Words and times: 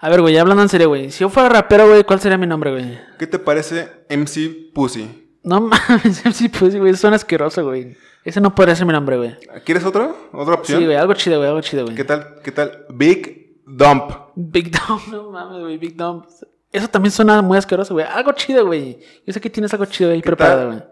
A 0.00 0.08
ver, 0.08 0.20
güey, 0.20 0.36
hablando 0.38 0.62
en 0.62 0.68
serio, 0.68 0.88
güey. 0.88 1.10
Si 1.10 1.20
yo 1.20 1.28
fuera 1.28 1.48
rapero, 1.48 1.88
güey, 1.88 2.04
¿cuál 2.04 2.20
sería 2.20 2.38
mi 2.38 2.46
nombre, 2.46 2.70
güey? 2.70 2.98
¿Qué 3.18 3.26
te 3.26 3.38
parece 3.38 3.88
MC 4.08 4.72
Pussy? 4.72 5.28
No 5.42 5.60
mames, 5.62 6.24
MC 6.24 6.48
Pussy, 6.50 6.78
güey. 6.78 6.94
Suena 6.94 7.16
asqueroso, 7.16 7.64
güey. 7.64 7.96
Ese 8.24 8.40
no 8.40 8.54
podría 8.54 8.76
ser 8.76 8.86
mi 8.86 8.92
nombre, 8.92 9.16
güey. 9.16 9.36
¿Quieres 9.64 9.84
otro? 9.84 10.28
¿Otra 10.32 10.54
opción? 10.54 10.78
Sí, 10.80 10.84
güey, 10.84 10.96
algo 10.96 11.14
chido, 11.14 11.38
güey, 11.38 11.48
algo 11.48 11.60
chido, 11.62 11.84
güey. 11.84 11.96
¿Qué 11.96 12.04
tal? 12.04 12.36
¿Qué 12.44 12.52
tal? 12.52 12.86
Big 12.90 13.62
Dump. 13.66 14.12
Big 14.36 14.70
Dump, 14.70 15.06
no 15.10 15.30
mames, 15.30 15.60
güey, 15.60 15.78
Big 15.78 15.96
Dump. 15.96 16.26
Eso 16.70 16.88
también 16.88 17.10
suena 17.10 17.42
muy 17.42 17.58
asqueroso, 17.58 17.94
güey. 17.94 18.06
Algo 18.06 18.32
chido, 18.32 18.66
güey. 18.66 18.98
Yo 19.26 19.32
sé 19.32 19.40
que 19.40 19.50
tienes 19.50 19.72
algo 19.72 19.86
chido 19.86 20.10
ahí 20.10 20.20
¿Qué 20.20 20.26
preparado, 20.26 20.66
güey. 20.68 20.82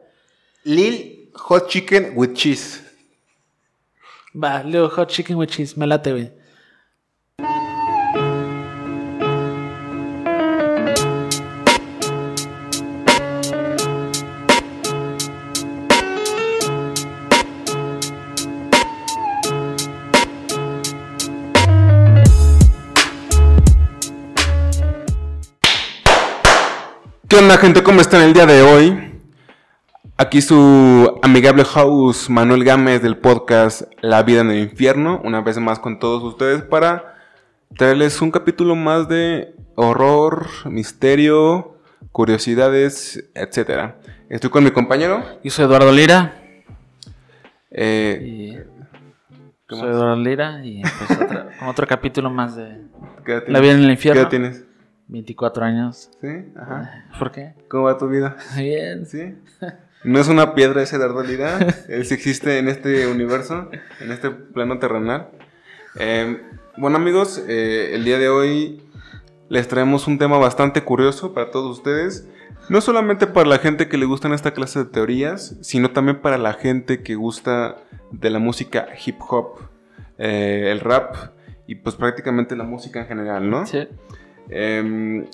Lil 0.64 1.30
Hot 1.34 1.68
Chicken 1.68 2.12
with 2.16 2.32
Cheese. 2.32 2.82
Va, 4.34 4.62
Leo 4.62 4.88
Hot 4.88 5.08
Chicken 5.08 5.36
with 5.36 5.48
Cheese. 5.48 5.76
Me 5.76 5.86
late, 5.86 6.10
güey. 6.10 6.32
¿Qué 27.36 27.42
onda, 27.42 27.58
gente? 27.58 27.82
¿Cómo 27.82 28.00
están 28.00 28.22
el 28.22 28.32
día 28.32 28.46
de 28.46 28.62
hoy? 28.62 29.12
Aquí 30.16 30.40
su 30.40 31.20
amigable 31.22 31.64
host 31.64 32.30
Manuel 32.30 32.64
Gámez 32.64 33.02
del 33.02 33.18
podcast 33.18 33.82
La 34.00 34.22
vida 34.22 34.40
en 34.40 34.50
el 34.52 34.60
infierno, 34.60 35.20
una 35.22 35.42
vez 35.42 35.58
más 35.58 35.78
con 35.78 35.98
todos 35.98 36.22
ustedes 36.22 36.62
para 36.62 37.14
traerles 37.76 38.22
un 38.22 38.30
capítulo 38.30 38.74
más 38.74 39.06
de 39.10 39.54
horror, 39.74 40.46
misterio, 40.64 41.76
curiosidades, 42.10 43.28
etcétera. 43.34 43.98
Estoy 44.30 44.48
con 44.48 44.64
mi 44.64 44.70
compañero. 44.70 45.22
Yo 45.44 45.50
soy 45.50 45.66
Eduardo 45.66 45.92
Lira. 45.92 46.40
eh, 47.70 48.18
Y... 48.24 48.52
¿Qué 49.68 49.76
Soy? 49.76 49.90
Eduardo 49.90 50.16
Lira 50.16 50.64
y 50.64 50.80
pues 50.80 51.20
otro, 51.20 51.46
con 51.58 51.68
otro 51.68 51.86
capítulo 51.86 52.30
más 52.30 52.56
de 52.56 52.80
¿qué 53.26 53.32
edad 53.32 53.44
La 53.48 53.60
vida 53.60 53.72
en 53.72 53.84
el 53.84 53.90
infierno. 53.90 54.20
¿Qué 54.20 54.22
edad 54.22 54.30
tienes? 54.30 54.65
24 55.08 55.64
años. 55.64 56.10
¿Sí? 56.20 56.28
Ajá. 56.56 57.06
¿Por 57.18 57.32
qué? 57.32 57.54
¿Cómo 57.68 57.84
va 57.84 57.98
tu 57.98 58.08
vida? 58.08 58.36
Bien. 58.56 59.06
¿Sí? 59.06 59.34
No 60.04 60.20
es 60.20 60.28
una 60.28 60.54
piedra 60.54 60.82
ese 60.82 60.98
Dardo 60.98 61.22
Lira. 61.22 61.58
Él 61.88 62.04
sí 62.06 62.14
existe 62.14 62.58
en 62.58 62.68
este 62.68 63.06
universo, 63.06 63.70
en 64.00 64.12
este 64.12 64.30
plano 64.30 64.78
terrenal. 64.78 65.30
Eh, 65.98 66.40
bueno, 66.76 66.96
amigos, 66.96 67.42
eh, 67.48 67.90
el 67.94 68.04
día 68.04 68.18
de 68.18 68.28
hoy 68.28 68.82
les 69.48 69.68
traemos 69.68 70.06
un 70.06 70.18
tema 70.18 70.38
bastante 70.38 70.82
curioso 70.82 71.32
para 71.32 71.50
todos 71.50 71.78
ustedes. 71.78 72.28
No 72.68 72.80
solamente 72.80 73.26
para 73.26 73.48
la 73.48 73.58
gente 73.58 73.88
que 73.88 73.96
le 73.96 74.06
gustan 74.06 74.32
esta 74.32 74.52
clase 74.52 74.80
de 74.80 74.84
teorías, 74.86 75.56
sino 75.62 75.90
también 75.90 76.20
para 76.20 76.36
la 76.36 76.52
gente 76.52 77.02
que 77.02 77.14
gusta 77.14 77.76
de 78.10 78.30
la 78.30 78.38
música 78.38 78.88
hip 79.04 79.16
hop, 79.28 79.60
eh, 80.18 80.68
el 80.70 80.80
rap 80.80 81.14
y 81.66 81.76
pues 81.76 81.96
prácticamente 81.96 82.56
la 82.56 82.64
música 82.64 83.00
en 83.00 83.06
general, 83.06 83.48
¿no? 83.48 83.66
Sí. 83.66 83.88
Eh, 84.50 85.24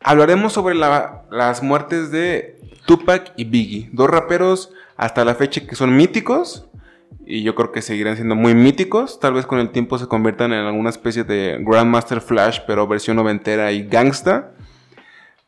hablaremos 0.00 0.52
sobre 0.52 0.74
la- 0.74 1.24
las 1.30 1.62
muertes 1.62 2.10
de 2.10 2.58
Tupac 2.86 3.32
y 3.36 3.44
Biggie, 3.44 3.88
dos 3.92 4.08
raperos 4.10 4.72
hasta 4.96 5.24
la 5.24 5.34
fecha 5.34 5.66
que 5.66 5.74
son 5.74 5.96
míticos 5.96 6.66
y 7.24 7.42
yo 7.42 7.54
creo 7.54 7.72
que 7.72 7.82
seguirán 7.82 8.16
siendo 8.16 8.34
muy 8.34 8.54
míticos. 8.54 9.20
Tal 9.20 9.34
vez 9.34 9.46
con 9.46 9.58
el 9.58 9.70
tiempo 9.70 9.98
se 9.98 10.06
conviertan 10.06 10.52
en 10.52 10.66
alguna 10.66 10.90
especie 10.90 11.24
de 11.24 11.58
Grandmaster 11.60 12.20
Flash, 12.20 12.60
pero 12.66 12.86
versión 12.86 13.16
noventera 13.16 13.70
y 13.72 13.86
gangsta. 13.86 14.52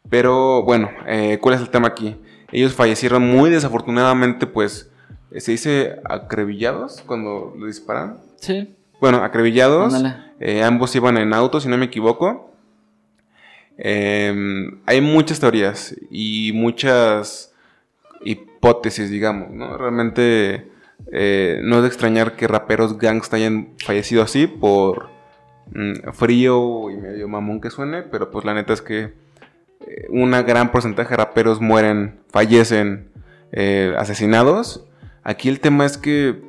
Pero 0.09 0.62
bueno, 0.62 0.91
eh, 1.06 1.38
¿cuál 1.41 1.55
es 1.56 1.61
el 1.61 1.71
tema 1.71 1.88
aquí? 1.88 2.17
Ellos 2.53 2.75
fallecieron 2.75 3.22
muy 3.28 3.50
desafortunadamente, 3.50 4.47
pues 4.47 4.91
eh, 5.33 5.41
se 5.41 5.53
dice 5.53 5.97
acrevillados 6.05 7.03
cuando 7.06 7.55
le 7.59 7.67
disparan. 7.67 8.19
Sí. 8.37 8.75
Bueno, 9.00 9.19
acrevillados. 9.25 9.93
Eh, 10.41 10.62
ambos 10.62 10.94
iban 10.94 11.17
en 11.17 11.33
auto, 11.34 11.61
si 11.61 11.69
no 11.69 11.77
me 11.77 11.87
equivoco. 11.87 12.53
Eh, 13.79 14.35
hay 14.87 15.01
muchas 15.01 15.41
teorías 15.41 15.95
y 16.11 16.53
muchas 16.55 17.53
hipótesis, 18.25 19.11
digamos. 19.11 19.49
Realmente 19.79 20.69
eh, 21.12 21.61
no 21.62 21.77
es 21.77 21.83
de 21.83 21.89
extrañar 21.89 22.37
que 22.37 22.49
raperos 22.49 22.99
gangsta 22.99 23.37
hayan 23.37 23.75
fallecido 23.79 24.23
así 24.23 24.47
por 24.47 25.11
mm, 25.73 26.12
frío 26.12 26.91
y 26.91 26.97
medio 26.97 27.29
mamón 27.29 27.61
que 27.61 27.71
suene, 27.71 28.03
pero 28.03 28.31
pues 28.31 28.45
la 28.45 28.55
neta 28.55 28.73
es 28.73 28.83
que 28.83 29.12
eh, 29.87 30.06
una 30.09 30.43
gran 30.43 30.73
porcentaje 30.73 31.11
de 31.11 31.17
raperos 31.17 31.61
mueren, 31.61 32.21
fallecen 32.31 33.11
eh, 33.53 33.95
asesinados. 33.99 34.87
Aquí 35.23 35.49
el 35.49 35.61
tema 35.61 35.85
es 35.85 35.99
que 35.99 36.43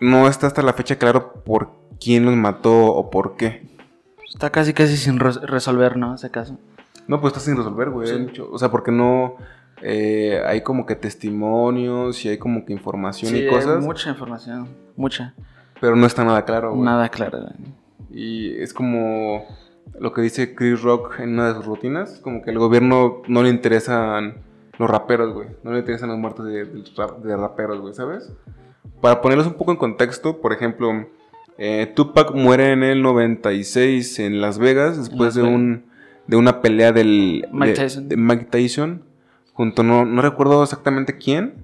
no 0.00 0.28
está 0.28 0.46
hasta 0.46 0.62
la 0.62 0.72
fecha 0.72 0.96
claro 0.96 1.44
por 1.44 1.72
quién 2.00 2.24
los 2.24 2.34
mató 2.34 2.86
o 2.86 3.10
por 3.10 3.36
qué. 3.36 3.62
Está 4.34 4.50
casi 4.50 4.74
casi 4.74 4.96
sin 4.96 5.18
res- 5.18 5.40
resolver, 5.42 5.96
¿no? 5.96 6.14
Ese 6.14 6.30
caso. 6.30 6.58
No, 7.06 7.20
pues 7.20 7.32
está 7.32 7.40
sin 7.44 7.56
resolver, 7.56 7.90
güey. 7.90 8.08
Sí. 8.08 8.14
hay 8.14 8.40
O 8.50 8.58
sea, 8.58 8.70
porque 8.70 8.90
no 8.92 9.36
eh, 9.82 10.42
hay 10.46 10.62
como 10.62 10.86
que 10.86 10.96
testimonios 10.96 12.24
y 12.24 12.28
hay 12.30 12.38
como 12.38 12.64
que 12.64 12.72
información 12.72 13.30
Sí, 13.32 13.38
y 13.38 13.42
hay 13.42 13.48
cosas, 13.48 13.82
mucha 13.84 14.10
información. 14.10 14.68
Mucha. 14.96 15.34
pero 15.80 15.96
no 15.96 16.06
está 16.06 16.24
nada 16.24 16.44
claro, 16.44 16.70
güey. 16.72 16.82
Nada 16.82 17.08
claro. 17.08 17.40
güey. 17.40 17.74
Y 18.10 18.56
es 18.60 18.72
como 18.72 19.44
lo 19.98 20.12
que 20.12 20.22
dice 20.22 20.54
Chris 20.54 20.82
Rock 20.82 21.20
en 21.20 21.34
una 21.34 21.48
de 21.48 21.54
sus 21.54 21.66
rutinas, 21.66 22.20
como 22.20 22.42
que 22.42 22.50
al 22.50 22.58
gobierno 22.58 23.22
no 23.28 23.42
le 23.42 23.50
interesan 23.50 24.36
los 24.78 24.88
raperos, 24.90 25.32
güey. 25.34 25.48
No 25.62 25.72
le 25.72 25.80
interesan 25.80 26.08
los 26.08 26.18
muertos 26.18 26.46
de, 26.46 26.64
de 26.64 27.36
raperos, 27.36 27.80
güey, 27.80 27.94
¿sabes? 27.94 28.32
Para 29.00 29.20
ponerlos 29.20 29.46
un 29.46 29.54
poco 29.54 29.70
en 29.72 29.76
contexto, 29.76 30.40
por 30.40 30.52
ejemplo, 30.52 30.90
eh, 31.58 31.92
Tupac 31.94 32.32
muere 32.34 32.72
en 32.72 32.82
el 32.82 33.02
96 33.02 34.18
en 34.20 34.40
Las 34.40 34.58
Vegas 34.58 34.96
después 34.98 35.20
Las 35.20 35.34
de 35.36 35.42
un 35.42 35.84
de 36.26 36.36
una 36.36 36.60
pelea 36.62 36.92
del 36.92 37.46
Mike 37.52 37.72
de- 37.72 37.76
Tyson. 37.76 38.08
de 38.08 38.16
Mike 38.16 38.46
Tyson 38.50 39.02
junto 39.52 39.82
no, 39.82 40.04
no 40.04 40.22
recuerdo 40.22 40.62
exactamente 40.62 41.18
quién. 41.18 41.54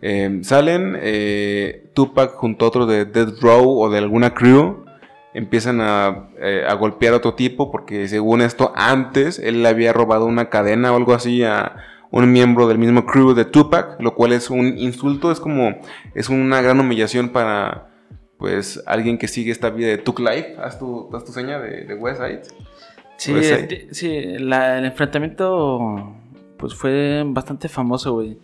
Eh, 0.00 0.38
salen 0.42 0.96
eh, 1.00 1.90
Tupac 1.94 2.32
junto 2.34 2.64
a 2.64 2.68
otro 2.68 2.86
de 2.86 3.04
Death 3.04 3.40
Row 3.40 3.80
o 3.80 3.90
de 3.90 3.98
alguna 3.98 4.32
crew 4.32 4.84
empiezan 5.34 5.80
a, 5.80 6.30
eh, 6.40 6.64
a 6.68 6.74
golpear 6.74 7.12
a 7.14 7.16
otro 7.18 7.34
tipo 7.34 7.70
porque 7.70 8.08
según 8.08 8.40
esto 8.40 8.72
antes 8.76 9.38
él 9.38 9.62
le 9.62 9.68
había 9.68 9.92
robado 9.92 10.24
una 10.26 10.48
cadena 10.50 10.92
o 10.92 10.96
algo 10.96 11.14
así 11.14 11.42
a 11.44 11.76
un 12.10 12.32
miembro 12.32 12.66
del 12.68 12.78
mismo 12.78 13.04
crew 13.04 13.34
de 13.34 13.44
Tupac, 13.44 14.00
lo 14.00 14.14
cual 14.14 14.32
es 14.32 14.48
un 14.50 14.78
insulto, 14.78 15.30
es 15.30 15.40
como 15.40 15.76
es 16.14 16.28
una 16.30 16.62
gran 16.62 16.80
humillación 16.80 17.28
para 17.28 17.87
pues 18.38 18.82
alguien 18.86 19.18
que 19.18 19.28
sigue 19.28 19.50
esta 19.52 19.70
vida 19.70 19.88
de 19.88 19.98
Tuk 19.98 20.20
Life, 20.20 20.56
haz 20.62 20.78
tu, 20.78 21.10
haz 21.14 21.24
tu 21.24 21.32
seña 21.32 21.58
de, 21.58 21.84
de 21.84 21.94
West 21.94 22.20
Side. 22.20 22.42
Sí, 23.16 23.34
sí. 23.90 24.38
la- 24.38 24.78
el 24.78 24.84
enfrentamiento 24.84 26.14
pues 26.56 26.74
fue 26.74 27.24
bastante 27.26 27.68
famoso, 27.68 28.12
güey. 28.14 28.38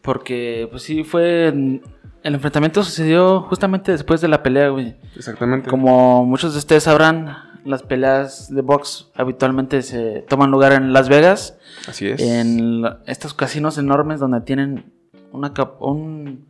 Porque 0.00 0.66
pues 0.70 0.82
sí 0.82 1.04
fue 1.04 1.46
el 1.48 2.34
enfrentamiento 2.34 2.82
sucedió 2.82 3.42
justamente 3.42 3.92
después 3.92 4.20
de 4.20 4.28
la 4.28 4.42
pelea, 4.42 4.68
güey. 4.70 4.96
Exactamente. 5.16 5.70
Como 5.70 6.24
muchos 6.24 6.52
de 6.52 6.58
ustedes 6.58 6.82
sabrán, 6.84 7.36
las 7.64 7.82
peleas 7.84 8.52
de 8.52 8.62
box 8.62 9.10
habitualmente 9.14 9.82
se 9.82 10.24
toman 10.28 10.50
lugar 10.50 10.72
en 10.72 10.92
Las 10.92 11.08
Vegas, 11.08 11.56
Así 11.88 12.08
es. 12.08 12.20
en 12.20 12.82
estos 13.06 13.34
casinos 13.34 13.78
enormes 13.78 14.18
donde 14.18 14.40
tienen 14.40 14.92
una 15.30 15.52
un 15.78 16.46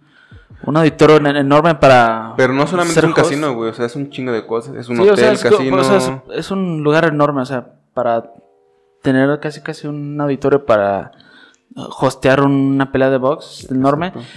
un 0.65 0.77
auditorio 0.77 1.17
en- 1.17 1.37
enorme 1.37 1.75
para 1.75 2.35
Pero 2.37 2.53
no 2.53 2.67
solamente 2.67 2.99
es 2.99 3.05
un 3.05 3.11
host. 3.13 3.23
casino, 3.23 3.55
güey, 3.55 3.71
o 3.71 3.75
sea, 3.75 3.87
es 3.87 3.97
un 3.97 4.11
chingo 4.11 4.33
de 4.33 4.47
cosas, 4.47 4.75
es 4.77 4.89
un 4.89 4.97
Sí, 4.97 5.03
hotel, 5.03 5.13
o 5.13 5.17
sea, 5.17 5.33
es, 5.33 5.43
co- 5.45 5.51
casino. 5.57 5.77
o 5.77 5.85
sea, 5.85 5.97
es- 5.97 6.13
es 6.39 6.51
un 6.51 6.83
lugar 6.83 7.05
enorme, 7.07 7.43
o 7.43 7.47
sea, 7.47 7.67
para 7.95 8.31
tener 9.03 9.41
casi 9.41 9.61
casi 9.61 9.87
un 9.89 10.21
auditorio 10.21 10.65
para 10.65 11.13
hostear 12.01 12.43
una 12.43 12.93
pelea 12.93 13.11
de 13.11 13.19
box 13.19 13.69
enorme. 13.71 14.09
Exacto. 14.09 14.29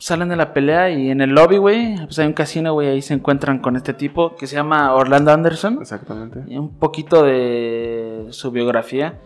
Salen 0.00 0.28
de 0.28 0.36
la 0.36 0.52
pelea 0.54 0.90
y 0.90 1.10
en 1.10 1.20
el 1.20 1.30
lobby, 1.30 1.56
güey, 1.56 1.96
pues 2.04 2.18
hay 2.20 2.26
un 2.28 2.32
casino, 2.32 2.72
güey, 2.72 2.86
ahí 2.88 3.02
se 3.02 3.14
encuentran 3.14 3.58
con 3.58 3.74
este 3.74 3.94
tipo 3.94 4.36
que 4.36 4.46
se 4.46 4.54
llama 4.54 4.94
Orlando 4.94 5.32
Anderson. 5.32 5.78
Exactamente. 5.80 6.44
Y 6.46 6.56
un 6.56 6.78
poquito 6.78 7.24
de 7.24 8.26
su 8.30 8.52
biografía. 8.52 9.18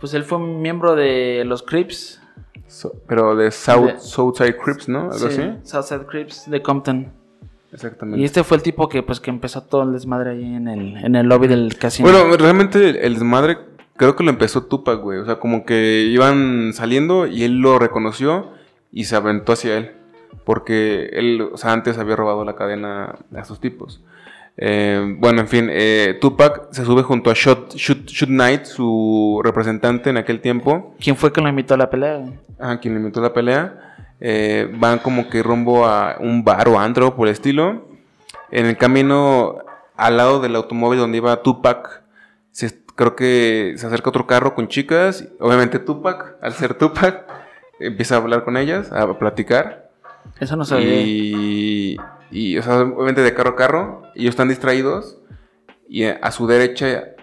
Pues 0.00 0.14
él 0.14 0.22
fue 0.24 0.38
miembro 0.38 0.94
de 0.94 1.42
los 1.44 1.62
Crips. 1.62 2.22
So- 2.68 2.92
pero 3.06 3.36
de 3.36 3.50
South, 3.50 3.86
De- 3.92 4.00
Southside 4.00 4.56
Crips, 4.56 4.88
¿no? 4.88 5.10
Algo 5.10 5.18
sí, 5.30 5.40
así. 5.40 5.52
Southside 5.62 6.06
Crips 6.06 6.50
de 6.50 6.62
Compton. 6.62 7.12
Exactamente. 7.72 8.20
Y 8.20 8.24
este 8.24 8.44
fue 8.44 8.56
el 8.56 8.62
tipo 8.62 8.88
que 8.88 9.02
pues 9.02 9.18
que 9.20 9.30
empezó 9.30 9.62
todo 9.64 9.82
el 9.82 9.92
desmadre 9.92 10.30
ahí 10.30 10.44
en 10.54 10.68
el, 10.68 10.96
en 11.04 11.16
el 11.16 11.26
lobby 11.26 11.48
del 11.48 11.76
casino. 11.76 12.08
Bueno, 12.10 12.36
realmente 12.36 12.90
el- 12.90 12.96
el 12.96 13.14
desmadre 13.14 13.58
creo 13.96 14.14
que 14.16 14.22
lo 14.24 14.30
empezó 14.30 14.64
Tupac, 14.64 15.00
güey. 15.00 15.18
O 15.18 15.24
sea, 15.24 15.36
como 15.40 15.64
que 15.64 16.02
iban 16.02 16.72
saliendo 16.72 17.26
y 17.26 17.42
él 17.44 17.58
lo 17.60 17.78
reconoció 17.78 18.52
y 18.92 19.04
se 19.04 19.16
aventó 19.16 19.52
hacia 19.52 19.76
él. 19.76 19.90
Porque 20.44 21.10
él, 21.14 21.40
o 21.52 21.56
sea, 21.56 21.72
antes 21.72 21.96
había 21.98 22.16
robado 22.16 22.44
la 22.44 22.54
cadena 22.54 23.16
a 23.34 23.40
estos 23.40 23.60
tipos. 23.60 24.02
Eh, 24.56 25.16
bueno, 25.18 25.40
en 25.40 25.48
fin, 25.48 25.68
eh, 25.70 26.16
Tupac 26.20 26.68
se 26.72 26.84
sube 26.84 27.02
junto 27.02 27.30
a 27.30 27.34
Shoot, 27.34 27.74
Shoot, 27.74 28.06
Shoot 28.06 28.28
Knight, 28.30 28.64
su 28.64 29.40
representante 29.42 30.10
en 30.10 30.16
aquel 30.16 30.40
tiempo. 30.40 30.94
¿Quién 31.00 31.16
fue 31.16 31.32
que 31.32 31.40
lo 31.40 31.48
invitó 31.48 31.74
a 31.74 31.76
la 31.76 31.90
pelea? 31.90 32.18
güey? 32.18 32.38
a 32.60 32.78
quien 32.78 32.94
le 32.94 33.00
invitó 33.00 33.20
la 33.20 33.32
pelea. 33.32 33.80
Eh, 34.20 34.70
van 34.78 35.00
como 35.00 35.28
que 35.28 35.42
rumbo 35.42 35.86
a 35.86 36.16
un 36.20 36.44
bar 36.44 36.68
o 36.68 36.78
antro 36.78 37.16
por 37.16 37.26
el 37.26 37.32
estilo. 37.32 37.88
En 38.52 38.66
el 38.66 38.76
camino 38.76 39.56
al 39.96 40.16
lado 40.16 40.40
del 40.40 40.54
automóvil 40.54 41.00
donde 41.00 41.18
iba 41.18 41.42
Tupac, 41.42 42.02
se- 42.52 42.78
creo 42.94 43.16
que 43.16 43.74
se 43.76 43.86
acerca 43.88 44.10
otro 44.10 44.26
carro 44.28 44.54
con 44.54 44.68
chicas. 44.68 45.28
Obviamente 45.40 45.80
Tupac, 45.80 46.36
al 46.40 46.52
ser 46.52 46.74
Tupac, 46.74 47.24
empieza 47.80 48.14
a 48.14 48.18
hablar 48.18 48.44
con 48.44 48.56
ellas, 48.56 48.92
a 48.92 49.18
platicar. 49.18 49.83
Eso 50.40 50.56
no 50.56 50.64
sabía. 50.64 51.00
Y, 51.02 51.96
y, 52.30 52.58
o 52.58 52.62
sea, 52.62 52.80
obviamente 52.80 53.22
de 53.22 53.34
carro 53.34 53.50
a 53.50 53.56
carro, 53.56 54.02
ellos 54.14 54.30
están 54.30 54.48
distraídos. 54.48 55.18
Y 55.88 56.04
a 56.04 56.30
su 56.30 56.46
derecha 56.46 57.14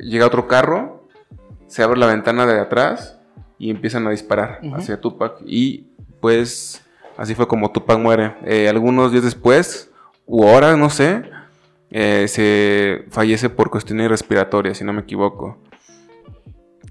llega 0.00 0.26
otro 0.26 0.48
carro, 0.48 1.08
se 1.66 1.82
abre 1.82 1.98
la 1.98 2.06
ventana 2.06 2.46
de 2.46 2.58
atrás 2.58 3.18
y 3.58 3.70
empiezan 3.70 4.06
a 4.06 4.10
disparar 4.10 4.60
hacia 4.74 5.00
Tupac. 5.00 5.36
Y 5.46 5.86
pues 6.20 6.82
así 7.16 7.34
fue 7.34 7.46
como 7.46 7.70
Tupac 7.70 7.98
muere. 7.98 8.34
Eh, 8.44 8.68
algunos 8.68 9.12
días 9.12 9.24
después, 9.24 9.90
u 10.26 10.44
horas, 10.44 10.76
no 10.76 10.90
sé, 10.90 11.22
eh, 11.90 12.26
se 12.28 13.04
fallece 13.10 13.50
por 13.50 13.70
cuestiones 13.70 14.08
respiratorias, 14.08 14.78
si 14.78 14.84
no 14.84 14.92
me 14.92 15.02
equivoco. 15.02 15.58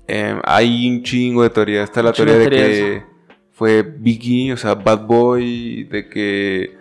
Eh, 0.07 0.39
hay 0.43 0.89
un 0.89 1.03
chingo 1.03 1.43
de 1.43 1.49
teorías. 1.49 1.85
Está 1.85 2.03
la 2.03 2.13
teoría 2.13 2.37
de 2.37 2.49
que 2.49 3.03
fue 3.61 3.83
Biggie, 3.83 4.53
o 4.53 4.57
sea, 4.57 4.73
Bad 4.73 5.05
Boy, 5.05 5.83
de 5.83 6.09
que 6.09 6.75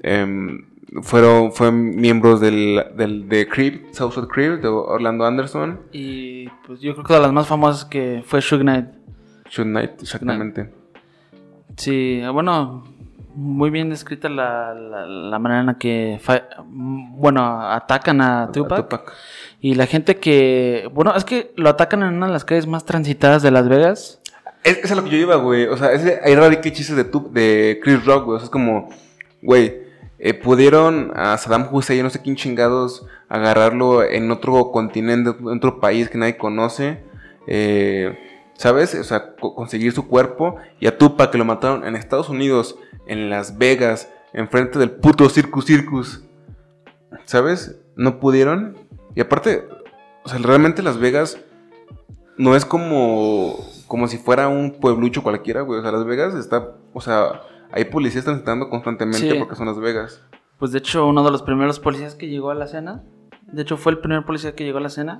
em, 0.00 0.64
fueron, 1.02 1.50
fueron 1.50 1.96
miembros 1.96 2.40
del, 2.40 2.84
del, 2.96 3.28
de 3.28 3.48
Creep, 3.48 3.92
Southside 3.92 4.28
Creep, 4.28 4.62
de 4.62 4.68
Orlando 4.68 5.26
Anderson, 5.26 5.80
Y 5.90 6.46
pues 6.64 6.80
yo 6.82 6.92
creo 6.92 7.04
que 7.04 7.14
de 7.14 7.20
las 7.20 7.32
más 7.32 7.48
famosas 7.48 7.84
que 7.84 8.22
fue 8.24 8.40
Suge 8.40 8.62
Knight. 8.62 8.86
Shoot 9.50 9.66
Knight, 9.66 10.02
exactamente. 10.02 10.72
Sí, 11.76 12.22
bueno, 12.32 12.84
muy 13.34 13.70
bien 13.70 13.90
descrita 13.90 14.28
la, 14.28 14.72
la, 14.72 15.06
la 15.06 15.38
manera 15.40 15.62
en 15.62 15.66
la 15.66 15.78
que, 15.78 16.20
bueno, 16.68 17.60
atacan 17.72 18.20
a. 18.20 18.52
Tupac. 18.52 19.12
Y 19.60 19.74
la 19.74 19.86
gente 19.86 20.18
que, 20.18 20.88
bueno, 20.94 21.12
es 21.16 21.24
que 21.24 21.52
lo 21.56 21.70
atacan 21.70 22.04
en 22.04 22.14
una 22.14 22.26
de 22.26 22.32
las 22.32 22.44
calles 22.44 22.68
más 22.68 22.84
transitadas 22.84 23.42
de 23.42 23.50
Las 23.50 23.68
Vegas. 23.68 24.19
Es, 24.64 24.78
es 24.78 24.90
a 24.92 24.94
lo 24.94 25.04
que 25.04 25.10
yo 25.10 25.16
iba, 25.16 25.36
güey. 25.36 25.66
O 25.66 25.76
sea, 25.76 25.92
ese, 25.92 26.20
ahí 26.22 26.34
radica 26.34 26.62
chistes 26.72 26.96
de, 26.96 27.04
tu- 27.04 27.30
de 27.32 27.80
Chris 27.82 28.04
Rock, 28.04 28.24
güey. 28.26 28.36
O 28.36 28.38
sea, 28.40 28.44
es 28.44 28.50
como, 28.50 28.88
güey, 29.42 29.82
eh, 30.18 30.34
pudieron 30.34 31.12
a 31.14 31.36
Saddam 31.38 31.68
Hussein, 31.72 32.02
no 32.02 32.10
sé 32.10 32.20
quién 32.20 32.36
chingados, 32.36 33.06
agarrarlo 33.28 34.02
en 34.02 34.30
otro 34.30 34.70
continente, 34.70 35.30
en 35.40 35.48
otro 35.56 35.80
país 35.80 36.08
que 36.10 36.18
nadie 36.18 36.36
conoce. 36.36 37.02
eh, 37.46 38.18
¿Sabes? 38.54 38.94
O 38.94 39.04
sea, 39.04 39.34
co- 39.36 39.54
conseguir 39.54 39.92
su 39.92 40.06
cuerpo. 40.06 40.56
Y 40.78 40.86
a 40.86 40.98
Tupac 40.98 41.30
que 41.30 41.38
lo 41.38 41.46
mataron 41.46 41.86
en 41.86 41.96
Estados 41.96 42.28
Unidos, 42.28 42.76
en 43.06 43.30
Las 43.30 43.56
Vegas, 43.56 44.10
enfrente 44.34 44.78
del 44.78 44.90
puto 44.90 45.28
Circus 45.30 45.64
Circus. 45.64 46.22
¿Sabes? 47.24 47.76
No 47.96 48.20
pudieron. 48.20 48.76
Y 49.14 49.20
aparte, 49.22 49.66
o 50.24 50.28
sea, 50.28 50.38
realmente 50.38 50.82
Las 50.82 50.98
Vegas 50.98 51.38
no 52.36 52.54
es 52.54 52.64
como, 52.66 53.66
como 53.90 54.06
si 54.06 54.18
fuera 54.18 54.46
un 54.46 54.70
pueblucho 54.80 55.24
cualquiera, 55.24 55.62
güey. 55.62 55.80
O 55.80 55.82
sea, 55.82 55.90
Las 55.90 56.04
Vegas 56.04 56.36
está, 56.36 56.76
o 56.94 57.00
sea, 57.00 57.40
hay 57.72 57.86
policías 57.86 58.24
transitando 58.24 58.68
constantemente 58.70 59.28
Sí. 59.32 59.36
porque 59.36 59.56
son 59.56 59.66
Las 59.66 59.80
Vegas. 59.80 60.22
Pues 60.60 60.70
de 60.70 60.78
hecho, 60.78 61.08
uno 61.08 61.24
de 61.24 61.32
los 61.32 61.42
primeros 61.42 61.80
policías 61.80 62.14
que 62.14 62.28
llegó 62.28 62.50
a 62.50 62.54
la 62.54 62.66
escena, 62.66 63.02
de 63.50 63.62
hecho 63.62 63.76
fue 63.76 63.90
el 63.90 63.98
primer 63.98 64.24
policía 64.24 64.54
que 64.54 64.62
llegó 64.62 64.78
a 64.78 64.80
la 64.80 64.86
escena, 64.86 65.18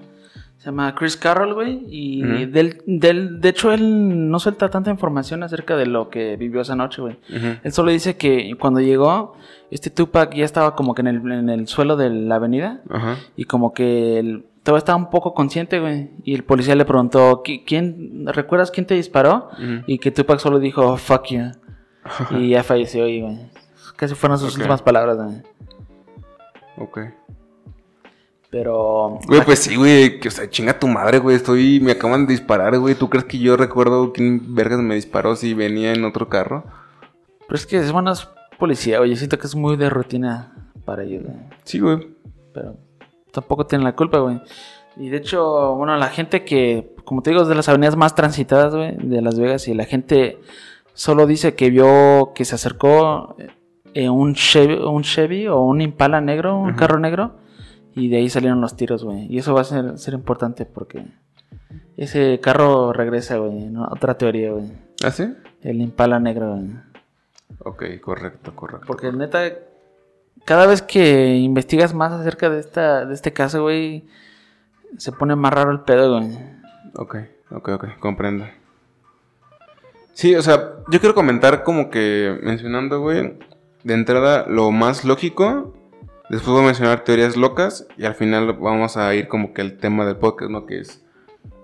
se 0.58 0.67
llama 0.67 0.94
Chris 0.94 1.17
Carroll, 1.17 1.55
güey, 1.55 1.81
y 1.88 2.22
del, 2.46 2.81
del- 2.87 3.40
de 3.40 3.49
hecho 3.49 3.72
él 3.72 4.31
no 4.31 4.38
suelta 4.38 4.69
tanta 4.69 4.90
información 4.90 5.43
acerca 5.43 5.76
de 5.76 5.87
lo 5.87 6.11
que 6.11 6.37
vivió 6.37 6.61
esa 6.61 6.76
noche, 6.76 7.02
güey. 7.02 7.19
Él 7.64 7.72
solo 7.72 7.90
dice 7.90 8.17
que 8.17 8.55
cuando 8.61 8.78
llegó, 8.81 9.34
este 9.72 9.90
Tupac 9.90 10.32
ya 10.32 10.44
estaba 10.44 10.76
como 10.76 10.94
que 10.94 11.00
en 11.00 11.08
el, 11.08 11.32
en 11.32 11.49
el 11.49 11.67
suelo 11.67 11.96
de 11.96 12.11
la 12.11 12.37
avenida 12.37 12.82
Ajá. 12.88 13.17
y 13.37 13.46
como 13.46 13.72
que 13.72 14.20
él 14.20 14.44
todavía 14.62 14.79
estaba 14.79 14.97
un 14.99 15.11
poco 15.11 15.35
consciente, 15.35 15.81
güey. 15.81 16.11
Y 16.25 16.35
el 16.35 16.45
policía 16.45 16.75
le 16.75 16.85
preguntó, 16.85 17.43
"¿Qui- 17.43 17.65
¿quién, 17.67 18.27
recuerdas 18.27 18.71
quién 18.71 18.87
te 18.87 18.95
disparó? 18.95 19.49
Y 19.87 19.99
que 19.99 20.11
Tupac 20.11 20.39
solo 20.39 20.59
dijo, 20.59 20.97
fuck 20.97 21.27
you. 21.27 21.51
y 22.31 22.51
ya 22.51 22.62
falleció 22.62 23.07
y, 23.09 23.21
güey. 23.23 23.39
Casi 23.97 24.15
fueron 24.15 24.39
sus 24.39 24.57
últimas 24.57 24.81
palabras, 24.83 25.17
güey. 25.19 25.43
Ok. 26.79 26.99
Pero... 28.51 29.19
Güey, 29.29 29.45
pues 29.45 29.61
sí, 29.61 29.77
güey. 29.77 30.19
Que, 30.19 30.29
o 30.29 30.31
sea, 30.31 30.49
chinga 30.51 30.79
tu 30.79 30.89
madre, 30.89 31.19
güey. 31.19 31.37
Estoy, 31.37 31.79
me 31.81 31.93
acaban 31.93 32.27
de 32.27 32.33
disparar, 32.33 32.77
güey. 32.79 32.95
¿Tú 32.97 33.09
crees 33.09 33.25
que 33.25 33.39
yo 33.39 33.56
recuerdo 33.56 34.13
quién 34.13 34.55
vergas 34.55 34.81
me 34.81 34.95
disparó 34.97 35.37
si 35.37 35.55
venía 35.55 35.93
en 35.93 36.05
otro 36.05 36.29
carro? 36.29 36.65
Pero 37.47 37.55
es 37.56 37.67
que 37.67 37.77
es 37.77 37.93
bueno, 37.93 38.11
es 38.13 38.29
policía, 38.59 39.01
oye. 39.01 39.15
Siento 39.17 39.39
que 39.39 39.47
es 39.47 39.55
muy 39.55 39.77
de 39.77 39.89
rutina 39.89 40.53
para 40.85 41.05
ellos, 41.05 41.23
güey. 41.25 41.37
Sí, 41.65 41.79
güey. 41.79 42.09
Pero 42.53 42.77
tampoco 43.32 43.67
tienen 43.67 43.85
la 43.85 43.94
culpa, 43.97 44.19
güey. 44.19 44.41
Y 44.97 45.09
de 45.09 45.17
hecho, 45.17 45.75
bueno, 45.77 45.97
la 45.97 46.09
gente 46.09 46.44
que, 46.44 46.94
como 47.05 47.23
te 47.23 47.31
digo, 47.31 47.43
es 47.43 47.49
de 47.49 47.55
las 47.55 47.69
avenidas 47.69 47.97
más 47.97 48.15
transitadas, 48.15 48.75
güey, 48.75 48.97
de 48.97 49.23
Las 49.23 49.38
Vegas. 49.38 49.69
Y 49.69 49.75
la 49.75 49.85
gente 49.85 50.38
solo 50.93 51.27
dice 51.27 51.55
que 51.55 51.71
vio 51.71 52.32
que 52.35 52.44
se 52.44 52.55
acercó 52.55 53.37
eh, 53.94 54.11
un, 54.11 54.35
Chevy, 54.35 54.75
un 54.75 55.03
Chevy 55.03 55.47
o 55.47 55.61
un 55.61 55.81
Impala 55.81 56.21
negro, 56.21 56.59
un 56.59 56.75
carro 56.75 56.99
negro. 56.99 57.37
Y 57.94 58.09
de 58.09 58.19
ahí 58.19 58.29
salieron 58.29 58.61
los 58.61 58.77
tiros, 58.77 59.05
güey. 59.05 59.27
Y 59.32 59.38
eso 59.38 59.55
va 59.55 59.62
a 59.62 59.65
ser, 59.65 59.99
ser 59.99 60.15
importante 60.15 60.65
porque 60.65 61.05
ese 61.97 62.38
carro 62.41 62.93
regresa, 62.93 63.38
güey. 63.38 63.69
¿no? 63.71 63.85
Otra 63.91 64.19
teoría, 64.19 64.53
güey. 64.53 64.71
¿Ah, 65.05 65.11
sí? 65.11 65.32
El 65.62 65.81
Impala 65.81 66.21
negro, 66.21 66.56
güey. 66.56 66.71
Ok, 67.61 67.85
correcto, 68.00 68.55
correcto. 68.55 68.87
Porque 68.87 69.12
neta, 69.12 69.41
cada 70.45 70.67
vez 70.67 70.83
que 70.83 71.37
investigas 71.37 71.95
más 71.95 72.13
acerca 72.13 72.51
de 72.51 72.61
esta, 72.61 73.07
de 73.07 73.15
este 73.15 73.33
caso, 73.33 73.63
güey, 73.63 74.05
se 74.97 75.13
pone 75.13 75.37
más 75.37 75.53
raro 75.53 75.71
el 75.71 75.81
pedo, 75.81 76.19
güey. 76.19 76.39
Ok, 76.97 77.17
ok, 77.51 77.69
ok, 77.71 77.85
comprendo. 78.01 78.47
Sí, 80.13 80.35
o 80.35 80.43
sea, 80.43 80.75
yo 80.91 81.01
quiero 81.01 81.15
comentar 81.15 81.63
como 81.63 81.91
que 81.91 82.39
mencionando, 82.43 83.01
güey, 83.01 83.39
de 83.85 83.95
entrada 83.95 84.47
lo 84.49 84.70
más 84.70 85.05
lógico, 85.05 85.75
después 86.29 86.53
voy 86.53 86.63
a 86.63 86.67
mencionar 86.67 87.05
teorías 87.05 87.37
locas 87.37 87.87
y 87.97 88.05
al 88.05 88.15
final 88.15 88.53
vamos 88.55 88.97
a 88.97 89.15
ir 89.15 89.29
como 89.29 89.55
que 89.55 89.63
al 89.63 89.79
tema 89.79 90.05
del 90.05 90.17
podcast, 90.17 90.51
¿no? 90.51 90.67
Que 90.67 90.81
es 90.81 91.03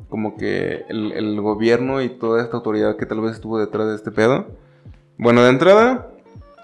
como 0.08 0.36
que 0.36 0.84
el, 0.88 1.12
el 1.12 1.40
gobierno 1.40 2.00
y 2.00 2.08
toda 2.08 2.42
esta 2.42 2.56
autoridad 2.56 2.96
que 2.96 3.06
tal 3.06 3.20
vez 3.20 3.32
estuvo 3.32 3.58
detrás 3.58 3.88
de 3.88 3.96
este 3.96 4.10
pedo. 4.10 4.46
Bueno, 5.18 5.42
de 5.42 5.50
entrada, 5.50 6.08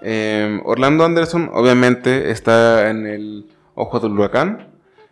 eh, 0.03 0.61
Orlando 0.65 1.05
Anderson 1.05 1.49
obviamente 1.53 2.31
está 2.31 2.89
en 2.89 3.07
el 3.07 3.45
ojo 3.75 3.99
del 3.99 4.11
huracán. 4.11 4.67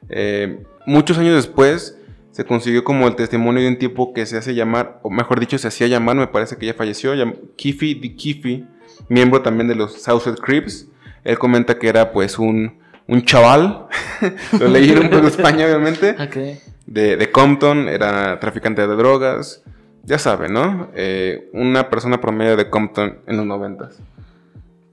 Eh, 0.09 0.63
muchos 0.85 1.17
años 1.17 1.35
después 1.35 1.97
se 2.31 2.45
consiguió 2.45 2.83
como 2.83 3.07
el 3.07 3.15
testimonio 3.15 3.61
de 3.63 3.69
un 3.69 3.77
tipo 3.77 4.13
que 4.13 4.25
se 4.25 4.37
hace 4.37 4.55
llamar, 4.55 4.99
o 5.03 5.09
mejor 5.09 5.39
dicho, 5.39 5.57
se 5.57 5.67
hacía 5.67 5.87
llamar, 5.87 6.15
me 6.15 6.27
parece 6.27 6.57
que 6.57 6.65
ya 6.65 6.73
falleció, 6.73 7.13
Kiffy 7.55 7.95
D. 7.95 8.15
Kiffy, 8.15 8.65
miembro 9.09 9.41
también 9.41 9.67
de 9.67 9.75
los 9.75 10.01
Southside 10.01 10.37
Crips. 10.37 10.87
Él 11.23 11.37
comenta 11.37 11.77
que 11.77 11.87
era 11.87 12.11
pues 12.11 12.39
un, 12.39 12.79
un 13.07 13.23
chaval, 13.23 13.87
lo 14.59 14.67
leí 14.67 14.89
en 14.91 14.99
un 14.99 15.09
poco 15.09 15.23
de 15.23 15.27
España 15.27 15.65
obviamente, 15.65 16.15
de, 16.85 17.17
de 17.17 17.31
Compton, 17.31 17.89
era 17.89 18.39
traficante 18.39 18.87
de 18.87 18.95
drogas, 18.95 19.63
ya 20.03 20.17
saben, 20.17 20.53
¿no? 20.53 20.89
Eh, 20.95 21.49
una 21.53 21.89
persona 21.89 22.19
promedio 22.19 22.55
de 22.55 22.69
Compton 22.69 23.19
en 23.27 23.37
los 23.37 23.45
noventas. 23.45 23.99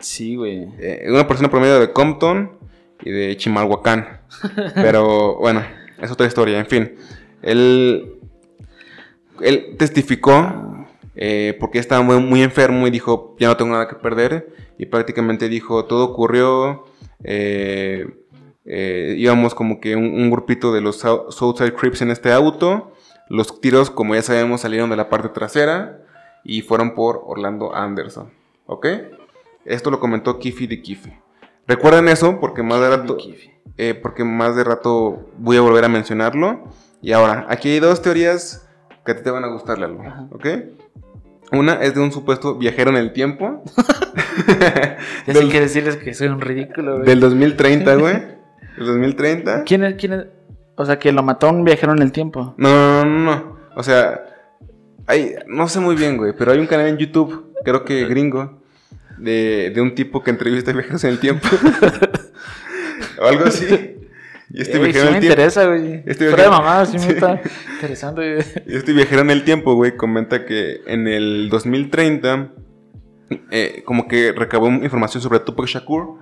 Sí, 0.00 0.36
güey. 0.36 0.68
Eh, 0.78 1.06
una 1.08 1.26
persona 1.26 1.50
promedio 1.50 1.80
de 1.80 1.92
Compton 1.92 2.52
y 3.02 3.10
de 3.10 3.36
Chimalhuacán. 3.36 4.20
Pero 4.74 5.36
bueno, 5.36 5.62
es 6.00 6.10
otra 6.10 6.26
historia. 6.26 6.58
En 6.58 6.66
fin, 6.66 6.94
él, 7.42 8.14
él 9.40 9.76
testificó 9.78 10.86
eh, 11.16 11.56
porque 11.58 11.78
estaba 11.78 12.02
muy, 12.02 12.20
muy 12.20 12.42
enfermo 12.42 12.86
y 12.86 12.90
dijo, 12.90 13.36
ya 13.40 13.48
no 13.48 13.56
tengo 13.56 13.72
nada 13.72 13.88
que 13.88 13.96
perder. 13.96 14.54
Y 14.78 14.86
prácticamente 14.86 15.48
dijo, 15.48 15.84
todo 15.86 16.04
ocurrió. 16.04 16.84
eh, 17.24 18.06
íbamos 19.16 19.54
como 19.54 19.80
que 19.80 19.96
un, 19.96 20.04
un 20.04 20.30
grupito 20.30 20.72
de 20.72 20.80
los 20.80 21.02
Sou- 21.02 21.30
Southside 21.32 21.74
Crips 21.74 22.02
en 22.02 22.10
este 22.10 22.32
auto. 22.32 22.92
Los 23.28 23.60
tiros, 23.60 23.90
como 23.90 24.14
ya 24.14 24.22
sabemos, 24.22 24.60
salieron 24.62 24.90
de 24.90 24.96
la 24.96 25.08
parte 25.08 25.28
trasera 25.30 26.00
y 26.44 26.62
fueron 26.62 26.94
por 26.94 27.22
Orlando 27.26 27.74
Anderson. 27.74 28.30
¿Ok? 28.66 28.86
Esto 29.68 29.90
lo 29.90 30.00
comentó 30.00 30.38
Kiffy 30.38 30.66
de 30.66 30.80
Kiffy. 30.82 31.12
Recuerden 31.66 32.08
eso 32.08 32.40
porque 32.40 32.62
más 32.62 32.80
de 32.80 32.88
rato, 32.96 33.16
eh, 33.76 33.94
porque 33.94 34.24
más 34.24 34.56
de 34.56 34.64
rato 34.64 35.28
voy 35.36 35.56
a 35.56 35.60
volver 35.60 35.84
a 35.84 35.88
mencionarlo. 35.88 36.64
Y 37.02 37.12
ahora, 37.12 37.46
aquí 37.48 37.68
hay 37.70 37.80
dos 37.80 38.00
teorías 38.02 38.66
que 39.04 39.12
a 39.12 39.16
ti 39.16 39.22
te 39.22 39.30
van 39.30 39.44
a 39.44 39.48
gustar, 39.48 39.78
Lalo. 39.78 40.00
Ajá. 40.00 40.26
¿Ok? 40.32 40.46
Una 41.52 41.74
es 41.74 41.94
de 41.94 42.00
un 42.00 42.10
supuesto 42.12 42.56
viajero 42.56 42.90
en 42.90 42.96
el 42.96 43.12
tiempo. 43.12 43.62
Ya 45.26 45.32
Del- 45.34 45.50
que 45.50 45.60
decirles 45.60 45.96
que 45.96 46.14
soy 46.14 46.28
un 46.28 46.40
ridículo, 46.40 46.96
güey. 46.96 47.06
del 47.06 47.20
2030, 47.20 47.94
güey. 47.96 48.16
¿El 48.78 48.86
2030? 48.86 49.64
¿Quién 49.64 49.84
es, 49.84 49.94
quién 49.96 50.12
es? 50.12 50.26
O 50.76 50.84
sea, 50.84 50.98
que 50.98 51.10
lo 51.12 51.22
mató 51.22 51.50
un 51.50 51.64
viajero 51.64 51.92
en 51.92 52.02
el 52.02 52.12
tiempo. 52.12 52.54
No, 52.56 53.04
no, 53.04 53.04
no, 53.04 53.18
no. 53.24 53.56
O 53.76 53.82
sea, 53.82 54.24
hay, 55.06 55.34
no 55.46 55.68
sé 55.68 55.80
muy 55.80 55.96
bien, 55.96 56.16
güey, 56.16 56.32
pero 56.36 56.52
hay 56.52 56.58
un 56.58 56.66
canal 56.66 56.86
en 56.86 56.96
YouTube, 56.98 57.52
creo 57.64 57.84
que 57.84 58.06
gringo, 58.06 58.62
de, 59.18 59.72
de 59.74 59.80
un 59.80 59.94
tipo 59.94 60.22
que 60.22 60.30
entrevista 60.30 60.72
viajeros 60.72 61.04
en 61.04 61.10
el 61.10 61.20
tiempo. 61.20 61.48
o 63.20 63.24
algo 63.28 63.44
así. 63.46 63.66
Y 64.50 64.62
este 64.62 64.78
viajero 64.78 65.04
sí 65.04 65.08
en 65.08 65.14
el 65.14 65.20
me 65.20 65.26
interesa, 65.26 65.66
güey. 65.66 66.02
Este 66.06 66.28
Fuera 66.28 66.44
de 66.44 66.50
mamá, 66.50 66.86
sí, 66.86 66.98
me 66.98 67.08
está 67.08 67.40
interesando, 67.74 68.22
güey. 68.22 68.38
Y 68.66 68.76
este 68.76 68.92
viajero 68.92 69.22
en 69.22 69.30
el 69.30 69.44
tiempo, 69.44 69.74
güey, 69.74 69.96
comenta 69.96 70.46
que 70.46 70.80
en 70.86 71.06
el 71.06 71.48
2030, 71.50 72.52
eh, 73.50 73.82
como 73.84 74.08
que 74.08 74.32
recabó 74.32 74.68
información 74.68 75.22
sobre 75.22 75.40
Tupac 75.40 75.66
Shakur 75.66 76.20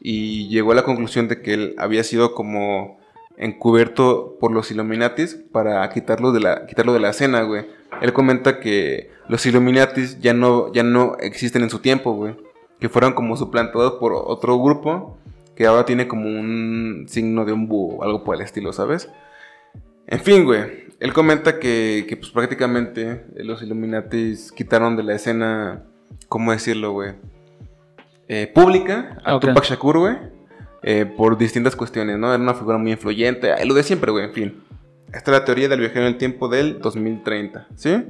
y 0.00 0.48
llegó 0.48 0.72
a 0.72 0.74
la 0.74 0.82
conclusión 0.82 1.28
de 1.28 1.40
que 1.40 1.54
él 1.54 1.74
había 1.78 2.04
sido 2.04 2.34
como 2.34 3.00
encubierto 3.36 4.36
por 4.40 4.52
los 4.52 4.70
Illuminatis 4.70 5.34
para 5.34 5.88
quitarlo 5.90 6.32
de 6.32 6.40
la, 6.40 6.66
quitarlo 6.66 6.92
de 6.92 7.00
la 7.00 7.10
escena, 7.10 7.42
güey. 7.42 7.66
Él 8.00 8.12
comenta 8.12 8.60
que 8.60 9.10
los 9.28 9.44
Illuminatis 9.46 10.20
ya 10.20 10.34
no, 10.34 10.72
ya 10.72 10.82
no 10.82 11.16
existen 11.18 11.62
en 11.62 11.70
su 11.70 11.80
tiempo, 11.80 12.12
güey. 12.12 12.36
Que 12.80 12.88
fueron 12.88 13.12
como 13.12 13.36
suplantados 13.36 13.94
por 13.94 14.12
otro 14.12 14.58
grupo 14.60 15.18
que 15.54 15.66
ahora 15.66 15.84
tiene 15.84 16.08
como 16.08 16.28
un 16.28 17.06
signo 17.08 17.44
de 17.44 17.52
un 17.52 17.68
búho 17.68 17.96
o 17.96 18.02
algo 18.04 18.24
por 18.24 18.36
el 18.36 18.42
estilo, 18.42 18.72
¿sabes? 18.72 19.08
En 20.06 20.20
fin, 20.20 20.44
güey. 20.44 20.82
Él 20.98 21.12
comenta 21.12 21.58
que, 21.58 22.06
que 22.08 22.16
pues 22.16 22.30
prácticamente 22.30 23.24
los 23.34 23.62
Illuminatis 23.62 24.52
quitaron 24.52 24.96
de 24.96 25.02
la 25.02 25.14
escena, 25.14 25.84
¿cómo 26.28 26.52
decirlo, 26.52 26.92
güey? 26.92 27.14
Eh, 28.28 28.50
pública 28.52 29.18
a 29.24 29.38
Tupac 29.38 29.64
Shakur, 29.64 29.98
güey. 29.98 30.16
Eh, 30.84 31.06
por 31.06 31.38
distintas 31.38 31.76
cuestiones, 31.76 32.18
¿no? 32.18 32.34
Era 32.34 32.42
una 32.42 32.54
figura 32.54 32.76
muy 32.76 32.90
influyente, 32.90 33.52
lo 33.64 33.74
de 33.74 33.84
siempre, 33.84 34.10
güey, 34.10 34.24
en 34.24 34.32
fin. 34.32 34.62
Esta 35.12 35.30
es 35.30 35.38
la 35.38 35.44
teoría 35.44 35.68
del 35.68 35.78
viajero 35.78 36.00
en 36.02 36.08
el 36.08 36.18
tiempo 36.18 36.48
del 36.48 36.80
2030, 36.80 37.68
¿sí? 37.76 38.02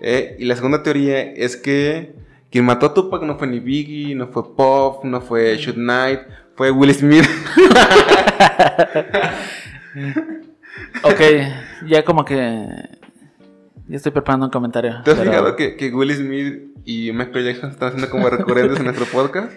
Eh, 0.00 0.36
y 0.38 0.46
la 0.46 0.56
segunda 0.56 0.82
teoría 0.82 1.20
es 1.20 1.56
que 1.56 2.14
quien 2.50 2.64
mató 2.64 2.86
a 2.86 2.94
Tupac 2.94 3.22
no 3.22 3.38
fue 3.38 3.46
ni 3.46 3.60
Biggie, 3.60 4.14
no 4.14 4.28
fue 4.28 4.54
Puff, 4.54 5.04
no 5.04 5.20
fue 5.20 5.56
Shoot 5.58 5.76
Knight, 5.76 6.20
fue 6.54 6.70
Will 6.70 6.94
Smith. 6.94 7.24
ok, 11.02 11.20
ya 11.86 12.04
como 12.04 12.24
que. 12.24 12.66
Ya 13.88 13.96
estoy 13.96 14.12
preparando 14.12 14.46
un 14.46 14.52
comentario. 14.52 15.02
¿Te 15.04 15.10
has 15.10 15.20
fijado 15.20 15.56
que, 15.56 15.76
que, 15.76 15.92
Will 15.92 16.14
Smith 16.14 16.70
y 16.84 17.12
Michael 17.12 17.44
Jackson 17.44 17.70
están 17.70 17.88
haciendo 17.88 18.08
como 18.10 18.30
recurrentes 18.30 18.78
en 18.78 18.84
nuestro 18.84 19.06
podcast? 19.06 19.52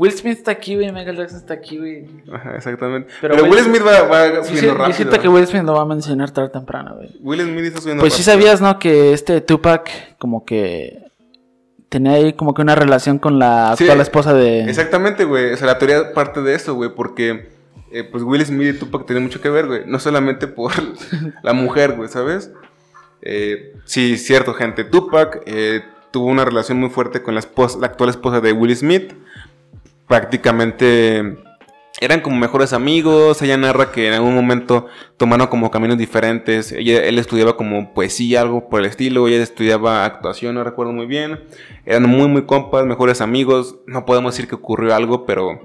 Will 0.00 0.12
Smith 0.12 0.38
está 0.38 0.52
aquí, 0.52 0.76
güey. 0.76 0.90
Michael 0.92 1.14
Jackson 1.14 1.40
está 1.40 1.52
aquí, 1.52 1.76
güey. 1.76 2.06
Ajá, 2.32 2.56
exactamente. 2.56 3.12
Pero, 3.20 3.44
Will, 3.44 3.62
Smith 3.64 3.82
va, 3.86 4.00
va 4.04 4.42
subiendo 4.42 4.72
rápido. 4.72 4.88
Yo 4.88 4.94
siento 4.94 5.20
que 5.20 5.28
Will 5.28 5.46
Smith 5.46 5.62
lo 5.62 5.74
va 5.74 5.82
a 5.82 5.84
mencionar 5.84 6.30
tarde 6.30 6.48
o 6.48 6.50
temprano, 6.52 6.96
güey. 6.96 7.10
Will 7.20 7.42
Smith 7.42 7.66
está 7.66 7.80
subiendo 7.82 8.00
Pues 8.00 8.14
sí 8.14 8.22
sabías, 8.22 8.62
¿no? 8.62 8.78
Que 8.78 9.12
este 9.12 9.42
Tupac, 9.42 10.16
como 10.16 10.46
que 10.46 11.10
tenía 11.90 12.12
ahí 12.12 12.32
como 12.32 12.54
que 12.54 12.62
una 12.62 12.74
relación 12.74 13.18
con 13.18 13.38
la 13.38 13.72
actual 13.72 14.00
esposa 14.00 14.32
de. 14.32 14.62
Exactamente, 14.64 15.24
güey. 15.24 15.52
O 15.52 15.56
sea, 15.58 15.66
la 15.66 15.78
teoría 15.78 16.14
parte 16.14 16.40
de 16.40 16.54
eso, 16.54 16.72
güey, 16.72 16.94
porque 16.94 17.50
eh, 17.92 18.04
pues 18.04 18.22
Will 18.22 18.46
Smith 18.46 18.76
y 18.76 18.78
Tupac 18.78 19.04
tienen 19.04 19.24
mucho 19.24 19.42
que 19.42 19.50
ver, 19.50 19.66
güey. 19.66 19.82
No 19.84 19.98
solamente 19.98 20.46
por 20.46 20.72
la 21.42 21.52
mujer, 21.52 21.92
güey, 21.96 22.08
¿sabes? 22.08 22.50
Eh, 23.20 23.74
sí, 23.84 24.16
cierto, 24.16 24.54
gente. 24.54 24.84
Tupac 24.84 25.42
eh, 25.44 25.82
tuvo 26.10 26.24
una 26.28 26.46
relación 26.46 26.78
muy 26.78 26.88
fuerte 26.88 27.22
con 27.22 27.34
la, 27.34 27.40
esposa, 27.40 27.78
la 27.78 27.88
actual 27.88 28.08
esposa 28.08 28.40
de 28.40 28.52
Will 28.52 28.74
Smith. 28.74 29.12
Prácticamente 30.10 31.38
eran 32.00 32.20
como 32.20 32.36
mejores 32.36 32.72
amigos. 32.72 33.40
Ella 33.42 33.56
narra 33.56 33.92
que 33.92 34.08
en 34.08 34.14
algún 34.14 34.34
momento 34.34 34.86
tomaron 35.16 35.46
como 35.46 35.70
caminos 35.70 35.98
diferentes. 35.98 36.72
Ella, 36.72 37.04
él 37.04 37.16
estudiaba 37.16 37.56
como 37.56 37.94
poesía, 37.94 38.40
algo 38.40 38.68
por 38.68 38.80
el 38.80 38.86
estilo. 38.86 39.28
Ella 39.28 39.40
estudiaba 39.40 40.04
actuación, 40.04 40.56
no 40.56 40.64
recuerdo 40.64 40.92
muy 40.92 41.06
bien. 41.06 41.38
Eran 41.86 42.10
muy, 42.10 42.26
muy 42.26 42.42
compas, 42.42 42.84
mejores 42.86 43.20
amigos. 43.20 43.76
No 43.86 44.04
podemos 44.04 44.34
decir 44.34 44.48
que 44.48 44.56
ocurrió 44.56 44.96
algo, 44.96 45.24
pero. 45.26 45.60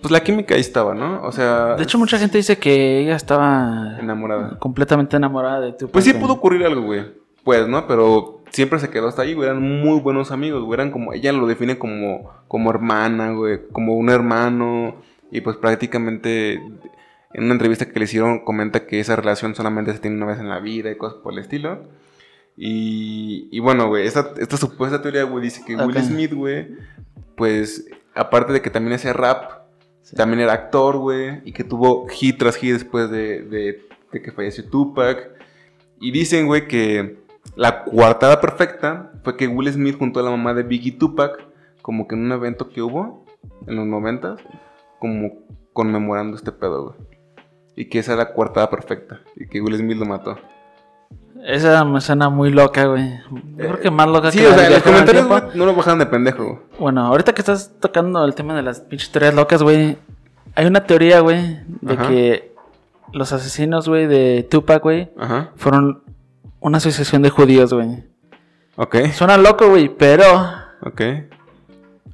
Pues 0.00 0.12
la 0.12 0.22
química 0.22 0.54
ahí 0.54 0.60
estaba, 0.60 0.94
¿no? 0.94 1.24
O 1.24 1.32
sea. 1.32 1.74
De 1.74 1.82
hecho, 1.82 1.98
mucha 1.98 2.18
gente 2.18 2.38
dice 2.38 2.56
que 2.58 3.00
ella 3.00 3.16
estaba. 3.16 3.98
Enamorada. 3.98 4.60
Completamente 4.60 5.16
enamorada 5.16 5.58
de 5.58 5.72
tu 5.72 5.88
Pues 5.88 6.04
sí 6.04 6.12
pudo 6.12 6.34
ocurrir 6.34 6.64
algo, 6.64 6.82
güey. 6.82 7.04
Pues, 7.42 7.66
¿no? 7.66 7.84
Pero 7.88 8.41
siempre 8.52 8.78
se 8.78 8.90
quedó 8.90 9.08
hasta 9.08 9.22
ahí, 9.22 9.34
güey. 9.34 9.48
Eran 9.48 9.62
muy 9.62 10.00
buenos 10.00 10.30
amigos, 10.30 10.62
güey. 10.62 10.78
Eran 10.78 10.90
como. 10.90 11.12
Ella 11.12 11.32
lo 11.32 11.46
define 11.46 11.78
como, 11.78 12.30
como 12.48 12.70
hermana, 12.70 13.32
güey. 13.32 13.60
Como 13.72 13.96
un 13.96 14.10
hermano. 14.10 14.96
Y 15.30 15.40
pues 15.40 15.56
prácticamente. 15.56 16.54
En 17.34 17.44
una 17.44 17.54
entrevista 17.54 17.86
que 17.86 17.98
le 17.98 18.04
hicieron, 18.04 18.44
comenta 18.44 18.86
que 18.86 19.00
esa 19.00 19.16
relación 19.16 19.54
solamente 19.54 19.92
se 19.94 20.00
tiene 20.00 20.16
una 20.16 20.26
vez 20.26 20.38
en 20.38 20.50
la 20.50 20.60
vida 20.60 20.90
y 20.90 20.96
cosas 20.96 21.18
por 21.22 21.32
el 21.32 21.38
estilo. 21.38 21.88
Y, 22.58 23.48
y 23.50 23.58
bueno, 23.60 23.88
güey, 23.88 24.06
esta, 24.06 24.34
esta, 24.38 24.58
supuesta 24.58 25.00
teoría, 25.00 25.22
güey, 25.22 25.42
dice 25.42 25.62
que 25.64 25.74
Will 25.74 25.96
Smith, 26.02 26.34
güey, 26.34 26.68
pues, 27.34 27.86
aparte 28.14 28.52
de 28.52 28.60
que 28.60 28.68
también 28.68 28.96
hacía 28.96 29.14
rap, 29.14 29.62
también 30.14 30.40
era 30.40 30.52
actor, 30.52 30.98
güey, 30.98 31.40
y 31.46 31.52
que 31.52 31.64
tuvo 31.64 32.06
hit 32.08 32.36
tras 32.38 32.56
hit 32.56 32.74
después 32.74 33.10
de, 33.10 33.40
de, 33.44 33.86
de 34.12 34.22
que 34.22 34.32
falleció 34.32 34.68
Tupac. 34.68 35.30
Y 35.98 36.10
dicen, 36.10 36.46
güey, 36.46 36.68
que 36.68 37.21
la 37.56 37.84
coartada 37.84 38.40
perfecta 38.40 39.12
fue 39.22 39.36
que 39.36 39.48
Will 39.48 39.72
Smith 39.72 39.98
junto 39.98 40.20
a 40.20 40.22
la 40.22 40.30
mamá 40.30 40.54
de 40.54 40.62
Biggie 40.62 40.92
Tupac, 40.92 41.44
como 41.82 42.08
que 42.08 42.14
en 42.14 42.24
un 42.24 42.32
evento 42.32 42.68
que 42.68 42.82
hubo 42.82 43.24
en 43.66 43.76
los 43.76 43.86
momentos, 43.86 44.40
como 44.98 45.32
conmemorando 45.72 46.36
este 46.36 46.52
pedo, 46.52 46.84
güey. 46.84 46.96
Y 47.74 47.86
que 47.86 47.98
esa 47.98 48.12
era 48.14 48.24
la 48.24 48.34
coartada 48.34 48.70
perfecta, 48.70 49.20
y 49.36 49.46
que 49.46 49.60
Will 49.60 49.76
Smith 49.76 49.98
lo 49.98 50.04
mató. 50.04 50.38
Esa 51.44 51.84
me 51.84 52.00
suena 52.00 52.28
muy 52.28 52.50
loca, 52.50 52.84
güey. 52.86 53.18
Yo 53.56 53.66
creo 53.66 53.80
que 53.80 53.90
más 53.90 54.06
loca 54.06 54.30
sí, 54.30 54.38
que 54.38 54.46
o 54.46 54.54
sea, 54.54 54.70
los 54.70 54.82
comentarios 54.82 55.54
no 55.54 55.66
lo 55.66 55.74
bajan 55.74 55.98
de 55.98 56.06
pendejo, 56.06 56.44
güey. 56.44 56.58
Bueno, 56.78 57.06
ahorita 57.06 57.32
que 57.32 57.40
estás 57.40 57.72
tocando 57.80 58.24
el 58.24 58.34
tema 58.34 58.54
de 58.54 58.62
las 58.62 58.80
pinches 58.80 59.10
teorías 59.10 59.34
locas, 59.34 59.62
güey. 59.62 59.98
Hay 60.54 60.66
una 60.66 60.84
teoría, 60.84 61.20
güey, 61.20 61.58
de 61.80 61.96
que 61.96 62.54
los 63.12 63.32
asesinos, 63.32 63.88
güey, 63.88 64.06
de 64.06 64.46
Tupac, 64.48 64.82
güey, 64.82 65.10
fueron 65.56 66.01
una 66.62 66.78
asociación 66.78 67.22
de 67.22 67.30
judíos, 67.30 67.72
güey. 67.74 68.04
Ok. 68.76 68.96
Suena 69.12 69.36
loco, 69.36 69.68
güey, 69.68 69.88
pero. 69.88 70.24
Ok. 70.82 71.02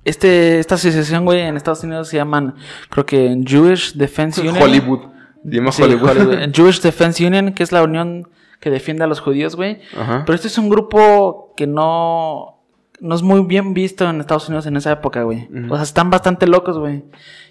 Este, 0.05 0.59
esta 0.59 0.77
asociación, 0.77 1.25
güey, 1.25 1.41
en 1.41 1.57
Estados 1.57 1.85
Unidos 1.85 2.09
se 2.09 2.17
llaman, 2.17 2.55
creo 2.89 3.05
que 3.05 3.39
Jewish 3.47 3.93
Defense 3.95 4.41
Union. 4.41 4.57
Hollywood. 4.61 5.01
Sí, 5.49 5.83
Hollywood. 5.83 6.09
Hollywood. 6.09 6.39
Jewish 6.53 6.81
Defense 6.81 7.25
Union, 7.25 7.53
que 7.53 7.63
es 7.63 7.73
la 7.73 7.83
unión 7.83 8.29
que 8.61 8.71
defiende 8.71 9.05
a 9.05 9.07
los 9.07 9.21
judíos, 9.21 9.55
güey. 9.55 9.81
Pero 9.93 10.35
este 10.35 10.49
es 10.49 10.59
un 10.59 10.69
grupo 10.69 11.53
que 11.57 11.67
no, 11.67 12.61
no 13.01 13.15
es 13.15 13.23
muy 13.23 13.43
bien 13.45 13.75
visto 13.75 14.09
en 14.09 14.21
Estados 14.21 14.49
Unidos 14.49 14.67
en 14.67 14.77
esa 14.77 14.93
época, 14.93 15.23
güey. 15.23 15.49
O 15.69 15.75
sea, 15.75 15.85
están 15.85 16.11
bastante 16.11 16.47
locos, 16.47 16.79
güey. 16.79 17.05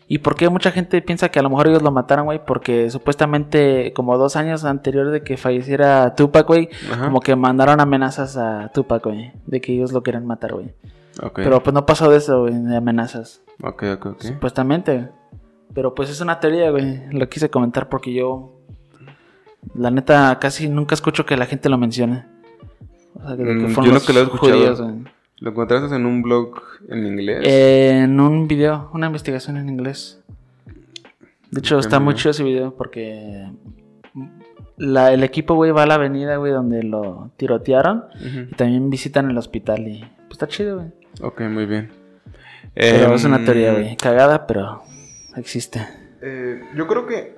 ¿Y 0.09 0.19
por 0.19 0.35
qué 0.35 0.49
mucha 0.49 0.71
gente 0.71 1.01
piensa 1.01 1.29
que 1.29 1.39
a 1.39 1.41
lo 1.41 1.49
mejor 1.49 1.67
ellos 1.67 1.81
lo 1.81 1.91
mataron, 1.91 2.25
güey? 2.25 2.43
Porque 2.45 2.89
supuestamente, 2.89 3.91
como 3.93 4.17
dos 4.17 4.37
años 4.37 4.63
anterior 4.63 5.11
de 5.11 5.21
que 5.21 5.35
falleciera 5.35 6.15
Tupac, 6.15 6.47
güey, 6.47 6.69
como 7.03 7.19
que 7.19 7.35
mandaron 7.35 7.81
amenazas 7.81 8.37
a 8.37 8.71
Tupac, 8.73 9.03
güey, 9.03 9.33
de 9.45 9.59
que 9.59 9.73
ellos 9.73 9.91
lo 9.91 10.03
querían 10.03 10.25
matar, 10.25 10.53
güey. 10.53 10.73
Pero 11.35 11.61
pues 11.61 11.73
no 11.73 11.85
pasó 11.85 12.09
de 12.09 12.17
eso, 12.17 12.41
güey, 12.41 12.53
de 12.53 12.77
amenazas. 12.77 13.41
Ok, 13.61 13.83
ok, 13.95 14.05
ok. 14.05 14.21
Supuestamente. 14.21 15.09
Pero 15.73 15.93
pues 15.93 16.09
es 16.09 16.21
una 16.21 16.39
teoría, 16.39 16.71
güey. 16.71 17.01
Lo 17.11 17.27
quise 17.27 17.49
comentar 17.49 17.89
porque 17.89 18.13
yo 18.13 18.57
la 19.75 19.91
neta, 19.91 20.37
casi 20.39 20.69
nunca 20.69 20.95
escucho 20.95 21.25
que 21.25 21.35
la 21.35 21.45
gente 21.45 21.69
lo 21.69 21.77
mencione. 21.77 22.25
O 23.15 23.27
sea, 23.27 23.35
que, 23.35 23.43
mm, 23.43 23.83
yo 23.83 23.91
no 23.91 23.99
que 23.99 24.13
lo 24.13 24.19
he 24.19 24.23
escuchado. 24.23 24.95
¿Lo 25.39 25.51
encontraste 25.51 25.95
en 25.95 26.05
un 26.05 26.21
blog 26.21 26.61
en 26.89 27.05
inglés? 27.05 27.39
en 27.43 28.19
un 28.19 28.47
video, 28.47 28.89
una 28.93 29.07
investigación 29.07 29.57
en 29.57 29.69
inglés. 29.69 30.19
De 31.51 31.59
hecho, 31.59 31.79
está 31.79 31.99
muy 31.99 32.15
chido 32.15 32.31
ese 32.31 32.43
video 32.43 32.75
porque 32.75 33.47
la, 34.77 35.13
el 35.13 35.23
equipo, 35.23 35.55
güey, 35.55 35.71
va 35.71 35.83
a 35.83 35.85
la 35.85 35.95
avenida, 35.95 36.37
güey, 36.37 36.51
donde 36.51 36.83
lo 36.83 37.31
tirotearon. 37.37 38.05
Y 38.51 38.55
también 38.55 38.89
visitan 38.89 39.29
el 39.29 39.37
hospital 39.37 39.87
y 39.87 39.99
pues 39.99 40.31
está 40.31 40.47
chido, 40.47 40.77
güey. 40.77 40.87
Ok, 41.21 41.41
muy 41.41 41.65
bien. 41.65 41.91
Pero 42.73 43.13
es 43.13 43.23
una 43.23 43.43
teoría, 43.43 43.73
güey. 43.73 43.89
Em, 43.89 43.95
Cagada, 43.95 44.47
pero 44.47 44.83
existe. 45.35 45.87
Eh, 46.21 46.61
yo 46.75 46.87
creo 46.87 47.05
que 47.05 47.35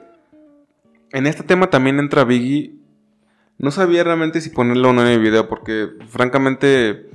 en 1.12 1.28
este 1.28 1.44
tema 1.44 1.70
también 1.70 2.00
entra 2.00 2.24
Biggie. 2.24 2.76
No 3.58 3.72
sabía 3.72 4.04
realmente 4.06 4.40
si 4.40 4.50
ponerlo 4.50 4.90
o 4.90 4.94
no 4.94 5.02
en 5.02 5.08
el 5.08 5.20
video 5.20 5.50
porque 5.50 5.90
francamente 6.08 7.10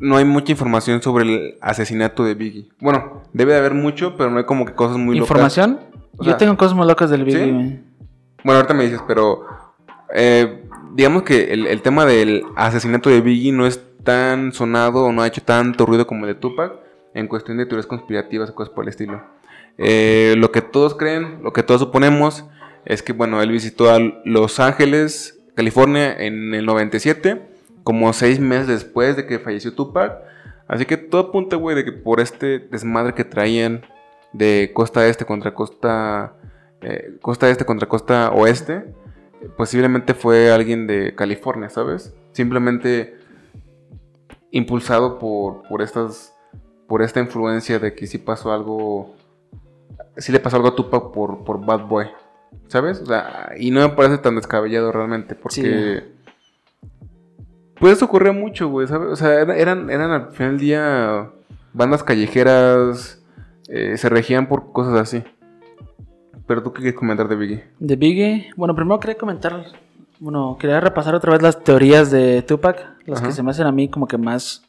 no 0.00 0.16
hay 0.16 0.24
mucha 0.24 0.52
información 0.52 1.02
sobre 1.02 1.24
el 1.24 1.58
asesinato 1.60 2.24
de 2.24 2.34
Biggie. 2.34 2.68
Bueno, 2.80 3.22
debe 3.32 3.52
de 3.52 3.58
haber 3.58 3.74
mucho, 3.74 4.16
pero 4.16 4.30
no 4.30 4.38
hay 4.38 4.44
como 4.44 4.64
que 4.64 4.72
cosas 4.72 4.96
muy 4.96 5.16
locas. 5.16 5.30
¿Información? 5.30 5.80
Yo 6.20 6.36
tengo 6.36 6.56
cosas 6.56 6.74
muy 6.74 6.86
locas 6.86 7.10
del 7.10 7.24
Biggie. 7.24 7.80
Bueno, 8.42 8.58
ahorita 8.58 8.74
me 8.74 8.84
dices, 8.84 9.00
pero 9.06 9.44
eh, 10.14 10.64
digamos 10.94 11.22
que 11.22 11.52
el, 11.52 11.82
tema 11.82 12.06
del 12.06 12.44
asesinato 12.56 13.10
de 13.10 13.20
Biggie 13.20 13.52
no 13.52 13.66
es 13.66 13.80
tan 14.02 14.52
sonado 14.52 15.04
o 15.04 15.12
no 15.12 15.22
ha 15.22 15.26
hecho 15.26 15.42
tanto 15.42 15.84
ruido 15.86 16.06
como 16.06 16.26
el 16.26 16.34
de 16.34 16.40
Tupac 16.40 16.72
en 17.14 17.28
cuestión 17.28 17.58
de 17.58 17.66
teorías 17.66 17.86
conspirativas 17.86 18.50
o 18.50 18.54
cosas 18.54 18.72
por 18.72 18.84
el 18.84 18.88
estilo. 18.88 19.22
Eh, 19.78 20.34
lo 20.36 20.52
que 20.52 20.62
todos 20.62 20.94
creen, 20.94 21.40
lo 21.42 21.52
que 21.52 21.62
todos 21.62 21.80
suponemos, 21.80 22.44
es 22.84 23.02
que, 23.02 23.12
bueno, 23.12 23.42
él 23.42 23.50
visitó 23.50 23.90
a 23.90 23.98
Los 24.24 24.60
Ángeles, 24.60 25.40
California, 25.54 26.14
en 26.18 26.54
el 26.54 26.64
97, 26.64 27.49
como 27.82 28.12
seis 28.12 28.40
meses 28.40 28.66
después 28.66 29.16
de 29.16 29.26
que 29.26 29.38
falleció 29.38 29.74
Tupac. 29.74 30.18
Así 30.68 30.86
que 30.86 30.96
todo 30.96 31.28
apunta, 31.28 31.56
güey, 31.56 31.76
de 31.76 31.84
que 31.84 31.92
por 31.92 32.20
este 32.20 32.58
desmadre 32.58 33.14
que 33.14 33.24
traían 33.24 33.82
de 34.32 34.70
costa 34.72 35.06
este 35.06 35.24
contra 35.24 35.54
costa, 35.54 36.34
eh, 36.82 37.16
costa 37.20 37.50
este 37.50 37.64
contra 37.64 37.88
costa 37.88 38.30
oeste, 38.30 38.84
posiblemente 39.56 40.14
fue 40.14 40.52
alguien 40.52 40.86
de 40.86 41.14
California, 41.14 41.70
¿sabes? 41.70 42.14
Simplemente 42.32 43.16
impulsado 44.50 45.18
por, 45.18 45.62
por 45.68 45.82
estas, 45.82 46.34
por 46.86 47.02
esta 47.02 47.20
influencia 47.20 47.78
de 47.78 47.94
que 47.94 48.06
sí 48.06 48.18
pasó 48.18 48.52
algo, 48.52 49.14
sí 50.16 50.32
le 50.32 50.40
pasó 50.40 50.56
algo 50.56 50.68
a 50.68 50.76
Tupac 50.76 51.12
por, 51.12 51.44
por 51.44 51.64
Bad 51.64 51.86
Boy, 51.86 52.06
¿sabes? 52.68 53.00
O 53.00 53.06
sea, 53.06 53.52
y 53.58 53.70
no 53.70 53.80
me 53.80 53.94
parece 53.94 54.18
tan 54.18 54.36
descabellado 54.36 54.92
realmente, 54.92 55.34
porque... 55.34 56.19
Pues 57.80 57.94
eso 57.94 58.04
ocurrió 58.04 58.32
mucho, 58.34 58.68
güey, 58.68 58.86
¿sabes? 58.86 59.08
O 59.10 59.16
sea, 59.16 59.40
eran, 59.40 59.90
eran 59.90 60.10
al 60.10 60.30
final 60.32 60.52
del 60.52 60.60
día 60.60 61.30
bandas 61.72 62.04
callejeras, 62.04 63.22
eh, 63.68 63.96
se 63.96 64.08
regían 64.08 64.48
por 64.48 64.70
cosas 64.72 64.94
así. 65.00 65.24
Pero 66.46 66.62
tú 66.62 66.72
qué 66.72 66.82
quieres 66.82 66.98
comentar 66.98 67.26
de 67.28 67.36
Biggie? 67.36 67.64
De 67.78 67.96
Biggie, 67.96 68.50
bueno, 68.56 68.74
primero 68.74 68.98
quería 69.00 69.16
comentar, 69.16 69.64
bueno, 70.18 70.56
quería 70.60 70.80
repasar 70.80 71.14
otra 71.14 71.32
vez 71.32 71.42
las 71.42 71.62
teorías 71.62 72.10
de 72.10 72.42
Tupac, 72.42 72.84
las 73.06 73.20
que 73.22 73.32
se 73.32 73.42
me 73.42 73.50
hacen 73.50 73.66
a 73.66 73.72
mí 73.72 73.88
como 73.88 74.06
que 74.08 74.18
más 74.18 74.62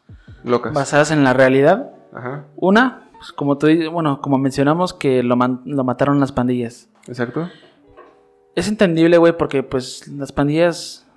Locas. 0.44 0.74
basadas 0.74 1.12
en 1.12 1.24
la 1.24 1.34
realidad. 1.34 1.91
Ajá, 2.13 2.46
Una, 2.56 3.10
pues, 3.18 3.32
como 3.34 3.58
tú, 3.58 3.68
bueno, 3.91 4.22
como 4.22 4.38
mencionamos 4.38 4.94
que 4.94 5.24
lo, 5.24 5.36
man- 5.36 5.62
lo 5.65 5.84
mataron 5.84 6.20
las 6.20 6.32
pandillas. 6.32 6.88
exacto. 7.08 7.50
Es 8.56 8.68
entendible, 8.68 9.18
güey, 9.18 9.36
porque 9.38 9.63
pues 9.63 10.08
las 10.10 10.32
pandillas 10.34 11.08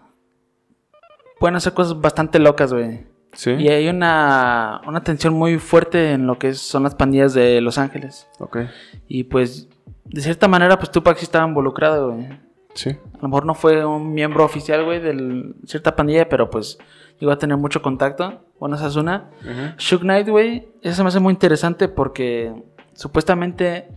pueden 1.45 1.57
hacer 1.57 1.75
cosas 1.75 2.01
bastante 2.01 2.39
locas, 2.39 2.73
güey. 2.73 3.07
Sí. 3.35 3.51
Y 3.51 3.69
hay 3.69 3.89
una, 3.89 4.81
una 4.87 5.05
tensión 5.05 5.35
muy 5.35 5.59
fuerte 5.59 6.13
en 6.13 6.27
lo 6.27 6.39
que 6.39 6.55
son 6.55 6.85
las 6.85 6.95
pandillas 6.95 7.35
de 7.35 7.61
Los 7.61 7.77
Ángeles. 7.77 8.27
Ok. 8.39 8.61
Y 9.09 9.25
pues, 9.25 9.69
de 10.07 10.23
cierta 10.23 10.49
manera, 10.49 10.79
pues 10.79 10.91
Tupac 10.91 11.19
sí 11.19 11.25
estaba 11.25 11.47
involucrado, 11.47 12.13
güey. 12.13 12.31
Sí. 12.73 12.97
A 13.13 13.19
lo 13.21 13.29
mejor 13.29 13.45
no 13.45 13.55
fue 13.55 13.85
un 13.85 14.15
miembro 14.15 14.43
oficial, 14.43 14.87
güey, 14.87 15.01
de 15.01 15.55
cierta 15.67 15.95
pandilla, 15.95 16.31
pero 16.31 16.49
pues 16.49 16.79
llegó 17.21 17.31
a 17.31 17.37
tener 17.37 17.59
mucho 17.59 17.83
contacto. 17.83 18.47
Bueno, 18.59 18.77
esa 18.77 18.87
es 18.87 18.97
una. 18.97 19.29
Ujú. 19.43 19.77
Shook 19.77 20.01
Knight, 20.01 20.31
güey, 20.31 20.73
eso 20.81 20.97
se 20.97 21.03
me 21.03 21.09
hace 21.09 21.21
muy 21.21 21.35
interesante 21.35 21.89
porque 21.89 22.55
supuestamente 22.95 23.89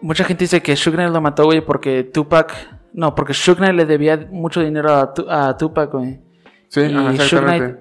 mucha 0.00 0.22
gente 0.22 0.44
dice 0.44 0.62
que 0.62 0.76
Shook 0.76 0.94
Knight 0.94 1.12
lo 1.12 1.20
mató, 1.20 1.44
güey, 1.46 1.60
porque 1.60 2.04
Tupac... 2.04 2.54
No, 2.94 3.14
porque 3.14 3.32
Shook 3.34 3.58
Knight 3.58 3.74
le 3.74 3.84
debía 3.86 4.26
mucho 4.30 4.60
dinero 4.60 4.94
a, 4.94 5.12
Tu- 5.12 5.26
a 5.28 5.56
Tupac, 5.56 5.92
güey. 5.92 6.20
Sí, 6.68 6.80
y 6.80 6.84
ajá, 6.94 7.12
Shook 7.12 7.20
exactamente. 7.20 7.66
Knight 7.66 7.78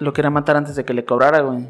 lo 0.00 0.12
quería 0.12 0.30
matar 0.30 0.56
antes 0.56 0.74
de 0.76 0.84
que 0.84 0.92
le 0.94 1.04
cobrara, 1.04 1.40
güey. 1.40 1.60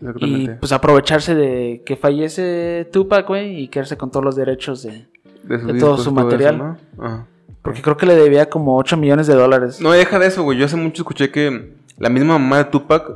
Y 0.00 0.06
Exactamente. 0.06 0.54
pues 0.54 0.72
aprovecharse 0.72 1.34
de 1.34 1.82
que 1.84 1.96
fallece 1.96 2.88
Tupac, 2.92 3.26
güey, 3.26 3.62
y 3.62 3.68
quedarse 3.68 3.96
con 3.96 4.10
todos 4.10 4.24
los 4.24 4.36
derechos 4.36 4.82
de... 4.84 5.06
de, 5.44 5.78
todo 5.78 5.96
su 5.98 6.04
todo 6.04 6.12
material. 6.24 6.54
eso, 6.54 6.64
¿no? 6.96 7.04
Ajá. 7.04 7.26
Porque 7.62 7.82
creo 7.82 7.96
que 7.96 8.06
le 8.06 8.14
debía 8.14 8.48
como 8.48 8.76
8 8.76 8.96
millones 8.96 9.26
de 9.26 9.34
dólares. 9.34 9.80
No, 9.80 9.90
deja 9.90 10.18
de 10.18 10.28
eso, 10.28 10.42
güey. 10.44 10.56
Yo 10.58 10.64
hace 10.66 10.76
mucho 10.76 11.02
escuché 11.02 11.30
que 11.30 11.74
la 11.98 12.08
misma 12.08 12.38
mamá 12.38 12.58
de 12.58 12.64
Tupac, 12.66 13.10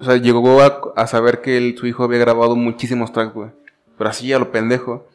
o 0.00 0.04
sea, 0.04 0.16
llegó 0.16 0.60
a, 0.60 0.80
a 0.94 1.06
saber 1.06 1.40
que 1.40 1.56
él- 1.56 1.74
su 1.78 1.86
hijo 1.86 2.04
había 2.04 2.18
grabado 2.18 2.54
muchísimos 2.54 3.12
tracks, 3.12 3.32
güey. 3.34 3.48
Pero 3.96 4.10
así 4.10 4.30
a 4.32 4.38
lo 4.38 4.52
pendejo. 4.52 5.06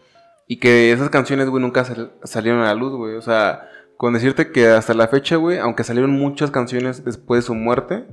Y 0.47 0.57
que 0.57 0.91
esas 0.91 1.09
canciones, 1.09 1.49
güey, 1.49 1.61
nunca 1.61 1.83
sal- 1.85 2.11
salieron 2.23 2.61
a 2.61 2.65
la 2.65 2.73
luz, 2.75 2.93
güey. 2.93 3.15
O 3.15 3.21
sea, 3.21 3.69
con 3.97 4.13
decirte 4.13 4.51
que 4.51 4.67
hasta 4.67 4.93
la 4.93 5.07
fecha, 5.07 5.37
güey, 5.37 5.57
aunque 5.59 5.83
salieron 5.83 6.11
muchas 6.11 6.51
canciones 6.51 7.05
después 7.05 7.43
de 7.43 7.47
su 7.47 7.55
muerte, 7.55 8.05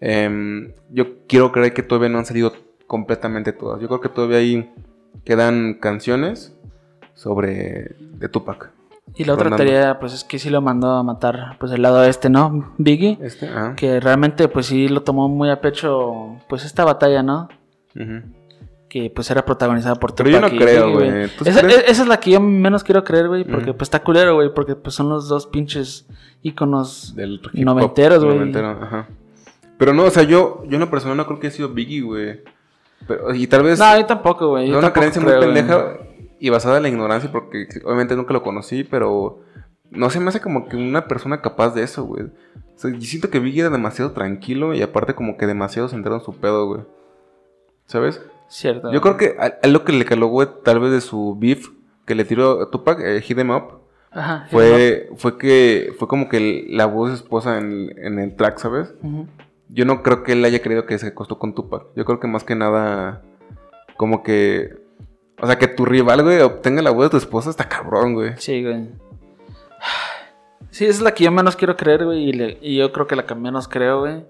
em, 0.00 0.72
yo 0.90 1.26
quiero 1.26 1.52
creer 1.52 1.74
que 1.74 1.82
todavía 1.82 2.08
no 2.08 2.18
han 2.18 2.26
salido 2.26 2.52
completamente 2.86 3.52
todas. 3.52 3.80
Yo 3.80 3.88
creo 3.88 4.00
que 4.00 4.08
todavía 4.08 4.38
ahí 4.38 4.70
quedan 5.24 5.74
canciones 5.74 6.56
sobre 7.14 7.94
de 7.98 8.28
Tupac. 8.28 8.70
Y 9.16 9.24
la 9.24 9.34
otra 9.34 9.50
teoría, 9.56 9.98
pues 9.98 10.12
es 10.12 10.22
que 10.24 10.38
sí 10.38 10.50
lo 10.50 10.60
mandó 10.60 10.88
a 10.92 11.02
matar, 11.02 11.56
pues 11.58 11.72
el 11.72 11.82
lado 11.82 12.04
este, 12.04 12.30
¿no? 12.30 12.72
Biggie. 12.78 13.18
Este. 13.20 13.50
Que 13.76 13.98
realmente, 13.98 14.46
pues 14.48 14.66
sí 14.66 14.88
lo 14.88 15.02
tomó 15.02 15.28
muy 15.28 15.50
a 15.50 15.60
pecho, 15.60 16.36
pues 16.48 16.64
esta 16.64 16.84
batalla, 16.84 17.22
¿no? 17.22 17.48
Ujú. 17.96 18.22
Que 18.90 19.08
pues 19.08 19.30
era 19.30 19.44
protagonizada 19.44 19.94
por 19.94 20.14
Pero 20.16 20.28
yo 20.30 20.38
Tupac 20.38 20.52
no 20.52 20.58
creo, 20.58 20.92
güey. 20.92 21.28
¿Tú 21.38 21.44
Esa, 21.48 21.60
es 21.66 22.06
la 22.08 22.18
que 22.18 22.32
yo 22.32 22.40
menos 22.40 22.82
quiero 22.82 23.04
creer, 23.04 23.28
güey, 23.28 23.44
porque 23.44 23.70
Ujú. 23.70 23.78
pues 23.78 23.86
está 23.86 24.02
culero, 24.02 24.34
güey, 24.34 24.52
porque 24.52 24.74
pues 24.74 24.96
son 24.96 25.08
los 25.08 25.28
dos 25.28 25.46
pinches 25.46 26.06
íconos 26.42 27.14
del 27.14 27.40
noventeros, 27.54 28.24
güey. 28.24 28.36
noventero, 28.36 28.70
ajá. 28.82 29.06
Pero 29.78 29.94
no, 29.94 30.04
o 30.04 30.10
sea, 30.10 30.24
yo, 30.24 30.64
yo 30.66 30.74
en 30.74 30.80
lo 30.80 30.90
personal 30.90 31.16
no 31.16 31.24
creo 31.24 31.38
que 31.38 31.46
haya 31.46 31.56
sido 31.56 31.68
Biggie, 31.68 32.00
güey. 32.02 32.40
Pero, 33.06 33.32
y 33.32 33.46
tal 33.46 33.62
vez 33.62 33.78
No, 33.78 33.96
yo 33.96 34.04
tampoco, 34.06 34.48
güey. 34.48 34.70
es 34.70 34.76
una 34.76 34.92
creencia 34.92 35.22
muy 35.22 35.30
creo, 35.30 35.40
pendeja 35.40 35.98
y 36.40 36.50
basada 36.50 36.78
en 36.78 36.82
la 36.82 36.88
ignorancia, 36.88 37.30
porque 37.30 37.68
obviamente 37.84 38.16
nunca 38.16 38.32
lo 38.34 38.42
conocí, 38.42 38.82
pero 38.82 39.40
no 39.90 40.10
se 40.10 40.18
me 40.18 40.30
hace 40.30 40.40
como 40.40 40.68
que 40.68 40.76
una 40.76 41.06
persona 41.06 41.40
capaz 41.42 41.74
de 41.76 41.84
eso, 41.84 42.02
güey. 42.04 42.24
O 42.24 42.30
sea, 42.74 42.90
yo 42.90 43.00
siento 43.02 43.30
que 43.30 43.38
Biggie 43.38 43.60
era 43.60 43.70
demasiado 43.70 44.10
tranquilo 44.10 44.74
y 44.74 44.82
aparte 44.82 45.14
como 45.14 45.36
que 45.36 45.46
demasiado 45.46 45.88
centrado 45.88 46.18
en 46.18 46.24
su 46.24 46.32
pedo, 46.34 46.66
güey. 46.66 46.80
¿Sabes? 47.86 48.20
Cierto. 48.50 48.92
Yo 48.92 49.00
creo 49.00 49.16
que 49.16 49.36
a, 49.38 49.54
a 49.62 49.66
lo 49.68 49.84
que 49.84 49.92
le 49.92 50.04
caló, 50.04 50.26
güey, 50.26 50.48
tal 50.64 50.80
vez 50.80 50.90
de 50.90 51.00
su 51.00 51.36
beef 51.38 51.68
que 52.04 52.14
le 52.14 52.24
tiró 52.24 52.60
a 52.62 52.70
Tupac, 52.70 52.98
eh, 53.00 53.20
Hit 53.22 53.38
'em 53.38 53.50
Up, 53.50 53.78
Ajá. 54.10 54.46
fue, 54.50 55.08
fue 55.16 55.38
que 55.38 55.92
fue 55.98 56.08
como 56.08 56.28
que 56.28 56.66
la 56.68 56.86
voz 56.86 57.12
esposa 57.12 57.58
en, 57.58 57.96
en 57.96 58.18
el 58.18 58.34
track, 58.34 58.58
¿sabes? 58.58 58.92
Yo 59.68 59.84
no 59.84 60.02
creo 60.02 60.24
que 60.24 60.32
él 60.32 60.44
haya 60.44 60.60
creído 60.60 60.84
que 60.84 60.98
se 60.98 61.06
acostó 61.06 61.38
con 61.38 61.54
Tupac. 61.54 61.84
Yo 61.94 62.04
creo 62.04 62.18
que 62.18 62.26
más 62.26 62.42
que 62.42 62.56
nada, 62.56 63.22
como 63.96 64.24
que. 64.24 64.74
O 65.40 65.46
sea, 65.46 65.56
que 65.56 65.68
tu 65.68 65.84
rival, 65.84 66.22
güey, 66.24 66.40
obtenga 66.40 66.82
la 66.82 66.90
voz 66.90 67.04
de 67.04 67.10
tu 67.10 67.16
esposa 67.18 67.50
está 67.50 67.68
cabrón, 67.68 68.14
güey. 68.14 68.32
Sí, 68.36 68.62
güey. 68.64 68.88
Sí, 70.70 70.84
esa 70.84 70.92
es 70.98 71.00
la 71.02 71.14
que 71.14 71.24
yo 71.24 71.30
menos 71.30 71.54
quiero 71.56 71.76
creer, 71.76 72.04
güey. 72.04 72.28
Y, 72.28 72.32
le- 72.32 72.58
y 72.60 72.76
yo 72.78 72.92
creo 72.92 73.06
que 73.06 73.14
la 73.16 73.26
que 73.26 73.34
menos 73.36 73.68
creo, 73.68 74.00
güey. 74.00 74.24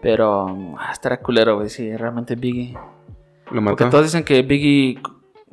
Pero 0.00 0.76
ah, 0.78 0.90
estará 0.92 1.18
culero, 1.20 1.56
güey. 1.56 1.68
Sí, 1.68 1.94
realmente 1.96 2.34
Biggie. 2.34 2.76
Lo 3.50 3.62
Porque 3.64 3.84
mató. 3.84 3.90
todos 3.90 4.04
dicen 4.04 4.24
que 4.24 4.42
Biggie 4.42 5.00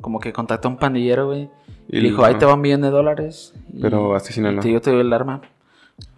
como 0.00 0.20
que 0.20 0.32
contactó 0.32 0.68
a 0.68 0.70
un 0.70 0.78
pandillero, 0.78 1.26
güey. 1.26 1.50
Y, 1.88 1.98
Y 1.98 2.00
le 2.00 2.08
dijo, 2.10 2.24
ahí 2.24 2.34
te 2.36 2.46
va 2.46 2.54
un 2.54 2.60
millón 2.60 2.80
de 2.82 2.90
dólares. 2.90 3.52
Pero 3.80 4.14
asesínalo. 4.14 4.60
y 4.66 4.72
yo 4.72 4.80
te 4.80 4.90
doy 4.90 5.00
el 5.00 5.12
arma. 5.12 5.42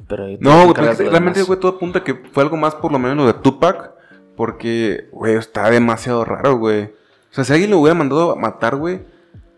Pero 0.08 0.26
No, 0.40 0.52
güey, 0.54 0.66
porque 0.66 0.82
realmente, 0.82 1.11
demás". 1.40 1.46
güey, 1.46 1.58
todo 1.61 1.72
apunta 1.72 2.04
que 2.04 2.14
fue 2.14 2.42
algo 2.42 2.56
más 2.56 2.74
por 2.74 2.92
lo 2.92 2.98
menos 2.98 3.16
lo 3.16 3.26
de 3.26 3.35
Tupac. 3.35 3.92
Porque, 4.37 5.08
güey, 5.12 5.35
está 5.35 5.68
demasiado 5.70 6.24
raro, 6.24 6.56
güey. 6.58 6.85
O 6.85 6.90
sea, 7.35 7.44
si 7.44 7.52
alguien 7.52 7.70
lo 7.70 7.78
hubiera 7.78 7.94
mandado 7.94 8.32
a 8.32 8.37
matar, 8.37 8.76
güey, 8.76 9.00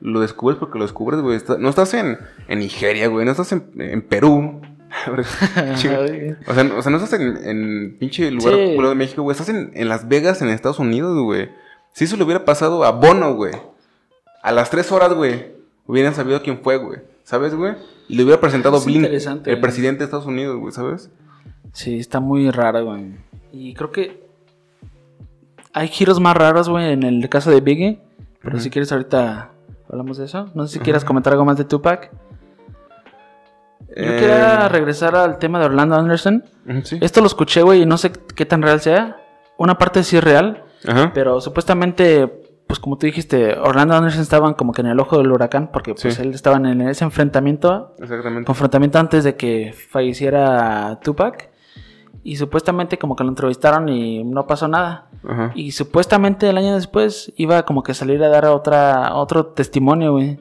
lo 0.00 0.20
descubres 0.20 0.58
porque 0.58 0.78
lo 0.78 0.84
descubres, 0.84 1.20
güey. 1.20 1.36
Está- 1.36 1.58
no 1.58 1.68
estás 1.68 1.94
en, 1.94 2.18
en 2.48 2.58
Nigeria, 2.58 3.08
güey. 3.08 3.24
No 3.24 3.30
estás 3.32 3.52
en, 3.52 3.70
en 3.78 4.02
Perú. 4.02 4.60
O 6.46 6.54
sea, 6.54 6.64
no- 6.64 6.76
o 6.78 6.82
sea, 6.82 6.90
no 6.90 6.98
estás 6.98 7.12
en, 7.20 7.36
en 7.44 7.96
pinche 7.98 8.30
lugar 8.30 8.54
Sí. 8.54 8.60
de 8.80 8.94
México, 8.94 9.22
güey. 9.22 9.32
Estás 9.32 9.48
en, 9.48 9.70
en 9.74 9.88
Las 9.88 10.08
Vegas, 10.08 10.40
en 10.42 10.48
Estados 10.48 10.78
Unidos, 10.78 11.18
güey. 11.22 11.48
Si 11.94 12.04
eso 12.04 12.16
le 12.18 12.24
hubiera 12.24 12.44
pasado 12.44 12.84
a 12.84 12.90
Bono, 12.90 13.34
güey. 13.34 13.54
A 14.42 14.52
las 14.52 14.68
tres 14.68 14.92
horas, 14.92 15.14
güey. 15.14 15.52
Hubieran 15.86 16.14
sabido 16.14 16.42
quién 16.42 16.58
fue, 16.62 16.76
güey. 16.76 16.98
¿Sabes, 17.22 17.54
güey? 17.54 17.74
Y 18.08 18.16
le 18.16 18.24
hubiera 18.24 18.40
presentado 18.40 18.76
Es 18.76 18.84
Blink, 18.84 19.04
el 19.06 19.40
güey. 19.42 19.60
presidente 19.60 20.00
de 20.00 20.04
Estados 20.04 20.26
Unidos, 20.26 20.58
güey, 20.58 20.72
¿sabes? 20.72 21.08
Sí, 21.72 21.98
está 21.98 22.20
muy 22.20 22.50
raro, 22.50 22.84
güey. 22.84 23.14
Y 23.52 23.72
creo 23.74 23.90
que 23.90 24.22
hay 25.72 25.88
giros 25.88 26.20
más 26.20 26.36
raros, 26.36 26.68
güey, 26.68 26.92
en 26.92 27.02
el 27.04 27.28
caso 27.30 27.50
de 27.50 27.60
Biggie. 27.60 28.00
Pero 28.42 28.60
si 28.60 28.68
quieres 28.68 28.92
ahorita 28.92 29.50
hablamos 29.88 30.18
de 30.18 30.24
eso. 30.26 30.50
No 30.54 30.66
sé 30.66 30.74
si 30.74 30.78
quieras 30.80 31.04
comentar 31.04 31.32
algo 31.32 31.44
más 31.46 31.56
de 31.56 31.64
Tupac. 31.64 32.10
Yo 33.88 34.02
Eh, 34.02 34.16
quería 34.18 34.68
regresar 34.68 35.14
al 35.14 35.38
tema 35.38 35.60
de 35.60 35.66
Orlando 35.66 35.94
Anderson. 35.94 36.44
Sí. 36.82 36.98
Esto 37.00 37.20
lo 37.20 37.26
escuché, 37.28 37.62
güey, 37.62 37.82
y 37.82 37.86
no 37.86 37.96
sé 37.96 38.10
qué 38.34 38.44
tan 38.44 38.60
real 38.62 38.80
sea. 38.80 39.16
Una 39.56 39.78
parte 39.78 40.02
sí 40.02 40.16
es 40.16 40.24
real, 40.24 40.63
Ajá. 40.86 41.10
pero 41.14 41.40
supuestamente, 41.40 42.26
pues 42.66 42.78
como 42.78 42.96
tú 42.98 43.06
dijiste, 43.06 43.56
Orlando 43.58 43.94
Anderson 43.94 44.22
estaban 44.22 44.54
como 44.54 44.72
que 44.72 44.80
en 44.82 44.88
el 44.88 45.00
ojo 45.00 45.18
del 45.18 45.30
huracán, 45.32 45.70
porque 45.72 45.94
pues 45.94 46.14
Sí. 46.14 46.22
él 46.22 46.34
estaba 46.34 46.56
en 46.56 46.80
ese 46.82 47.04
enfrentamiento 47.04 47.94
Exactamente. 47.98 48.44
confrontamiento 48.46 48.98
antes 48.98 49.24
de 49.24 49.36
que 49.36 49.74
falleciera 49.90 50.98
Tupac. 51.02 51.50
Y 52.26 52.36
supuestamente 52.36 52.96
como 52.96 53.16
que 53.16 53.22
lo 53.24 53.28
entrevistaron 53.28 53.86
y 53.90 54.24
no 54.24 54.46
pasó 54.46 54.66
nada. 54.66 55.08
Ajá. 55.28 55.52
Y 55.54 55.72
supuestamente 55.72 56.48
el 56.48 56.56
año 56.56 56.74
después 56.74 57.30
iba 57.36 57.64
como 57.66 57.82
que 57.82 57.92
a 57.92 57.94
salir 57.94 58.22
a 58.24 58.28
dar 58.28 58.46
otra, 58.46 59.14
otro 59.14 59.44
testimonio, 59.46 60.12
güey. 60.12 60.38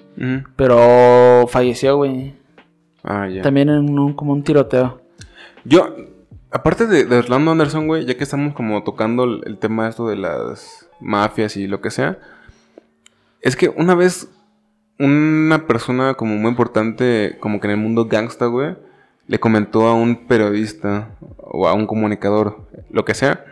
Pero 0.56 1.46
falleció, 1.50 1.98
güey. 1.98 2.36
Ah, 3.04 3.28
ya. 3.28 3.42
También 3.42 3.68
en 3.70 4.00
un, 4.00 4.14
como 4.14 4.32
un 4.32 4.44
tiroteo. 4.44 5.02
Yo, 5.66 5.94
aparte 6.54 6.86
de, 6.86 7.18
Orlando 7.18 7.52
Anderson, 7.52 7.88
güey, 7.88 8.06
ya 8.06 8.16
que 8.16 8.24
estamos 8.24 8.54
como 8.54 8.84
tocando 8.84 9.24
el, 9.24 9.58
tema 9.58 9.90
esto 9.90 10.08
de 10.08 10.16
las 10.16 10.88
mafias 11.02 11.58
y 11.58 11.68
lo 11.68 11.82
que 11.82 11.92
sea, 11.92 12.20
Es 13.42 13.56
que 13.56 13.70
una 13.70 13.96
vez 13.96 14.30
una 15.00 15.68
persona 15.68 16.14
como 16.14 16.36
muy 16.38 16.50
importante, 16.50 17.38
como 17.40 17.60
que 17.60 17.68
en 17.68 17.72
el 17.72 17.78
mundo 17.78 18.06
gangsta, 18.06 18.46
güey, 18.46 18.78
le 19.28 19.40
comentó 19.40 19.88
a 19.88 19.96
un 19.96 20.28
periodista 20.28 21.10
o 21.38 21.68
a 21.68 21.74
un 21.74 21.88
comunicador, 21.88 22.68
lo 22.90 23.04
que 23.04 23.16
sea, 23.16 23.46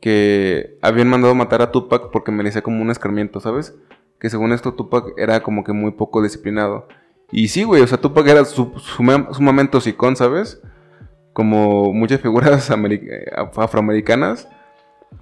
que 0.00 0.76
habían 0.82 1.08
mandado 1.08 1.34
matar 1.34 1.62
a 1.62 1.70
Tupac 1.70 2.10
porque 2.10 2.32
merecía 2.32 2.62
como 2.62 2.82
un 2.82 2.90
escarmiento, 2.90 3.40
¿sabes? 3.40 3.74
Que 4.18 4.28
según 4.30 4.52
esto 4.52 4.74
Tupac 4.74 5.14
era 5.16 5.42
como 5.42 5.64
que 5.64 5.72
muy 5.72 5.92
poco 5.92 6.22
disciplinado. 6.22 6.88
Y 7.30 7.48
sí, 7.48 7.62
güey, 7.62 7.82
o 7.82 7.86
sea, 7.86 7.98
Tupac 7.98 8.26
era 8.26 8.44
su, 8.44 8.72
sumamente 8.76 9.76
hocicón, 9.76 10.16
¿sabes? 10.16 10.60
Como 11.32 11.92
muchas 11.92 12.20
figuras 12.20 12.70
afroamericanas. 13.56 14.48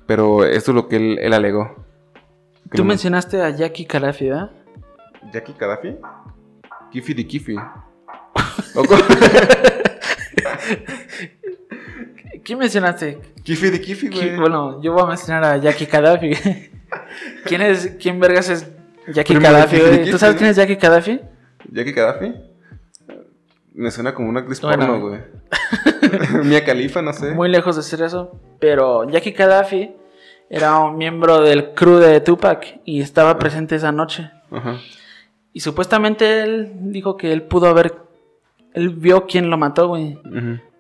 Pero 0.07 0.45
esto 0.45 0.71
es 0.71 0.75
lo 0.75 0.89
que 0.89 0.97
él, 0.97 1.33
alegó. 1.33 1.75
Tú 2.73 2.85
mencionaste 2.85 3.43
a 3.43 3.51
Jackie 3.51 3.85
Gaddafi, 3.85 4.29
¿verdad? 4.29 4.51
¿Jackie 5.33 5.55
Gaddafi? 5.59 5.97
Kifi 6.93 7.15
de 7.15 7.27
Kifi. 7.27 7.55
¿Quién 12.45 12.59
mencionaste? 12.59 13.19
Kifi 13.43 13.71
de 13.71 13.81
Kifi, 13.81 14.09
güey. 14.09 14.37
Bueno, 14.37 14.81
yo 14.83 14.93
voy 14.93 15.03
a 15.03 15.07
mencionar 15.07 15.45
a 15.45 15.57
Jackie 15.59 15.87
Gaddafi. 15.87 16.33
¿Quién 17.45 17.63
es, 17.63 17.97
quién 18.01 18.21
vergas 18.21 18.49
es 18.49 18.71
Jackie 19.13 19.35
Gaddafi, 19.35 19.79
güey? 19.79 20.11
¿Tú 20.11 20.19
sabes 20.19 20.37
quién 20.37 20.51
es 20.51 20.57
Jackie 20.57 20.77
Gaddafi? 20.77 21.21
¿Jackie 21.71 21.93
Gaddafi? 21.93 22.50
Me 23.81 23.91
suena 23.91 24.13
como 24.13 24.29
una 24.29 24.41
actriz 24.41 24.61
porno, 24.61 25.01
güey. 25.01 25.21
Mia 26.45 26.63
Califa, 26.63 27.01
no 27.01 27.15
sé. 27.15 27.33
Muy 27.33 27.49
lejos 27.49 27.77
de 27.77 27.83
ser 27.83 28.03
eso. 28.03 28.39
Pero 28.59 29.09
Jackie 29.09 29.31
Gaddafi 29.31 29.95
era 30.51 30.79
un 30.81 30.99
miembro 30.99 31.41
del 31.41 31.73
crew 31.73 31.97
de 31.97 32.21
Tupac 32.21 32.83
y 32.85 33.01
estaba 33.01 33.39
presente 33.39 33.77
esa 33.77 33.91
noche. 33.91 34.31
Ajá. 34.51 34.77
Y 35.55 35.61
supuestamente 35.61 36.43
él 36.43 36.73
dijo 36.93 37.17
que 37.17 37.33
él 37.33 37.45
pudo 37.45 37.69
haber. 37.69 38.03
Él 38.75 38.91
vio 38.91 39.25
quién 39.27 39.49
lo 39.49 39.57
mató, 39.57 39.89
güey. 39.89 40.19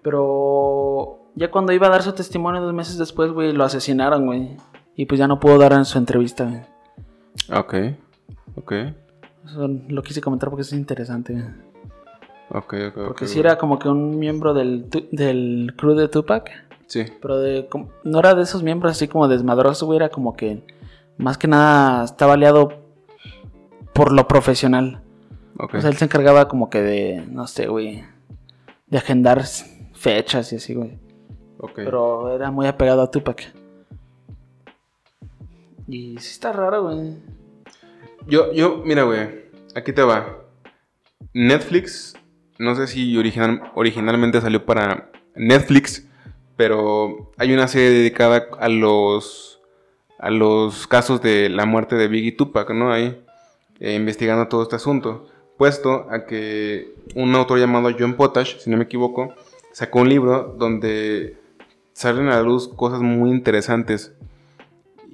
Pero 0.02 1.30
ya 1.36 1.50
cuando 1.50 1.72
iba 1.72 1.86
a 1.86 1.90
dar 1.90 2.02
su 2.02 2.12
testimonio 2.12 2.60
dos 2.60 2.74
meses 2.74 2.98
después, 2.98 3.32
güey, 3.32 3.54
lo 3.54 3.64
asesinaron, 3.64 4.26
güey. 4.26 4.58
Y 4.94 5.06
pues 5.06 5.18
ya 5.18 5.26
no 5.26 5.40
pudo 5.40 5.56
dar 5.56 5.72
en 5.72 5.86
su 5.86 5.96
entrevista, 5.96 6.44
güey. 6.44 6.60
Ok, 7.58 7.74
ok. 8.56 8.72
Eso 9.46 9.68
lo 9.88 10.02
quise 10.02 10.20
comentar 10.20 10.50
porque 10.50 10.62
es 10.62 10.72
interesante. 10.74 11.42
Ok, 12.52 12.74
ok, 12.88 12.94
Porque 13.06 13.28
si 13.28 13.38
era 13.38 13.58
como 13.58 13.78
que 13.78 13.88
un 13.88 14.18
miembro 14.18 14.54
del, 14.54 14.88
del 15.12 15.74
crew 15.76 15.94
de 15.94 16.08
Tupac. 16.08 16.50
Sí. 16.86 17.04
Pero 17.22 17.38
de, 17.38 17.68
no 18.02 18.18
era 18.18 18.34
de 18.34 18.42
esos 18.42 18.64
miembros 18.64 18.92
así 18.92 19.06
como 19.06 19.28
desmadroso, 19.28 19.86
güey. 19.86 19.96
Era 19.96 20.08
como 20.08 20.36
que 20.36 20.62
más 21.16 21.38
que 21.38 21.46
nada 21.46 22.04
estaba 22.04 22.34
aliado 22.34 22.72
por 23.92 24.12
lo 24.12 24.26
profesional. 24.26 25.00
Okay. 25.56 25.78
O 25.78 25.80
sea, 25.80 25.90
él 25.90 25.96
se 25.96 26.06
encargaba 26.06 26.48
como 26.48 26.70
que 26.70 26.82
de, 26.82 27.24
no 27.30 27.46
sé, 27.46 27.68
güey, 27.68 28.04
de 28.88 28.98
agendar 28.98 29.44
fechas 29.94 30.52
y 30.52 30.56
así, 30.56 30.74
güey. 30.74 30.98
Okay. 31.58 31.84
Pero 31.84 32.34
era 32.34 32.50
muy 32.50 32.66
apegado 32.66 33.02
a 33.02 33.10
Tupac. 33.10 33.52
Y 35.86 36.16
sí 36.18 36.32
está 36.32 36.52
raro, 36.52 36.84
güey. 36.84 37.16
Yo, 38.26 38.52
yo, 38.52 38.82
mira, 38.84 39.02
güey, 39.02 39.44
aquí 39.74 39.92
te 39.92 40.02
va. 40.02 40.38
Netflix, 41.32 42.14
no 42.60 42.74
sé 42.76 42.86
si 42.86 43.16
original, 43.16 43.62
originalmente 43.74 44.40
salió 44.40 44.66
para 44.66 45.10
Netflix, 45.34 46.06
pero 46.56 47.32
hay 47.38 47.54
una 47.54 47.66
serie 47.68 47.88
dedicada 47.88 48.48
a 48.58 48.68
los 48.68 49.60
a 50.18 50.30
los 50.30 50.86
casos 50.86 51.22
de 51.22 51.48
la 51.48 51.64
muerte 51.64 51.96
de 51.96 52.06
Biggie 52.06 52.32
Tupac, 52.32 52.70
¿no? 52.72 52.92
Ahí 52.92 53.18
eh, 53.80 53.94
investigando 53.94 54.46
todo 54.48 54.62
este 54.62 54.76
asunto, 54.76 55.26
puesto 55.56 56.06
a 56.10 56.26
que 56.26 56.94
un 57.14 57.34
autor 57.34 57.58
llamado 57.58 57.90
John 57.98 58.14
Potash, 58.14 58.58
si 58.58 58.68
no 58.68 58.76
me 58.76 58.84
equivoco, 58.84 59.32
sacó 59.72 60.00
un 60.00 60.10
libro 60.10 60.54
donde 60.58 61.38
salen 61.94 62.28
a 62.28 62.36
la 62.36 62.42
luz 62.42 62.68
cosas 62.68 63.00
muy 63.00 63.30
interesantes. 63.30 64.12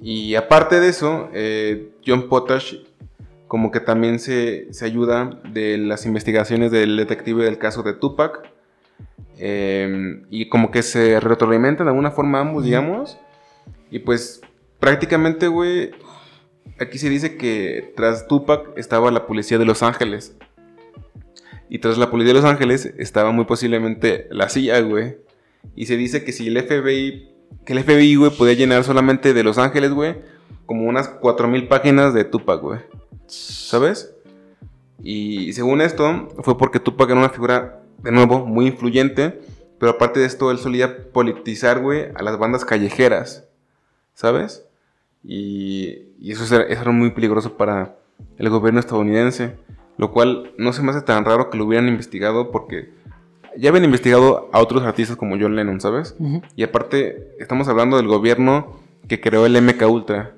Y 0.01 0.35
aparte 0.35 0.81
de 0.81 0.89
eso, 0.89 1.29
eh, 1.33 1.93
John 2.05 2.27
Potash 2.27 2.75
como 3.47 3.71
que 3.71 3.79
también 3.79 4.19
se, 4.19 4.69
ayuda 4.81 5.41
de 5.51 5.77
las 5.77 6.05
investigaciones 6.05 6.71
del 6.71 6.97
detective 6.97 7.45
del 7.45 7.57
caso 7.57 7.83
de 7.83 7.93
Tupac. 7.93 8.51
Eh, 9.39 10.23
y 10.29 10.49
como 10.49 10.71
que 10.71 10.81
se 10.81 11.19
retroalimentan 11.19 11.85
de 11.85 11.91
alguna 11.91 12.11
forma 12.11 12.39
ambos, 12.39 12.65
digamos. 12.65 13.17
Y 13.89 13.99
pues 13.99 14.41
prácticamente, 14.79 15.47
güey, 15.47 15.91
aquí 16.79 16.97
se 16.97 17.09
dice 17.09 17.37
que 17.37 17.93
tras 17.95 18.27
Tupac 18.27 18.77
estaba 18.77 19.11
la 19.11 19.25
policía 19.25 19.57
de 19.57 19.65
Los 19.65 19.83
Ángeles. 19.83 20.35
Y 21.69 21.79
tras 21.79 21.97
la 21.97 22.09
policía 22.09 22.33
de 22.33 22.41
Los 22.41 22.49
Ángeles 22.49 22.93
estaba 22.97 23.31
muy 23.31 23.45
posiblemente 23.45 24.27
la 24.31 24.49
CIA, 24.49 24.81
güey. 24.81 25.17
Y 25.75 25.85
se 25.85 25.97
dice 25.97 26.23
que 26.23 26.31
si 26.31 26.47
el 26.47 26.61
FBI, 26.61 27.29
que 27.65 27.73
el 27.73 27.83
FBI, 27.83 28.15
güey, 28.15 28.31
podía 28.31 28.53
llenar 28.53 28.83
solamente 28.83 29.33
de 29.33 29.43
Los 29.43 29.57
Ángeles, 29.57 29.91
güey, 29.91 30.15
como 30.65 30.87
unas 30.87 31.09
4000 31.09 31.67
páginas 31.67 32.13
de 32.13 32.23
Tupac, 32.23 32.61
güey. 32.61 32.79
¿Sabes? 33.27 34.13
Y 35.01 35.53
según 35.53 35.81
esto, 35.81 36.29
fue 36.39 36.57
porque 36.57 36.79
Tupac 36.79 37.09
era 37.09 37.19
una 37.19 37.29
figura, 37.29 37.81
de 37.99 38.11
nuevo, 38.11 38.45
muy 38.45 38.67
influyente. 38.67 39.41
Pero 39.79 39.91
aparte 39.91 40.19
de 40.19 40.25
esto, 40.25 40.49
él 40.49 40.57
solía 40.57 41.11
politizar, 41.11 41.81
güey, 41.81 42.07
a 42.15 42.23
las 42.23 42.37
bandas 42.37 42.65
callejeras. 42.65 43.47
¿Sabes? 44.13 44.65
Y, 45.23 46.07
eso, 46.31 46.55
era, 46.55 46.91
muy 46.91 47.11
peligroso 47.11 47.57
para 47.57 47.95
el 48.37 48.49
gobierno 48.49 48.79
estadounidense. 48.79 49.55
Lo 49.97 50.11
cual 50.11 50.53
no 50.57 50.73
se 50.73 50.81
me 50.81 50.91
hace 50.91 51.01
tan 51.01 51.25
raro 51.25 51.49
que 51.49 51.57
lo 51.57 51.65
hubieran 51.65 51.87
investigado 51.87 52.51
porque 52.51 52.91
ya 53.57 53.69
habían 53.69 53.85
investigado 53.85 54.49
a 54.53 54.59
otros 54.59 54.83
artistas 54.83 55.17
como 55.17 55.37
John 55.39 55.55
Lennon, 55.55 55.81
¿sabes? 55.81 56.15
Y 56.55 56.63
aparte, 56.63 57.35
estamos 57.39 57.67
hablando 57.67 57.97
del 57.97 58.07
gobierno 58.07 58.79
que 59.07 59.19
creó 59.19 59.45
el 59.45 59.59
MK 59.59 59.81
Ultra. 59.89 60.35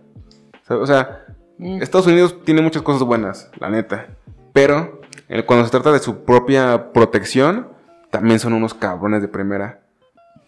O 0.69 0.85
sea, 0.85 1.25
mm. 1.59 1.81
Estados 1.81 2.07
Unidos 2.07 2.35
tiene 2.43 2.61
muchas 2.61 2.81
cosas 2.81 3.03
buenas, 3.03 3.51
la 3.59 3.69
neta. 3.69 4.07
Pero 4.53 5.01
cuando 5.45 5.65
se 5.65 5.71
trata 5.71 5.91
de 5.91 5.99
su 5.99 6.23
propia 6.23 6.91
protección, 6.91 7.67
también 8.09 8.39
son 8.39 8.53
unos 8.53 8.73
cabrones 8.73 9.21
de 9.21 9.27
primera. 9.27 9.81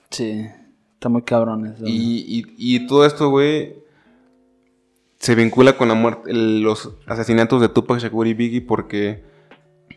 Sí, 0.10 0.48
están 0.94 1.12
muy 1.12 1.22
cabrones. 1.22 1.76
Y, 1.84 2.46
y, 2.58 2.88
todo 2.88 3.06
esto, 3.06 3.30
güey, 3.30 3.76
se 5.18 5.36
vincula 5.36 5.78
con 5.78 5.88
la 5.88 5.94
muerte, 5.94 6.34
los 6.34 6.96
asesinatos 7.06 7.62
de 7.62 7.70
Tupac 7.70 8.00
Shakur 8.00 8.28
y 8.28 8.34
Biggie 8.34 8.62
porque, 8.62 9.24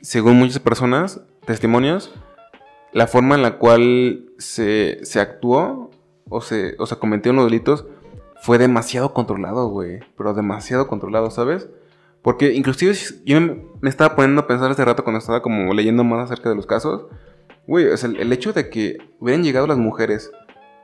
según 0.02 0.38
muchas 0.38 0.58
personas, 0.58 1.22
testimonios, 1.46 2.12
la 2.92 3.06
forma 3.06 3.34
en 3.34 3.42
la 3.42 3.58
cual 3.58 4.26
se, 4.38 5.00
actuó 5.16 5.90
o 6.28 6.40
se, 6.40 6.76
o 6.78 6.86
se 6.86 6.96
cometieron 6.96 7.36
los 7.36 7.46
delitos 7.46 7.86
fue 8.42 8.58
demasiado 8.58 9.12
controlado, 9.14 9.68
güey. 9.68 10.00
Pero 10.16 10.34
demasiado 10.34 10.86
controlado, 10.86 11.30
¿sabes? 11.30 11.68
Porque 12.22 12.54
inclusive 12.54 12.94
yo 13.24 13.38
me 13.40 13.90
estaba 13.90 14.16
poniendo 14.16 14.42
a 14.42 14.46
pensar 14.46 14.70
hace 14.70 14.84
rato 14.84 15.04
cuando 15.04 15.18
estaba 15.18 15.42
como 15.42 15.74
leyendo 15.74 16.04
más 16.04 16.30
acerca 16.30 16.48
de 16.48 16.56
los 16.56 16.66
casos. 16.66 17.06
Güey, 17.66 17.86
o 17.86 17.96
sea, 17.96 18.10
el, 18.10 18.32
hecho 18.32 18.52
de 18.52 18.70
que 18.70 18.98
hubieran 19.20 19.42
llegado 19.42 19.66
las 19.66 19.78
mujeres 19.78 20.30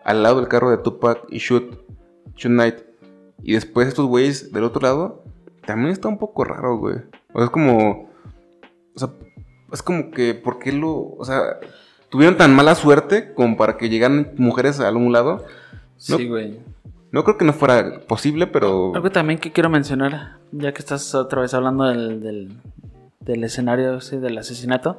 al 0.05 0.23
lado 0.23 0.37
del 0.37 0.49
carro 0.49 0.71
de 0.71 0.79
Tupac 0.79 1.25
y 1.31 1.39
Shoot, 1.39 1.83
Shoot 2.37 2.53
Knight 2.53 2.77
y 3.43 3.55
después 3.55 3.89
estos 3.89 4.07
güeyes 4.07 4.53
del 4.53 4.65
otro 4.65 4.83
lado, 4.83 5.25
también 5.67 5.93
está 5.93 6.09
un 6.09 6.19
poco 6.19 6.45
raro, 6.45 6.77
güey. 6.77 6.97
O 7.33 7.39
sea, 7.39 7.45
es 7.45 7.51
como. 7.51 8.11
O 8.95 8.99
sea, 8.99 9.11
es 9.73 9.83
como 9.83 10.11
que, 10.11 10.35
¿por 10.35 10.59
qué 10.59 10.73
lo.? 10.73 11.15
O 11.17 11.25
sea, 11.25 11.59
tuvieron 12.11 12.37
tan 12.37 12.55
mala 12.55 12.75
suerte 12.75 13.33
como 13.35 13.57
para 13.57 13.77
que 13.77 13.89
llegaran 13.89 14.35
mujeres 14.37 14.81
a 14.81 14.89
algún 14.89 15.13
lado. 15.13 15.45
sí, 15.97 16.29
güey. 16.29 16.61
No 17.13 17.25
creo 17.25 17.37
que 17.37 17.45
no 17.45 17.53
fuera 17.53 18.01
posible, 18.07 18.47
pero. 18.47 18.95
Algo 18.95 19.11
también 19.11 19.39
que 19.39 19.53
quiero 19.53 19.69
mencionar, 19.69 20.39
ya 20.53 20.73
que 20.73 20.79
estás 20.79 21.15
otra 21.15 21.41
vez 21.41 21.55
hablando 21.55 21.85
del, 21.85 22.21
del, 22.21 22.53
del 23.21 23.45
escenario 23.45 24.01
sí, 24.01 24.17
del 24.17 24.39
asesinato. 24.39 24.99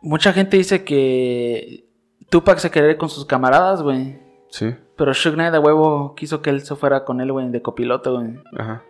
Mucha 0.00 0.32
gente 0.32 0.56
dice 0.56 0.84
que 0.84 1.84
Tupac 2.30 2.58
se 2.58 2.70
quería 2.70 2.92
ir 2.92 2.96
con 2.96 3.10
sus 3.10 3.26
camaradas, 3.26 3.82
güey. 3.82 4.18
Sí. 4.48 4.74
Pero 4.96 5.12
Suge 5.14 5.34
Knight 5.34 5.52
de 5.52 5.58
huevo 5.58 6.14
quiso 6.14 6.40
que 6.40 6.50
él 6.50 6.62
se 6.62 6.74
fuera 6.74 7.04
con 7.04 7.20
él, 7.20 7.30
güey, 7.30 7.50
de 7.50 7.60
copiloto, 7.62 8.14
güey. 8.14 8.38
Ajá. 8.56 8.82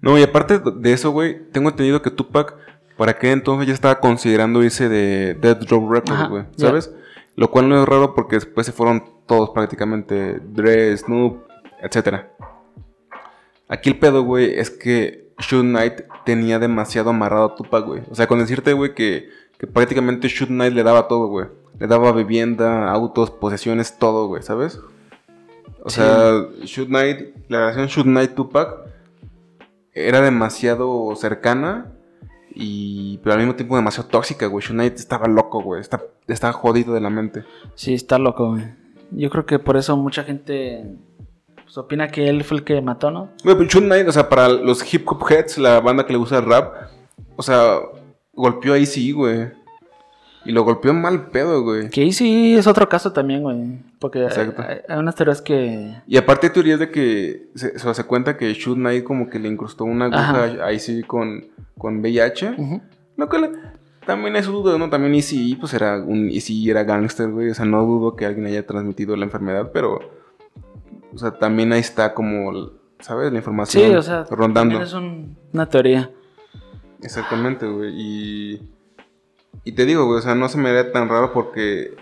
No, 0.00 0.18
y 0.18 0.22
aparte 0.22 0.58
de 0.58 0.92
eso, 0.92 1.12
güey, 1.12 1.48
tengo 1.50 1.70
entendido 1.70 2.02
que 2.02 2.10
Tupac 2.10 2.56
para 2.96 3.16
qué 3.18 3.30
entonces 3.30 3.68
ya 3.68 3.72
estaba 3.72 4.00
considerando 4.00 4.62
irse 4.62 4.88
de 4.88 5.34
Dead 5.34 5.56
Drop 5.56 5.90
Records, 5.90 6.28
güey, 6.28 6.44
¿sabes? 6.56 6.92
Lo 7.34 7.50
cual 7.50 7.68
no 7.68 7.82
es 7.82 7.88
raro 7.88 8.14
porque 8.14 8.36
después 8.36 8.66
se 8.66 8.72
fueron 8.72 9.04
todos 9.26 9.50
prácticamente, 9.50 10.40
Dre, 10.40 10.96
Snoop, 10.96 11.44
etc. 11.80 12.26
Aquí 13.68 13.90
el 13.90 13.98
pedo, 13.98 14.22
güey, 14.22 14.58
es 14.58 14.70
que 14.70 15.32
Shoot 15.38 15.64
Knight 15.64 16.02
tenía 16.24 16.58
demasiado 16.58 17.10
amarrado 17.10 17.44
a 17.46 17.54
Tupac, 17.54 17.86
güey. 17.86 18.02
O 18.10 18.14
sea, 18.14 18.26
con 18.26 18.38
decirte, 18.38 18.74
güey, 18.74 18.94
que, 18.94 19.30
que 19.58 19.66
prácticamente 19.66 20.28
Shoot 20.28 20.50
Knight 20.50 20.74
le 20.74 20.82
daba 20.82 21.08
todo, 21.08 21.26
güey. 21.28 21.46
Le 21.78 21.86
daba 21.86 22.12
vivienda, 22.12 22.90
autos, 22.90 23.30
posesiones, 23.30 23.98
todo, 23.98 24.28
güey, 24.28 24.42
¿sabes? 24.42 24.78
O 25.84 25.90
sea, 25.90 26.46
Shoot 26.64 26.88
Knight, 26.88 27.34
la 27.48 27.60
relación 27.60 27.86
Shoot 27.86 28.06
Knight 28.06 28.34
Tupac 28.34 28.92
era 29.94 30.20
demasiado 30.20 31.14
cercana 31.16 31.92
y 32.54 33.18
pero 33.18 33.34
al 33.34 33.40
mismo 33.40 33.54
tiempo 33.54 33.76
demasiado 33.76 34.08
tóxica, 34.08 34.46
güey. 34.46 34.64
Knight 34.66 34.96
estaba 34.96 35.26
loco, 35.26 35.62
güey. 35.62 35.80
Está, 35.80 36.02
estaba 36.28 36.52
jodido 36.52 36.94
de 36.94 37.00
la 37.00 37.10
mente. 37.10 37.44
Sí, 37.74 37.94
está 37.94 38.18
loco, 38.18 38.50
güey. 38.52 38.64
Yo 39.10 39.30
creo 39.30 39.46
que 39.46 39.58
por 39.58 39.76
eso 39.76 39.96
mucha 39.96 40.24
gente 40.24 40.84
pues, 41.62 41.76
opina 41.78 42.08
que 42.08 42.28
él 42.28 42.44
fue 42.44 42.58
el 42.58 42.64
que 42.64 42.80
mató, 42.80 43.10
¿no? 43.10 43.30
Güey, 43.44 43.56
pero 43.56 43.68
Shoot 43.68 43.84
Knight, 43.84 44.08
o 44.08 44.12
sea, 44.12 44.28
para 44.28 44.48
los 44.48 44.92
hip 44.92 45.08
hop 45.10 45.24
heads, 45.30 45.58
la 45.58 45.80
banda 45.80 46.04
que 46.04 46.12
le 46.12 46.18
gusta 46.18 46.38
el 46.38 46.44
rap, 46.44 46.74
o 47.36 47.42
sea, 47.42 47.78
golpeó 48.32 48.74
ahí 48.74 48.86
sí, 48.86 49.12
güey. 49.12 49.50
Y 50.44 50.52
lo 50.52 50.64
golpeó 50.64 50.92
mal 50.92 51.26
pedo, 51.30 51.62
güey. 51.62 51.88
Que 51.90 52.10
sí 52.12 52.56
es 52.56 52.66
otro 52.66 52.88
caso 52.88 53.12
también, 53.12 53.42
güey. 53.42 53.78
Porque 54.00 54.24
Exacto. 54.24 54.60
hay, 54.66 54.78
hay 54.88 54.98
unas 54.98 55.14
teorías 55.14 55.40
que... 55.40 55.94
Y 56.06 56.16
aparte 56.16 56.48
hay 56.48 56.52
teorías 56.52 56.80
de 56.80 56.90
que 56.90 57.48
se, 57.54 57.78
se 57.78 57.88
hace 57.88 58.04
cuenta 58.04 58.36
que 58.36 58.52
Shoot 58.52 58.76
Knight 58.76 59.04
como 59.04 59.28
que 59.30 59.38
le 59.38 59.48
incrustó 59.48 59.84
una 59.84 60.06
aguja 60.06 60.44
Ajá. 60.44 60.64
ahí 60.66 60.80
sí 60.80 61.02
con, 61.04 61.44
con 61.78 62.00
VIH. 62.00 62.54
Ujú. 62.58 62.80
Lo 63.16 63.28
que 63.28 63.38
le- 63.38 63.50
también 64.04 64.34
es 64.34 64.46
duda, 64.46 64.76
¿no? 64.78 64.90
También 64.90 65.14
Easy 65.14 65.54
pues 65.54 65.74
era 65.74 66.02
un 66.02 66.28
Easy 66.28 66.68
era 66.68 66.82
gángster, 66.82 67.30
güey. 67.30 67.50
O 67.50 67.54
sea, 67.54 67.64
no 67.64 67.84
dudo 67.86 68.16
que 68.16 68.26
alguien 68.26 68.46
haya 68.46 68.66
transmitido 68.66 69.14
la 69.14 69.24
enfermedad, 69.26 69.70
pero 69.72 70.00
o 71.14 71.18
sea, 71.18 71.30
también 71.38 71.72
ahí 71.72 71.78
está 71.80 72.14
como, 72.14 72.70
¿sabes? 72.98 73.30
La 73.30 73.38
información 73.38 73.84
Sí, 73.90 73.94
o 73.94 74.02
sea, 74.02 74.24
rondando. 74.28 74.82
es 74.82 74.92
un- 74.92 75.36
una 75.52 75.66
teoría. 75.68 76.10
Exactamente, 77.00 77.66
güey. 77.66 77.92
Y, 77.94 78.71
y 79.64 79.72
te 79.72 79.86
digo, 79.86 80.06
güey, 80.06 80.18
o 80.18 80.22
sea, 80.22 80.34
no 80.34 80.48
se 80.48 80.58
me 80.58 80.70
haría 80.70 80.92
tan 80.92 81.08
raro 81.08 81.32
porque 81.32 81.94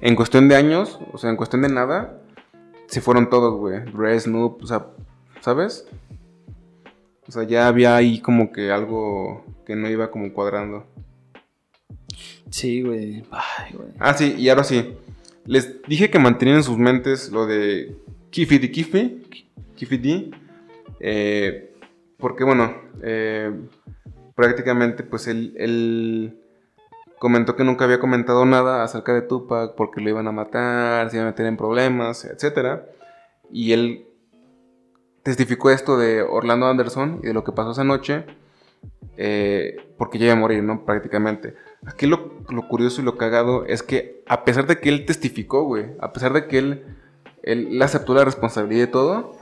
en 0.00 0.16
cuestión 0.16 0.48
de 0.48 0.56
años, 0.56 0.98
o 1.12 1.18
sea, 1.18 1.30
en 1.30 1.36
cuestión 1.36 1.62
de 1.62 1.68
nada, 1.68 2.20
se 2.86 3.00
fueron 3.00 3.30
todos, 3.30 3.58
güey. 3.58 3.80
Dre, 3.92 4.18
Snoop, 4.18 4.62
o 4.62 4.66
sea, 4.66 4.86
¿sabes? 5.40 5.86
O 7.26 7.32
sea, 7.32 7.44
ya 7.44 7.66
había 7.66 7.96
ahí 7.96 8.20
como 8.20 8.52
que 8.52 8.70
algo 8.70 9.44
que 9.66 9.76
no 9.76 9.88
iba 9.88 10.10
como 10.10 10.32
cuadrando. 10.32 10.86
Sí, 12.50 12.82
güey. 12.82 13.24
Ay, 13.30 13.72
güey. 13.74 13.88
Ah, 13.98 14.14
sí, 14.14 14.34
y 14.36 14.48
ahora 14.48 14.64
sí. 14.64 14.94
Les 15.46 15.82
dije 15.84 16.10
que 16.10 16.18
mantenían 16.18 16.58
en 16.58 16.62
sus 16.62 16.78
mentes 16.78 17.30
lo 17.30 17.46
de 17.46 17.96
Kiffy 18.30 18.58
de 18.58 18.70
Kiffy. 18.70 19.22
Kiffy 19.74 19.96
D. 19.96 20.30
eh, 21.00 21.74
porque, 22.18 22.44
bueno, 22.44 22.74
eh, 23.02 23.50
prácticamente, 24.36 25.02
pues 25.02 25.26
él 25.26 26.41
comentó 27.22 27.54
que 27.54 27.62
nunca 27.62 27.84
había 27.84 28.00
comentado 28.00 28.44
nada 28.44 28.82
acerca 28.82 29.14
de 29.14 29.22
Tupac 29.22 29.76
porque 29.76 30.00
lo 30.00 30.10
iban 30.10 30.26
a 30.26 30.32
matar, 30.32 31.08
se 31.08 31.18
iban 31.18 31.28
a 31.28 31.30
meter 31.30 31.46
en 31.46 31.56
problemas, 31.56 32.24
etc. 32.24 32.80
Y 33.48 33.72
él 33.72 34.08
testificó 35.22 35.70
esto 35.70 35.96
de 35.96 36.22
Orlando 36.22 36.66
Anderson 36.66 37.20
y 37.22 37.28
de 37.28 37.32
lo 37.32 37.44
que 37.44 37.52
pasó 37.52 37.70
esa 37.70 37.84
noche. 37.84 38.24
eh, 39.16 39.76
porque 39.96 40.18
ya 40.18 40.24
iba 40.24 40.34
a 40.34 40.36
morir, 40.36 40.64
¿no? 40.64 40.84
Prácticamente. 40.84 41.54
Aquí 41.86 42.06
lo, 42.06 42.38
lo 42.48 42.66
curioso 42.66 43.00
y 43.00 43.04
lo 43.04 43.16
cagado 43.16 43.66
es 43.66 43.84
que 43.84 44.24
a 44.26 44.44
pesar 44.44 44.66
de 44.66 44.80
que 44.80 44.88
él 44.88 45.06
testificó, 45.06 45.62
güey, 45.62 45.92
a 46.00 46.12
pesar 46.12 46.32
de 46.32 46.48
que 46.48 46.58
él, 46.58 46.84
él, 47.44 47.80
aceptó 47.82 48.14
la 48.14 48.24
responsabilidad 48.24 48.86
de 48.86 48.92
todo, 48.92 49.36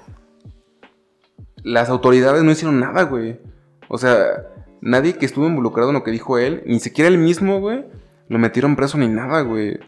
las 1.63 1.89
autoridades 1.89 2.43
no 2.43 2.51
hicieron 2.51 2.79
nada, 2.79 3.05
güey. 3.05 3.41
O 3.89 3.97
sea, 3.97 4.51
nadie 4.81 5.17
que 5.17 5.27
estuvo 5.27 5.47
involucrado 5.47 5.91
en 5.91 5.95
lo 5.95 6.05
que 6.05 6.11
dijo 6.11 6.39
él, 6.39 6.63
ni 6.67 6.81
siquiera 6.81 7.09
él 7.09 7.19
mismo, 7.19 7.61
güey, 7.61 7.85
lo 8.29 8.39
metieron 8.39 8.77
preso 8.77 8.99
ni 8.99 9.09
nada, 9.09 9.43
güey. 9.43 9.79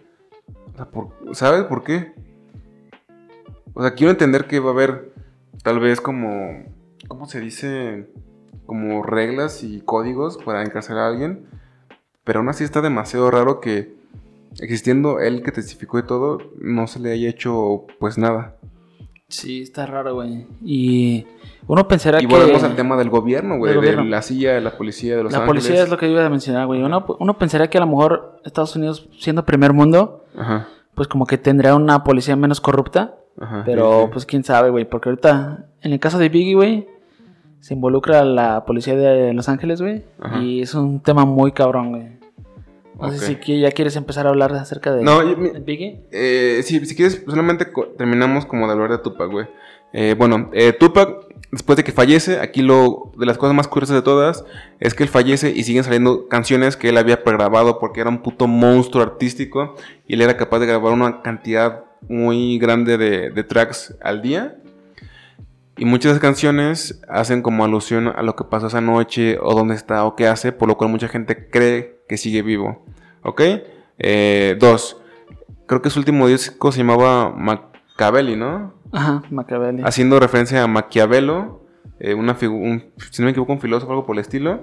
O 0.73 0.77
sea, 0.77 0.87
por- 0.87 1.11
¿Sabes 1.35 1.65
por 1.65 1.85
qué? 1.85 2.13
O 3.75 3.83
sea, 3.83 3.95
quiero 3.95 4.11
entender 4.11 4.47
que 4.47 4.61
va 4.61 4.71
a 4.71 4.73
haber 4.73 5.13
tal 5.63 5.81
vez 5.81 6.01
como, 6.01 6.65
¿cómo 7.09 7.27
se 7.27 7.41
dice? 7.41 8.09
Como 8.67 9.03
reglas 9.03 9.63
y 9.65 9.81
códigos 9.81 10.39
para 10.39 10.63
encarcelar 10.63 11.05
a 11.05 11.09
alguien. 11.09 11.47
Pero 12.25 12.39
aún 12.41 12.49
así 12.49 12.65
está 12.65 12.81
demasiado 12.81 13.31
raro 13.31 13.61
que 13.61 13.95
existiendo 14.61 15.19
él 15.21 15.43
que 15.43 15.53
testificó 15.53 15.99
y 15.99 16.07
todo, 16.07 16.39
no 16.59 16.87
se 16.87 17.01
le 17.01 17.13
haya 17.13 17.29
hecho 17.29 17.87
pues 17.99 18.19
nada. 18.19 18.57
Sí, 19.33 19.63
está 19.63 19.87
raro, 19.87 20.15
güey. 20.15 20.47
Y 20.65 21.27
uno 21.67 21.89
pensará 21.89 22.19
Y 22.23 22.27
que... 22.27 22.35
volvemos 22.35 22.63
al 22.63 22.77
tema 22.77 22.97
del 22.97 23.09
gobierno, 23.11 23.57
güey, 23.59 23.81
de 23.81 24.05
la 24.05 24.23
silla, 24.23 24.53
de 24.55 24.61
la 24.61 24.77
policía 24.77 25.17
de 25.17 25.23
Los 25.25 25.33
La 25.33 25.39
Ángeles. 25.39 25.65
policía 25.65 25.83
es 25.83 25.89
lo 25.91 25.97
que 25.99 26.09
iba 26.09 26.25
a 26.25 26.29
mencionar, 26.31 26.67
güey. 26.67 26.83
Uno, 26.83 27.05
uno 27.19 27.39
pensaría 27.39 27.69
que 27.71 27.79
a 27.79 27.81
lo 27.81 27.87
mejor 27.87 28.41
Estados 28.45 28.77
Unidos, 28.77 29.09
siendo 29.19 29.45
primer 29.45 29.73
mundo, 29.73 30.25
Ajá, 30.37 30.69
pues 30.95 31.09
como 31.09 31.27
que 31.27 31.39
tendría 31.39 31.75
una 31.75 32.05
policía 32.05 32.37
menos 32.37 32.61
corrupta. 32.61 33.15
ajá. 33.41 33.63
Pero 33.65 33.93
sí, 34.01 34.05
sí. 34.07 34.11
pues 34.13 34.27
quién 34.27 34.45
sabe, 34.45 34.69
güey. 34.71 34.85
Porque 34.85 35.09
ahorita, 35.09 35.67
en 35.81 35.93
el 35.93 35.99
caso 36.01 36.19
de 36.19 36.29
Biggie, 36.29 36.55
güey, 36.55 36.87
se 37.61 37.75
involucra 37.75 38.25
la 38.25 38.65
policía 38.67 38.95
de 38.97 39.33
Los 39.33 39.49
Ángeles, 39.49 39.81
güey. 39.81 40.05
Y 40.43 40.61
es 40.63 40.75
un 40.75 41.01
tema 41.01 41.25
muy 41.25 41.53
cabrón, 41.53 41.91
güey. 41.91 42.22
No 43.03 43.09
Ok. 43.09 43.15
sé 43.15 43.39
si 43.45 43.61
ya 43.61 43.71
quieres 43.73 43.97
empezar 43.97 44.27
a 44.27 44.31
hablar 44.31 44.53
acerca 44.55 44.93
de, 44.95 45.03
No, 45.03 45.19
Biggie. 45.65 46.01
Eh, 46.13 46.61
sí, 46.65 46.85
si 46.87 46.95
quieres, 46.97 47.23
solamente 47.27 47.71
co- 47.73 47.89
terminamos 47.99 48.47
como 48.47 48.67
de 48.67 48.73
hablar 48.73 48.91
de 48.91 48.99
Tupac, 48.99 49.31
güey. 49.31 49.47
Eh, 49.93 50.15
bueno, 50.17 50.49
eh, 50.55 50.73
Tupac, 50.73 51.27
después 51.51 51.77
de 51.77 51.85
que 51.85 51.93
fallece, 51.93 52.39
aquí 52.41 52.63
lo 52.63 53.13
de 53.19 53.27
las 53.27 53.37
cosas 53.39 53.55
más 53.55 53.69
curiosas 53.69 53.97
de 53.97 54.03
todas 54.03 54.45
es 54.81 54.95
que 54.95 55.03
él 55.03 55.09
fallece 55.11 55.51
y 55.51 55.65
siguen 55.65 55.85
saliendo 55.85 56.29
canciones 56.29 56.77
que 56.77 56.89
él 56.91 56.97
había 56.97 57.25
pregrabado 57.25 57.79
porque 57.79 58.01
era 58.01 58.09
un 58.09 58.23
puto 58.23 58.47
monstruo 58.47 59.03
artístico 59.03 59.75
y 60.07 60.15
él 60.15 60.23
era 60.23 60.37
capaz 60.37 60.61
de 60.61 60.67
grabar 60.67 60.93
una 60.93 61.21
cantidad 61.23 61.85
muy 62.09 62.59
grande 62.59 62.97
de, 62.97 63.31
de 63.31 63.45
tracks 63.45 63.95
al 64.01 64.23
día. 64.23 64.57
Y 65.77 65.85
muchas 65.87 66.05
de 66.05 66.11
esas 66.19 66.21
canciones 66.23 67.01
hacen 67.09 67.43
como 67.43 67.65
alusión 67.65 68.07
a 68.09 68.23
lo 68.23 68.37
que 68.37 68.45
pasó 68.45 68.67
esa 68.69 68.81
noche 68.81 69.39
o 69.41 69.55
dónde 69.55 69.75
está 69.75 70.05
o 70.05 70.15
qué 70.17 70.27
hace, 70.29 70.53
por 70.53 70.69
lo 70.69 70.77
cual 70.77 70.91
mucha 70.91 71.09
gente 71.09 71.49
cree 71.51 72.02
que 72.13 72.19
sigue 72.19 72.43
vivo. 72.43 72.85
¿Ok? 73.23 73.41
Eh, 73.99 74.55
dos. 74.61 74.99
Creo 75.67 75.81
que 75.81 75.89
su 75.89 75.99
último 75.99 76.29
disco 76.29 76.71
se 76.71 76.79
llamaba 76.79 77.31
Machiavelli, 77.31 78.37
¿no? 78.37 78.75
Ajá, 78.93 79.23
Machiavelli. 79.31 79.81
Haciendo 79.83 80.21
referencia 80.21 80.63
a 80.63 80.67
Maquiavelo, 80.67 81.63
eh, 82.01 82.13
una 82.13 82.37
un- 82.43 82.85
si 83.11 83.23
no 83.23 83.25
me 83.27 83.31
equivoco, 83.31 83.55
un 83.55 83.61
filósofo, 83.61 83.93
algo 83.93 84.05
por 84.05 84.15
el 84.17 84.21
estilo. 84.21 84.61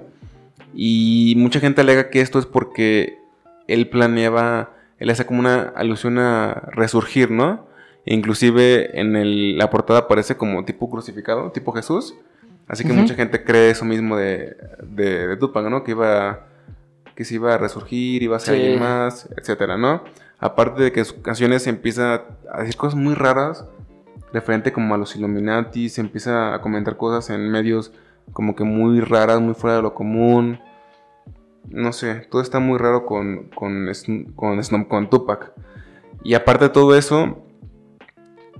Y 0.74 1.34
mucha 1.38 1.58
gente 1.58 1.80
alega 1.80 2.08
que 2.10 2.20
esto 2.20 2.38
es 2.38 2.46
porque 2.46 3.18
él 3.66 3.88
planeaba, 3.88 4.70
él 5.00 5.10
hace 5.10 5.26
como 5.26 5.40
una 5.40 5.62
alusión 5.74 6.18
a 6.20 6.68
resurgir, 6.70 7.32
¿no? 7.32 7.66
E 8.06 8.14
inclusive 8.14 9.00
en 9.00 9.16
el- 9.16 9.58
la 9.58 9.70
portada 9.70 10.00
aparece 10.00 10.36
como 10.36 10.64
tipo 10.64 10.88
crucificado, 10.88 11.50
tipo 11.50 11.72
Jesús. 11.72 12.14
Así 12.68 12.84
que 12.84 12.92
mucha 12.92 13.14
gente 13.16 13.42
cree 13.42 13.70
eso 13.70 13.84
mismo 13.84 14.16
de, 14.16 14.56
de, 14.84 15.26
de 15.26 15.36
Tupac, 15.36 15.66
¿no? 15.68 15.82
Que 15.82 15.90
iba 15.90 16.46
que 17.14 17.24
se 17.24 17.34
iba 17.36 17.54
a 17.54 17.58
resurgir, 17.58 18.22
iba 18.22 18.36
a 18.36 18.40
ser 18.40 18.54
Sí. 18.56 18.60
alguien 18.62 18.80
más, 18.80 19.28
etcétera, 19.36 19.76
¿no? 19.76 20.02
Aparte 20.38 20.82
de 20.82 20.92
que 20.92 21.00
en 21.00 21.06
sus 21.06 21.18
canciones 21.18 21.62
se 21.64 21.70
empieza 21.70 22.24
a 22.52 22.60
decir 22.60 22.76
cosas 22.76 22.94
muy 22.98 23.14
raras, 23.14 23.66
referente 24.32 24.72
como 24.72 24.94
a 24.94 24.98
los 24.98 25.14
Illuminati, 25.16 25.88
se 25.88 26.00
empieza 26.00 26.54
a 26.54 26.60
comentar 26.60 26.96
cosas 26.96 27.30
en 27.30 27.50
medios 27.50 27.92
como 28.32 28.54
que 28.54 28.64
muy 28.64 29.00
raras, 29.00 29.40
muy 29.40 29.54
fuera 29.54 29.76
de 29.76 29.82
lo 29.82 29.92
común. 29.94 30.60
No 31.68 31.92
sé, 31.92 32.26
todo 32.30 32.40
está 32.40 32.58
muy 32.58 32.78
raro 32.78 33.04
con, 33.04 33.50
con, 33.54 33.86
con, 34.36 34.58
Snoop- 34.58 34.88
con 34.88 35.10
Tupac. 35.10 35.52
Y 36.22 36.34
aparte 36.34 36.64
de 36.66 36.70
todo 36.70 36.96
eso, 36.96 37.44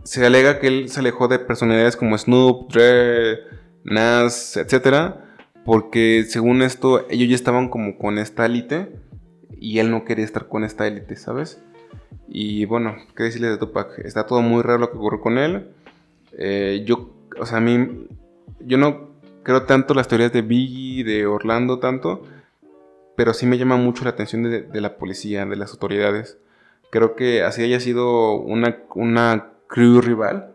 se 0.03 0.25
alega 0.27 0.59
que 0.59 0.67
él 0.67 0.89
se 0.89 1.01
alejó 1.01 1.29
de 1.29 1.39
personalidades 1.39 1.97
como 1.97 2.17
Snoop, 2.19 2.73
Dre, 2.73 3.39
Nas, 3.85 4.57
etcétera, 4.57 5.30
porque 5.71 6.25
según 6.27 6.63
esto 6.63 7.07
ellos 7.11 7.29
ya 7.29 7.37
estaban 7.37 7.69
como 7.69 7.97
con 7.97 8.19
esta 8.19 8.45
élite 8.45 8.91
y 9.57 9.79
él 9.79 9.93
no 9.93 10.05
quería 10.05 10.25
estar 10.25 10.49
con 10.49 10.65
esta 10.65 10.85
élite, 10.89 11.15
¿sabes? 11.15 11.63
Y 12.27 12.65
bueno, 12.65 12.97
qué 13.15 13.23
decirle 13.23 13.51
de 13.51 13.57
Tupac, 13.57 14.01
está 14.01 14.27
todo 14.27 14.43
muy 14.43 14.63
raro 14.63 14.81
lo 14.81 14.91
que 14.91 14.97
ocurrió 14.97 15.21
con 15.21 15.39
él. 15.39 15.69
Eh, 16.33 16.83
yo, 16.85 17.15
o 17.39 17.47
sea, 17.47 17.59
a 17.59 17.61
mí, 17.61 18.09
yo 18.59 18.79
no 18.79 19.11
creo 19.45 19.63
tanto 19.63 19.95
las 19.95 20.09
teorías 20.09 20.33
de 20.33 20.43
Biggie, 20.43 21.05
de 21.05 21.27
Orlando 21.27 21.79
tanto, 21.79 22.25
pero 23.17 23.33
sí 23.33 23.47
me 23.47 23.57
llama 23.57 23.77
mucho 23.77 24.03
la 24.03 24.11
atención 24.11 24.43
de, 24.43 24.63
de 24.63 24.81
la 24.81 24.97
policía, 24.97 25.47
de 25.47 25.55
las 25.55 25.71
autoridades. 25.71 26.37
Creo 26.91 27.15
que 27.15 27.45
así 27.45 27.63
haya 27.63 27.79
sido 27.79 28.33
una, 28.33 28.77
una 28.97 29.53
crew 29.69 30.01
rival. 30.01 30.53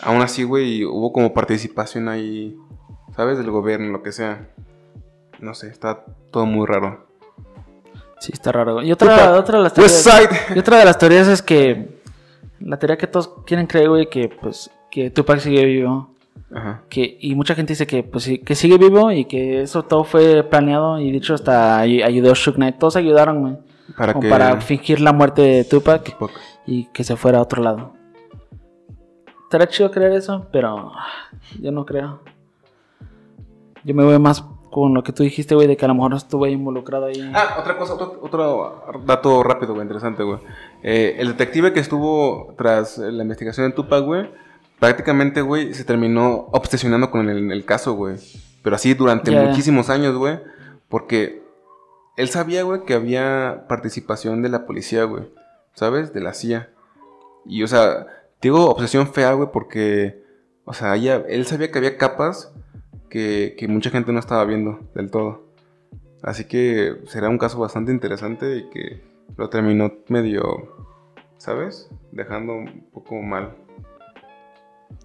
Aún 0.00 0.22
así, 0.22 0.44
güey, 0.44 0.84
hubo 0.84 1.12
como 1.12 1.34
participación 1.34 2.08
ahí, 2.08 2.56
¿sabes? 3.16 3.38
Del 3.38 3.50
gobierno, 3.50 3.90
lo 3.92 4.02
que 4.02 4.12
sea. 4.12 4.48
No 5.40 5.54
sé, 5.54 5.68
está 5.68 6.04
todo 6.30 6.46
muy 6.46 6.66
raro. 6.66 7.06
Sí, 8.18 8.30
está 8.32 8.52
raro. 8.52 8.82
Y 8.82 8.92
otra, 8.92 9.36
otra 9.36 9.58
de 9.58 9.64
las 9.64 9.74
teorías. 9.74 10.08
Y 10.54 10.58
otra 10.58 10.78
de 10.78 10.84
las 10.84 10.98
teorías 10.98 11.26
es 11.28 11.42
que. 11.42 12.00
La 12.60 12.78
teoría 12.78 12.96
que 12.96 13.08
todos 13.08 13.32
quieren 13.44 13.66
creer, 13.66 13.88
güey, 13.88 14.08
que 14.08 14.28
pues. 14.28 14.70
Que 14.90 15.10
Tupac 15.10 15.40
sigue 15.40 15.64
vivo. 15.64 16.10
Ajá. 16.54 16.82
Que, 16.88 17.16
y 17.20 17.34
mucha 17.34 17.54
gente 17.54 17.72
dice 17.72 17.86
que 17.86 18.02
pues 18.02 18.24
sí, 18.24 18.38
que 18.38 18.54
sigue 18.54 18.76
vivo 18.76 19.10
y 19.10 19.24
que 19.24 19.62
eso 19.62 19.82
todo 19.84 20.04
fue 20.04 20.44
planeado. 20.44 21.00
Y 21.00 21.10
dicho 21.10 21.34
hasta 21.34 21.78
ay- 21.80 22.02
ayudó 22.02 22.34
Shook 22.34 22.56
Knight. 22.56 22.78
Todos 22.78 22.94
ayudaron, 22.96 23.40
güey. 23.40 23.58
Para 23.96 24.14
que... 24.14 24.28
para 24.28 24.60
fingir 24.60 25.00
la 25.00 25.12
muerte 25.12 25.42
de 25.42 25.64
Tupac 25.64 26.04
Tupac. 26.16 26.30
y 26.66 26.84
que 26.92 27.04
se 27.04 27.16
fuera 27.16 27.38
a 27.38 27.42
otro 27.42 27.62
lado. 27.62 27.94
Estará 29.44 29.66
chido 29.66 29.90
creer 29.90 30.12
eso, 30.12 30.46
pero 30.52 30.92
yo 31.60 31.72
no 31.72 31.84
creo. 31.84 32.20
Yo 33.84 33.94
me 33.94 34.04
voy 34.04 34.18
más 34.18 34.44
con 34.70 34.94
lo 34.94 35.02
que 35.02 35.12
tú 35.12 35.22
dijiste, 35.22 35.54
güey, 35.54 35.66
de 35.68 35.76
que 35.76 35.84
a 35.84 35.88
lo 35.88 35.94
mejor 35.94 36.12
no 36.12 36.16
estuve 36.16 36.50
involucrado 36.50 37.06
ahí. 37.06 37.30
Ah, 37.34 37.56
otra 37.60 37.76
cosa, 37.76 37.94
otro, 37.94 38.18
otro 38.22 39.02
dato 39.04 39.42
rápido, 39.42 39.74
güey, 39.74 39.82
interesante, 39.82 40.22
güey. 40.22 40.38
Eh, 40.82 41.16
el 41.18 41.28
detective 41.28 41.72
que 41.72 41.80
estuvo 41.80 42.54
tras 42.56 42.96
la 42.96 43.22
investigación 43.22 43.68
de 43.68 43.74
Tupac, 43.74 44.02
güey, 44.04 44.30
prácticamente, 44.78 45.42
güey, 45.42 45.74
se 45.74 45.84
terminó 45.84 46.48
obsesionando 46.52 47.10
con 47.10 47.28
el, 47.28 47.52
el 47.52 47.64
caso, 47.64 47.92
güey. 47.92 48.16
Pero 48.62 48.76
así 48.76 48.94
durante 48.94 49.30
muchísimos 49.30 49.90
años, 49.90 50.16
güey. 50.16 50.38
Porque 50.88 51.42
él 52.16 52.28
sabía, 52.28 52.62
güey, 52.62 52.84
que 52.84 52.94
había 52.94 53.66
participación 53.68 54.42
de 54.42 54.48
la 54.48 54.66
policía, 54.66 55.04
güey. 55.04 55.24
¿Sabes? 55.74 56.12
De 56.12 56.20
la 56.20 56.32
CIA. 56.32 56.70
Y, 57.44 57.62
o 57.62 57.66
sea, 57.66 58.06
digo 58.40 58.70
obsesión 58.70 59.12
fea, 59.12 59.32
güey, 59.32 59.50
porque, 59.52 60.22
o 60.64 60.72
sea, 60.72 60.94
él 60.94 61.46
sabía 61.46 61.70
que 61.70 61.78
había 61.78 61.96
capas 61.96 62.52
que, 63.12 63.66
mucha 63.68 63.90
gente 63.90 64.12
no 64.12 64.18
estaba 64.18 64.44
viendo 64.44 64.80
del 64.94 65.10
todo. 65.10 65.44
Así 66.22 66.44
que 66.44 66.96
será 67.06 67.28
un 67.28 67.38
caso 67.38 67.58
bastante 67.58 67.92
interesante 67.92 68.56
y 68.56 68.70
que 68.70 69.02
lo 69.36 69.50
terminó 69.50 69.92
medio, 70.08 70.40
¿sabes? 71.36 71.90
Dejando 72.10 72.54
un 72.54 72.86
poco 72.92 73.20
mal. 73.20 73.54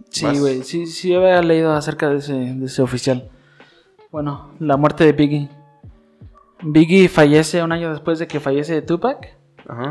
Sí, 0.10 0.26
güey, 0.40 0.64
sí, 0.64 0.86
sí 0.86 1.14
había 1.14 1.42
leído 1.42 1.74
acerca 1.74 2.10
de 2.10 2.18
ese, 2.18 2.34
de 2.34 2.66
ese 2.66 2.82
oficial. 2.82 3.30
Bueno, 4.12 4.52
la 4.60 4.78
muerte 4.78 5.04
de 5.04 5.12
Biggie. 5.12 5.50
Biggie 6.64 7.10
fallece 7.10 7.62
un 7.62 7.72
año 7.72 7.92
después 7.92 8.20
de 8.20 8.28
que 8.28 8.40
fallece 8.40 8.82
Tupac. 8.82 9.36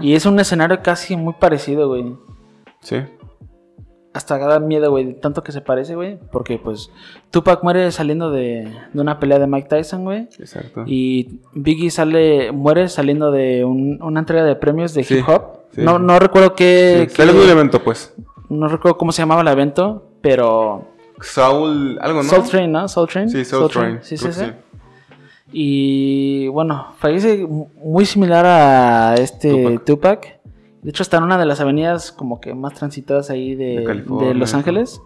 Y 0.00 0.14
es 0.14 0.24
un 0.24 0.40
escenario 0.40 0.80
casi 0.82 1.16
muy 1.16 1.34
parecido, 1.34 1.88
güey. 1.88 2.16
Sí. 2.80 2.96
Hasta 4.16 4.38
da 4.38 4.60
miedo, 4.60 4.90
güey, 4.90 5.12
tanto 5.20 5.42
que 5.42 5.52
se 5.52 5.60
parece, 5.60 5.94
güey. 5.94 6.18
Porque, 6.32 6.58
pues, 6.58 6.90
Tupac 7.30 7.62
muere 7.62 7.92
saliendo 7.92 8.30
de, 8.30 8.66
una 8.94 9.20
pelea 9.20 9.38
de 9.38 9.46
Mike 9.46 9.68
Tyson, 9.68 10.04
güey. 10.04 10.26
Exacto. 10.38 10.84
Y 10.86 11.40
Biggie 11.52 11.90
sale, 11.90 12.50
muere 12.50 12.88
saliendo 12.88 13.30
de 13.30 13.62
una 13.66 14.20
entrega 14.20 14.42
de 14.44 14.56
premios 14.56 14.94
de 14.94 15.02
hip 15.02 15.28
hop. 15.28 15.58
No, 15.76 15.98
no 15.98 16.18
recuerdo 16.18 16.54
qué. 16.54 17.08
Sí, 17.10 17.14
qué, 17.14 17.22
evento, 17.24 17.84
pues. 17.84 18.14
No 18.48 18.68
recuerdo 18.68 18.96
cómo 18.96 19.12
se 19.12 19.20
llamaba 19.20 19.42
el 19.42 19.48
evento, 19.48 20.08
pero. 20.22 20.86
Soul, 21.20 21.98
algo, 22.00 22.22
¿no? 22.22 22.28
Soul 22.30 22.48
Train, 22.48 22.72
¿no? 22.72 22.88
Soul 22.88 23.08
Train. 23.08 23.28
Sí, 23.28 23.44
Soul, 23.44 23.70
Train. 23.70 23.98
Sí, 24.00 24.16
sí, 24.16 24.32
sí. 24.32 24.44
Y 25.52 26.48
bueno, 26.48 26.94
fallece 26.98 27.46
muy 27.46 28.06
similar 28.06 28.46
a 28.46 29.14
este 29.16 29.78
Tupac. 29.84 30.35
De 30.86 30.90
hecho, 30.90 31.02
está 31.02 31.16
en 31.16 31.24
una 31.24 31.36
de 31.36 31.46
las 31.46 31.58
avenidas 31.58 32.12
como 32.12 32.40
que 32.40 32.54
más 32.54 32.74
transitadas 32.74 33.28
ahí 33.28 33.56
de, 33.56 34.04
Los 34.36 34.54
Ángeles. 34.54 35.02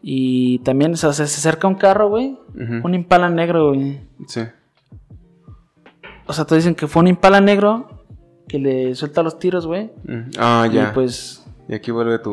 Y 0.00 0.60
también 0.60 0.96
se 0.96 1.06
acerca 1.06 1.68
un 1.68 1.74
carro, 1.74 2.08
güey. 2.08 2.38
Un 2.82 2.94
impala 2.94 3.28
negro, 3.28 3.68
güey. 3.68 4.00
Sí. 4.26 4.40
O 6.26 6.32
sea, 6.32 6.46
te 6.46 6.54
dicen 6.54 6.74
que 6.74 6.86
fue 6.86 7.00
un 7.00 7.08
impala 7.08 7.42
negro 7.42 8.06
que 8.48 8.58
le 8.58 8.94
suelta 8.94 9.22
los 9.22 9.38
tiros, 9.38 9.66
güey. 9.66 9.90
Ah, 10.38 10.66
ya. 10.72 10.84
Y 10.84 10.94
pues. 10.94 11.44
Y 11.68 11.74
aquí 11.74 11.90
vuelve 11.90 12.18
tu. 12.18 12.32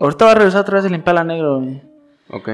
Ahorita 0.00 0.24
va 0.24 0.30
a 0.30 0.36
regresar 0.36 0.62
otra 0.62 0.76
vez 0.76 0.86
el 0.86 0.94
impala 0.94 1.22
negro, 1.22 1.60
güey. 1.60 1.82
Ok. 2.30 2.48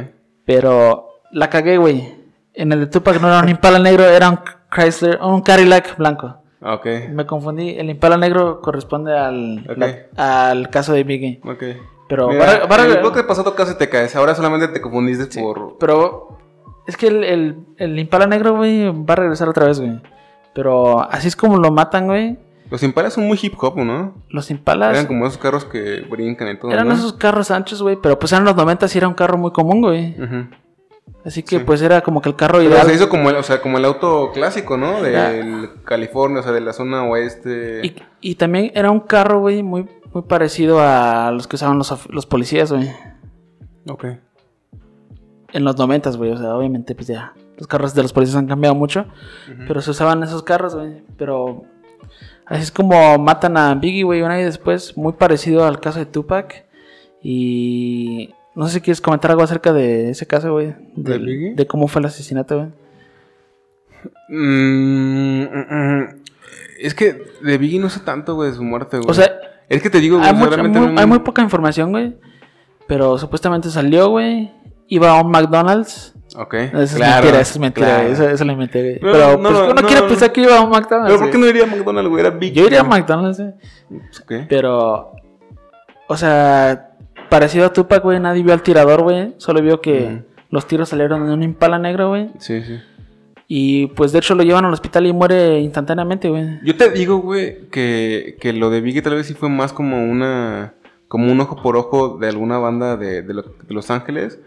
Pero 0.44 1.20
la 1.30 1.48
cagué, 1.50 1.76
güey. 1.76 2.16
En 2.52 2.72
el 2.72 2.80
de 2.80 2.86
Tupac 2.88 3.20
no 3.20 3.28
era 3.28 3.38
un 3.38 3.48
Impala 3.48 3.78
negro, 3.78 4.02
era 4.04 4.28
un 4.28 4.40
Chrysler, 4.74 5.20
un 5.22 5.40
Cadillac 5.40 5.96
blanco. 5.96 6.42
Ok. 6.62 6.86
Me 7.10 7.26
confundí. 7.26 7.70
El 7.70 7.90
Impala 7.90 8.16
negro 8.16 8.60
corresponde 8.60 9.16
al, 9.16 9.64
al 10.16 10.70
caso 10.70 10.92
de 10.92 11.04
Biggie. 11.04 11.40
Ok. 11.44 11.62
Pero 12.08 12.28
Mira, 12.28 12.66
para, 12.68 12.84
el 12.84 12.98
bloque 12.98 13.22
pasado 13.22 13.54
casi 13.54 13.76
te 13.78 13.88
caes. 13.88 14.16
Ahora 14.16 14.34
solamente 14.34 14.68
te 14.68 14.80
confundiste 14.80 15.40
por. 15.40 15.76
Pero 15.78 16.38
es 16.86 16.96
que 16.96 17.06
el, 17.06 17.24
el, 17.24 17.56
el 17.76 17.98
Impala 17.98 18.26
negro, 18.26 18.56
güey, 18.56 18.88
va 18.90 19.12
a 19.14 19.16
regresar 19.16 19.48
otra 19.48 19.66
vez, 19.66 19.80
güey. 19.80 20.00
Pero 20.54 21.00
así 21.00 21.28
es 21.28 21.36
como 21.36 21.56
lo 21.58 21.70
matan, 21.70 22.06
güey. 22.06 22.36
Los 22.70 22.82
Impalas 22.84 23.14
son 23.14 23.26
muy 23.26 23.38
hip 23.40 23.54
hop, 23.60 23.76
¿no? 23.78 24.14
Los 24.28 24.50
Impalas. 24.50 24.92
Eran 24.92 25.06
como 25.06 25.26
esos 25.26 25.38
carros 25.38 25.64
que 25.64 26.06
brincan 26.08 26.48
y 26.48 26.56
todo. 26.56 26.70
Eran 26.70 26.90
esos 26.92 27.14
carros 27.14 27.50
anchos, 27.50 27.82
güey. 27.82 27.96
Pero 28.00 28.18
pues 28.18 28.32
eran 28.32 28.44
los 28.44 28.54
90 28.54 28.86
y 28.92 28.98
era 28.98 29.08
un 29.08 29.14
carro 29.14 29.38
muy 29.38 29.50
común, 29.50 29.80
güey. 29.80 30.14
Ajá. 30.20 30.48
Así 31.24 31.42
que 31.42 31.60
pues 31.60 31.82
era 31.82 32.00
como 32.00 32.22
que 32.22 32.30
el 32.30 32.36
carro 32.36 32.62
ideal. 32.62 32.86
se 32.86 32.94
hizo 32.94 33.08
como 33.08 33.28
el, 33.28 33.36
o 33.36 33.42
sea, 33.42 33.60
como 33.60 33.78
el 33.78 33.84
auto 33.84 34.30
clásico, 34.32 34.76
¿no? 34.76 35.02
De 35.02 35.68
California, 35.84 36.40
o 36.40 36.42
sea, 36.42 36.52
de 36.52 36.60
la 36.60 36.72
zona 36.72 37.04
oeste. 37.04 37.80
Y, 37.84 37.94
y 38.20 38.34
también 38.36 38.72
era 38.74 38.90
un 38.90 39.00
carro, 39.00 39.40
güey, 39.40 39.62
muy, 39.62 39.86
muy 40.12 40.22
parecido 40.22 40.80
a 40.80 41.30
los 41.30 41.46
que 41.46 41.56
usaban 41.56 41.78
los, 41.78 42.08
los 42.08 42.26
policías, 42.26 42.72
güey. 42.72 42.90
Ok. 43.88 44.06
En 45.52 45.64
los 45.64 45.76
noventas, 45.76 46.16
güey, 46.16 46.30
o 46.30 46.36
sea, 46.36 46.54
obviamente 46.54 46.94
pues 46.94 47.08
ya 47.08 47.34
los 47.60 47.66
carros 47.66 47.94
de 47.94 48.02
los 48.02 48.12
policías 48.12 48.36
han 48.36 48.46
cambiado 48.46 48.74
mucho, 48.74 49.04
pero 49.68 49.82
se 49.82 49.90
usaban 49.90 50.22
esos 50.22 50.42
carros, 50.42 50.74
güey. 50.74 51.02
Pero 51.18 51.64
así 52.46 52.62
es 52.62 52.72
como 52.72 53.18
matan 53.18 53.58
a 53.58 53.74
Biggie, 53.74 54.04
güey, 54.04 54.22
un 54.22 54.30
año 54.30 54.46
después, 54.46 54.96
muy 54.96 55.12
parecido 55.12 55.66
al 55.66 55.80
caso 55.80 55.98
de 55.98 56.06
Tupac. 56.06 56.66
Y 57.22 58.32
no 58.54 58.66
sé 58.66 58.74
si 58.74 58.80
quieres 58.80 59.00
comentar 59.00 59.30
algo 59.30 59.42
acerca 59.42 59.72
de 59.72 60.10
ese 60.10 60.26
caso, 60.26 60.52
güey. 60.52 60.74
De, 60.96 61.54
¿De, 61.54 61.66
cómo 61.66 61.86
fue 61.88 62.00
el 62.00 62.06
asesinato, 62.06 62.56
güey. 62.56 62.68
Mm, 64.28 65.42
mm, 65.42 65.66
mm. 65.70 66.08
es 66.78 66.94
que 66.94 67.22
de 67.42 67.58
Biggie 67.58 67.78
no 67.78 67.90
sé 67.90 68.00
tanto, 68.00 68.34
güey, 68.34 68.50
de 68.50 68.56
su 68.56 68.64
muerte, 68.64 68.96
güey. 68.96 69.10
O 69.10 69.14
sea, 69.14 69.30
es 69.68 69.82
que 69.82 69.90
te 69.90 70.00
digo, 70.00 70.18
güey, 70.18 70.28
hay, 70.28 71.06
muy, 71.06 71.18
poca 71.20 71.42
información, 71.42 71.90
güey. 71.90 72.16
Pero 72.86 73.18
supuestamente 73.18 73.70
salió, 73.70 74.08
güey. 74.08 74.52
Iba 74.88 75.10
a 75.10 75.22
un 75.22 75.30
McDonald's. 75.30 76.14
Ok. 76.36 76.54
Eso 76.54 76.80
es 76.80 76.98
mentira, 76.98 77.40
eso 77.40 77.52
es 77.52 77.58
mentira, 77.58 78.06
eso, 78.06 78.28
eso 78.28 78.44
lo 78.44 78.52
inventé, 78.52 78.82
güey. 78.82 79.00
Pero, 79.00 79.36
no, 79.38 79.48
pues, 79.48 79.72
uno 79.72 79.82
quiere 79.82 80.02
pensar 80.02 80.32
que 80.32 80.42
iba 80.42 80.58
a 80.58 80.60
un 80.62 80.70
McDonald's. 80.70 81.12
Pero 81.12 81.20
¿por 81.20 81.30
qué 81.30 81.38
no 81.38 81.46
iría 81.46 81.64
a 81.64 81.66
McDonald's, 81.66 82.10
güey? 82.10 82.26
Era. 82.26 82.38
Yo 82.38 82.66
iría 82.66 82.80
a 82.80 82.84
McDonald's, 82.84 83.38
güey. 83.38 83.54
Okay. 84.22 84.46
Pero, 84.48 85.12
o 86.08 86.16
sea, 86.16 86.89
parecido 87.30 87.64
a 87.64 87.72
Tupac, 87.72 88.02
güey, 88.02 88.20
nadie 88.20 88.42
vio 88.42 88.52
al 88.52 88.62
tirador, 88.62 89.02
güey. 89.02 89.34
Solo 89.38 89.62
vio 89.62 89.80
que 89.80 90.24
los 90.50 90.66
tiros 90.66 90.90
salieron 90.90 91.26
de 91.26 91.32
un 91.32 91.42
impala 91.42 91.78
negro, 91.78 92.10
güey. 92.10 92.30
Sí, 92.38 92.62
sí. 92.62 92.78
Y 93.52 93.88
pues 93.88 94.12
de 94.12 94.18
hecho 94.18 94.34
lo 94.34 94.44
llevan 94.44 94.64
al 94.64 94.72
hospital 94.72 95.06
y 95.06 95.12
muere 95.12 95.58
instantáneamente, 95.58 96.28
güey. 96.28 96.60
Yo 96.62 96.76
te 96.76 96.90
digo, 96.90 97.18
güey, 97.18 97.68
que, 97.70 98.36
que 98.40 98.52
lo 98.52 98.70
de 98.70 98.80
Biggie 98.80 99.02
tal 99.02 99.14
vez 99.14 99.26
sí 99.26 99.34
fue 99.34 99.48
más 99.48 99.72
como 99.72 100.04
una. 100.04 100.74
como 101.08 101.32
un 101.32 101.40
ojo 101.40 101.60
por 101.60 101.76
ojo 101.76 102.18
de 102.18 102.28
alguna 102.28 102.58
banda 102.58 102.96
de, 102.96 103.22
de, 103.22 103.34
Los 103.68 103.90
Ángeles. 103.90 104.38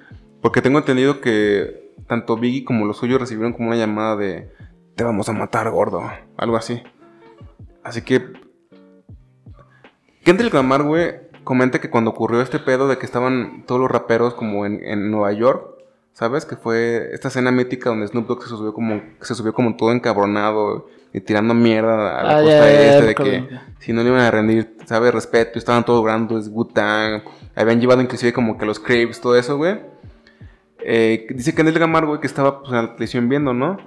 Porque 0.41 0.61
tengo 0.61 0.77
entendido 0.77 1.19
que 1.19 1.91
tanto 2.07 2.37
Biggie 2.37 2.63
como 2.63 2.85
los 2.85 2.97
suyos 2.97 3.19
recibieron 3.19 3.53
como 3.53 3.69
una 3.69 3.77
llamada 3.77 4.15
de. 4.15 4.49
Te 4.95 5.03
vamos 5.03 5.27
a 5.27 5.33
matar, 5.33 5.69
gordo. 5.69 6.01
Algo 6.37 6.55
así. 6.55 6.81
Así 7.83 8.03
que. 8.03 8.21
Kendrick 10.23 10.53
Lamar, 10.53 10.83
güey, 10.83 11.22
comenta 11.43 11.79
que 11.79 11.89
cuando 11.89 12.11
ocurrió 12.11 12.41
este 12.41 12.59
pedo 12.59 12.87
de 12.87 12.97
que 12.97 13.05
estaban 13.05 13.63
todos 13.65 13.81
los 13.81 13.91
raperos 13.91 14.33
como 14.33 14.65
en, 14.65 15.11
Nueva 15.11 15.31
York, 15.33 15.75
¿sabes? 16.13 16.45
Que 16.45 16.55
fue 16.55 17.09
esta 17.13 17.27
escena 17.27 17.51
mítica 17.51 17.89
donde 17.89 18.07
Snoop 18.07 18.27
Dogg 18.27 18.43
se 18.43 18.49
subió 18.49 18.73
como, 18.73 19.01
se 19.21 19.35
subió 19.35 19.53
como 19.53 19.75
todo 19.75 19.91
encabronado 19.91 20.87
y 21.13 21.21
tirando 21.21 21.53
mierda 21.53 22.19
a 22.19 22.23
la 22.23 22.37
ah, 22.37 22.41
costa 22.41 22.71
este 22.71 23.05
de 23.05 23.15
que 23.15 23.49
si 23.79 23.93
no 23.93 24.01
le 24.01 24.09
iban 24.09 24.21
a 24.21 24.31
rendir, 24.31 24.77
¿sabes? 24.85 25.13
Respeto, 25.13 25.59
estaban 25.59 25.85
todos 25.85 26.03
grandes, 26.03 26.49
Wu-Tang, 26.49 27.23
habían 27.55 27.79
llevado 27.79 28.01
inclusive 28.01 28.33
como 28.33 28.57
que 28.57 28.65
los 28.65 28.79
Crepes, 28.79 29.21
todo 29.21 29.35
eso, 29.35 29.57
güey. 29.57 29.79
Eh, 30.85 31.27
dice 31.29 31.53
que 31.53 31.63
Gamar, 31.63 32.05
güey, 32.05 32.19
que 32.19 32.27
estaba 32.27 32.59
pues, 32.59 32.71
en 32.71 32.77
la 32.77 32.87
televisión 32.93 33.29
viendo, 33.29 33.53
¿no? 33.53 33.77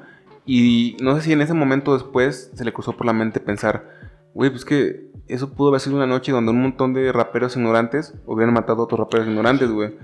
Y 0.46 0.96
no 1.00 1.16
sé 1.16 1.22
si 1.22 1.32
en 1.32 1.42
ese 1.42 1.52
momento 1.52 1.94
después 1.94 2.50
se 2.54 2.64
le 2.64 2.72
cruzó 2.72 2.92
por 2.92 3.06
la 3.06 3.12
mente 3.12 3.40
pensar, 3.40 3.95
güey, 4.36 4.50
pues 4.50 4.66
que 4.66 5.06
eso 5.28 5.54
pudo 5.54 5.70
haber 5.70 5.80
sido 5.80 5.96
una 5.96 6.06
noche 6.06 6.30
donde 6.30 6.50
un 6.50 6.60
montón 6.60 6.92
de 6.92 7.10
raperos 7.10 7.56
ignorantes 7.56 8.12
hubieran 8.26 8.52
matado 8.52 8.82
a 8.82 8.84
otros 8.84 9.00
raperos 9.00 9.26
ignorantes, 9.26 9.70
güey. 9.70 9.94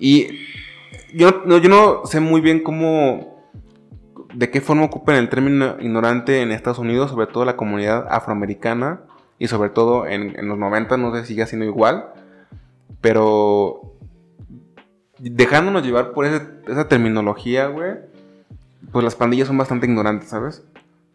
Y 0.00 0.26
yo 1.14 1.42
no, 1.46 1.58
yo 1.58 1.68
no 1.68 2.04
sé 2.04 2.18
muy 2.18 2.40
bien 2.40 2.64
cómo, 2.64 3.46
de 4.34 4.50
qué 4.50 4.60
forma 4.60 4.84
ocupan 4.84 5.14
el 5.14 5.28
término 5.28 5.76
ignorante 5.78 6.42
en 6.42 6.50
Estados 6.50 6.80
Unidos, 6.80 7.12
sobre 7.12 7.28
todo 7.28 7.44
la 7.44 7.56
comunidad 7.56 8.08
afroamericana 8.10 9.02
y 9.38 9.46
sobre 9.46 9.70
todo 9.70 10.08
en, 10.08 10.34
los 10.48 10.58
90, 10.58 10.96
no 10.96 11.14
sé 11.14 11.20
si 11.20 11.28
sigue 11.28 11.46
siendo 11.46 11.64
igual, 11.64 12.06
pero 13.00 13.94
dejándonos 15.20 15.84
llevar 15.84 16.10
por 16.10 16.26
esa 16.26 16.88
terminología, 16.88 17.68
güey, 17.68 17.92
pues 18.90 19.04
las 19.04 19.14
pandillas 19.14 19.46
son 19.46 19.56
bastante 19.56 19.86
ignorantes, 19.86 20.30
¿sabes? 20.30 20.64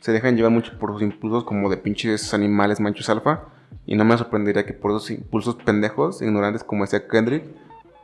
Se 0.04 0.12
dejan 0.12 0.36
llevar 0.36 0.51
mucho 0.51 0.78
por 0.78 0.91
sus 0.91 1.01
impulsos 1.01 1.45
como 1.45 1.70
de 1.70 1.78
pinches 1.78 2.34
animales 2.34 2.82
manchos 2.82 3.08
alfa. 3.08 3.45
Y 3.86 3.95
no 3.95 4.04
me 4.04 4.18
sorprendería 4.18 4.66
que 4.66 4.74
por 4.74 4.91
esos 4.91 5.10
impulsos 5.12 5.56
pendejos, 5.56 6.22
ignorantes 6.22 6.62
como 6.66 6.84
decía 6.84 7.08
Kendrick, 7.08 7.45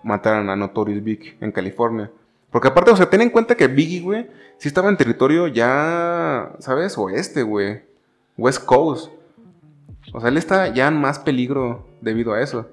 mataran 0.01 0.49
a 0.49 0.55
Notorious 0.55 1.03
Big 1.03 1.35
en 1.41 1.51
California. 1.51 2.09
Porque 2.51 2.69
aparte, 2.69 2.91
o 2.91 2.95
sea, 2.95 3.09
ten 3.09 3.19
en 3.19 3.29
cuenta 3.29 3.55
que 3.55 3.67
Biggie, 3.67 3.99
güey, 3.99 4.27
sí 4.57 4.69
estaba 4.69 4.87
en 4.87 4.95
territorio 4.95 5.47
ya, 5.47 6.53
¿sabes? 6.59 6.97
Oeste, 6.97 7.43
güey. 7.43 7.81
West 8.37 8.63
Coast. 8.63 9.11
O 10.13 10.21
sea, 10.21 10.29
él 10.29 10.37
está 10.37 10.73
ya 10.73 10.87
en 10.87 10.95
más 10.95 11.19
peligro 11.19 11.85
debido 11.99 12.31
a 12.31 12.39
eso. 12.39 12.65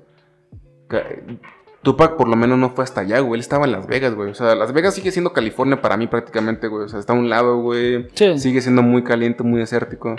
Tupac 1.87 2.17
por 2.17 2.29
lo 2.29 2.37
menos 2.37 2.59
no 2.59 2.71
fue 2.71 2.85
hasta 2.85 3.01
allá, 3.03 3.21
güey. 3.21 3.35
Él 3.39 3.41
estaba 3.41 3.65
en 3.65 3.73
Las 3.73 3.87
Vegas, 3.87 4.15
güey. 4.15 4.31
O 4.31 4.35
sea, 4.35 4.55
Las 4.55 4.73
Vegas 4.73 4.95
sigue 4.95 5.11
siendo 5.13 5.33
California 5.33 5.81
para 5.81 5.97
mí 5.97 6.07
prácticamente, 6.07 6.67
güey. 6.69 6.85
O 6.85 6.89
sea, 6.89 6.99
está 7.01 7.13
a 7.13 7.17
un 7.17 7.29
lado, 7.31 7.59
güey. 7.63 8.09
Sí. 8.15 8.39
Sigue 8.39 8.61
siendo 8.61 8.83
muy 8.83 9.03
caliente, 9.05 9.43
muy 9.43 9.61
desértico. 9.61 10.17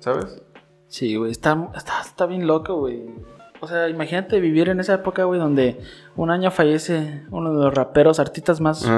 ¿Sabes? 0.00 0.42
Sí, 0.88 1.16
güey, 1.16 1.30
está, 1.30 1.68
está, 1.76 2.00
está 2.00 2.26
bien 2.26 2.46
loco, 2.46 2.76
güey. 2.76 3.04
O 3.60 3.66
sea, 3.66 3.88
imagínate 3.88 4.38
vivir 4.40 4.68
en 4.68 4.80
esa 4.80 4.94
época, 4.94 5.24
güey, 5.24 5.40
donde 5.40 5.80
un 6.14 6.30
año 6.30 6.50
fallece 6.50 7.22
uno 7.30 7.50
de 7.56 7.64
los 7.64 7.74
raperos, 7.74 8.20
artistas 8.20 8.60
más 8.60 8.84
que 8.84 8.88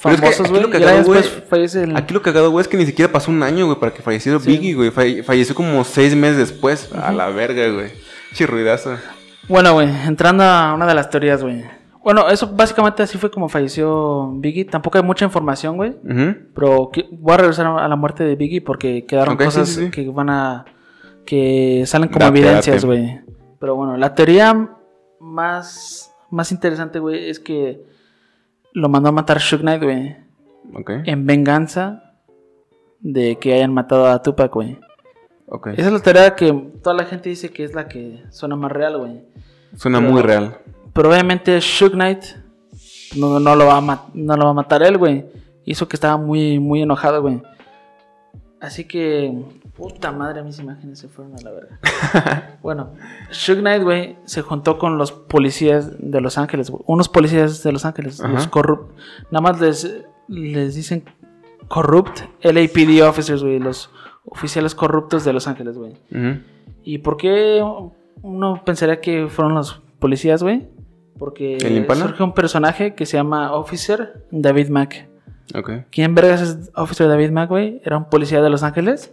famosos, 0.00 0.46
aquí 0.50 1.02
güey. 1.04 1.22
fallece 1.22 1.82
el... 1.84 1.96
Aquí 1.96 2.14
lo 2.14 2.22
cagado, 2.22 2.50
güey, 2.50 2.62
es 2.62 2.68
que 2.68 2.76
ni 2.76 2.86
siquiera 2.86 3.10
pasó 3.12 3.30
un 3.30 3.42
año, 3.42 3.66
güey, 3.66 3.78
para 3.78 3.92
que 3.92 4.00
falleciera 4.02 4.38
Sí. 4.38 4.46
Biggie, 4.48 4.74
güey. 4.74 4.90
Falle- 4.90 5.22
falleció 5.24 5.54
como 5.54 5.82
seis 5.84 6.14
meses 6.14 6.38
después. 6.38 6.90
A 6.94 7.12
la 7.12 7.28
verga, 7.30 7.68
güey. 7.68 7.90
Chirruidazo. 8.32 8.96
Bueno, 9.48 9.74
güey, 9.74 9.88
entrando 10.06 10.42
a 10.44 10.74
una 10.74 10.86
de 10.86 10.94
las 10.94 11.10
teorías, 11.10 11.42
güey. 11.42 11.64
Bueno, 12.02 12.28
eso 12.28 12.54
básicamente 12.54 13.02
así 13.02 13.16
fue 13.16 13.30
como 13.30 13.48
falleció 13.48 14.30
Biggie. 14.34 14.66
Tampoco 14.66 14.98
hay 14.98 15.04
mucha 15.04 15.24
información, 15.24 15.76
güey. 15.76 15.96
Pero 16.54 16.90
voy 17.12 17.34
a 17.34 17.36
regresar 17.38 17.66
a 17.66 17.88
la 17.88 17.96
muerte 17.96 18.24
de 18.24 18.36
Biggie 18.36 18.60
porque 18.60 19.06
quedaron 19.06 19.36
cosas 19.36 19.70
sí, 19.70 19.86
sí. 19.86 19.90
que 19.90 20.08
van 20.10 20.28
a. 20.28 20.64
que 21.24 21.84
salen 21.86 22.10
como 22.10 22.24
Date, 22.24 22.38
evidencias, 22.38 22.84
güey. 22.84 23.20
Pero 23.58 23.76
bueno, 23.76 23.96
la 23.96 24.14
teoría 24.14 24.70
más, 25.18 26.14
más 26.30 26.52
interesante, 26.52 26.98
güey, 26.98 27.30
es 27.30 27.40
que 27.40 27.82
lo 28.74 28.90
mandó 28.90 29.08
a 29.08 29.12
matar 29.12 29.40
Suge 29.40 29.62
Knight, 29.62 29.82
güey. 29.82 30.16
En 31.06 31.26
venganza 31.26 32.14
de 33.00 33.38
que 33.38 33.54
hayan 33.54 33.72
matado 33.72 34.06
a 34.06 34.20
Tupac, 34.22 34.52
güey. 34.52 34.78
Esa 35.76 35.86
es 35.88 35.92
la 35.92 36.00
teoría 36.00 36.34
que 36.34 36.52
toda 36.82 36.94
la 36.94 37.04
gente 37.04 37.28
dice 37.28 37.50
que 37.50 37.64
es 37.64 37.74
la 37.74 37.88
que 37.88 38.22
suena 38.30 38.56
más 38.56 38.72
real, 38.72 38.98
güey. 38.98 39.22
Suena 39.76 39.98
pero- 40.00 40.10
muy 40.12 40.22
real. 40.22 40.58
Pero 40.92 41.08
obviamente 41.10 41.60
Suge 41.60 41.92
Knight 41.92 42.22
no, 43.16 43.40
no 43.40 43.56
lo 43.56 43.66
va 43.66 43.78
a 43.78 44.04
no 44.14 44.36
lo 44.36 44.44
va 44.44 44.50
a 44.50 44.54
matar 44.54 44.82
él, 44.82 44.96
güey. 44.98 45.24
Hizo 45.64 45.88
que 45.88 45.96
estaba 45.96 46.16
muy, 46.16 46.58
muy 46.60 46.82
enojado, 46.82 47.22
güey. 47.22 47.42
Así 48.60 48.84
que, 48.84 49.30
puta 49.76 50.10
madre, 50.10 50.42
mis 50.42 50.58
imágenes 50.58 50.98
se 50.98 51.08
fueron 51.08 51.34
a 51.36 51.40
la 51.42 51.50
verga. 51.50 52.58
bueno, 52.62 52.94
Suge 53.30 53.60
Knight, 53.60 53.82
güey, 53.82 54.16
se 54.24 54.40
juntó 54.42 54.78
con 54.78 54.96
los 54.96 55.12
policías 55.12 55.96
de 55.98 56.20
Los 56.22 56.38
Ángeles, 56.38 56.70
güey. 56.70 56.82
Unos 56.86 57.08
policías 57.10 57.62
de 57.62 57.72
Los 57.72 57.84
Ángeles, 57.84 58.20
Ajá. 58.20 58.32
los 58.32 58.46
corrupt. 58.48 58.96
Nada 59.30 59.42
más 59.42 59.60
les, 59.60 60.04
les 60.28 60.74
dicen 60.74 61.04
corrupt 61.68 62.20
LAPD 62.42 63.02
officers, 63.06 63.42
güey. 63.42 63.58
Los 63.58 63.90
oficiales 64.24 64.74
corruptos 64.74 65.24
de 65.24 65.32
Los 65.32 65.46
Ángeles, 65.46 65.76
güey. 65.76 65.94
¿Y 66.82 66.98
por 66.98 67.16
qué 67.16 67.62
uno 68.22 68.62
pensaría 68.64 69.00
que 69.00 69.28
fueron 69.28 69.54
los 69.54 69.82
policías, 69.98 70.42
güey? 70.42 70.68
Porque 71.18 71.58
surge 71.94 72.22
un 72.22 72.32
personaje 72.32 72.94
que 72.94 73.06
se 73.06 73.16
llama 73.16 73.52
Officer 73.52 74.24
David 74.30 74.68
Mack. 74.68 75.08
Ok. 75.54 75.70
¿Quién 75.90 76.14
vergas 76.14 76.40
es 76.40 76.70
Officer 76.74 77.06
David 77.06 77.30
Mack, 77.30 77.50
güey? 77.50 77.80
Era 77.84 77.98
un 77.98 78.06
policía 78.06 78.40
de 78.42 78.50
Los 78.50 78.62
Ángeles. 78.62 79.12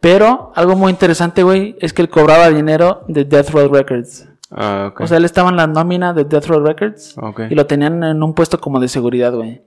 Pero 0.00 0.52
algo 0.54 0.76
muy 0.76 0.90
interesante, 0.90 1.42
güey, 1.42 1.76
es 1.80 1.92
que 1.92 2.02
él 2.02 2.08
cobraba 2.08 2.50
dinero 2.50 3.04
de 3.08 3.24
Death 3.24 3.50
Row 3.50 3.72
Records. 3.72 4.28
Ah, 4.50 4.88
ok. 4.90 5.02
O 5.02 5.06
sea, 5.06 5.16
él 5.18 5.24
estaba 5.24 5.48
en 5.50 5.56
la 5.56 5.68
nómina 5.68 6.12
de 6.12 6.24
Death 6.24 6.46
Row 6.46 6.60
Records 6.60 7.16
ok. 7.16 7.42
y 7.50 7.54
lo 7.54 7.66
tenían 7.66 8.02
en 8.02 8.20
un 8.22 8.34
puesto 8.34 8.60
como 8.60 8.80
de 8.80 8.88
seguridad, 8.88 9.32
güey. 9.32 9.62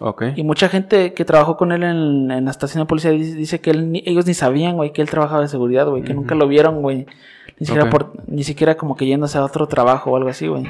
Ok. 0.00 0.24
Y 0.36 0.42
mucha 0.42 0.68
gente 0.68 1.14
que 1.14 1.24
trabajó 1.24 1.56
con 1.56 1.70
él 1.72 1.82
en, 1.84 2.30
en 2.30 2.44
la 2.44 2.50
estación 2.50 2.82
de 2.82 2.86
policía 2.86 3.10
dice, 3.12 3.34
dice 3.34 3.60
que 3.60 3.70
él 3.70 3.92
ni- 3.92 4.02
ellos 4.06 4.26
ni 4.26 4.34
sabían, 4.34 4.74
güey, 4.76 4.92
que 4.92 5.00
él 5.02 5.08
trabajaba 5.08 5.40
de 5.42 5.48
seguridad, 5.48 5.86
güey, 5.88 6.02
que 6.02 6.12
nunca 6.14 6.34
lo 6.34 6.48
vieron, 6.48 6.82
güey. 6.82 7.06
Ni 7.60 7.66
siquiera, 7.66 7.84
por, 7.90 8.12
ni 8.26 8.42
siquiera 8.42 8.76
como 8.76 8.96
que 8.96 9.06
yéndose 9.06 9.38
a 9.38 9.44
otro 9.44 9.66
trabajo 9.68 10.10
o 10.10 10.16
algo 10.16 10.28
así, 10.28 10.48
güey. 10.48 10.64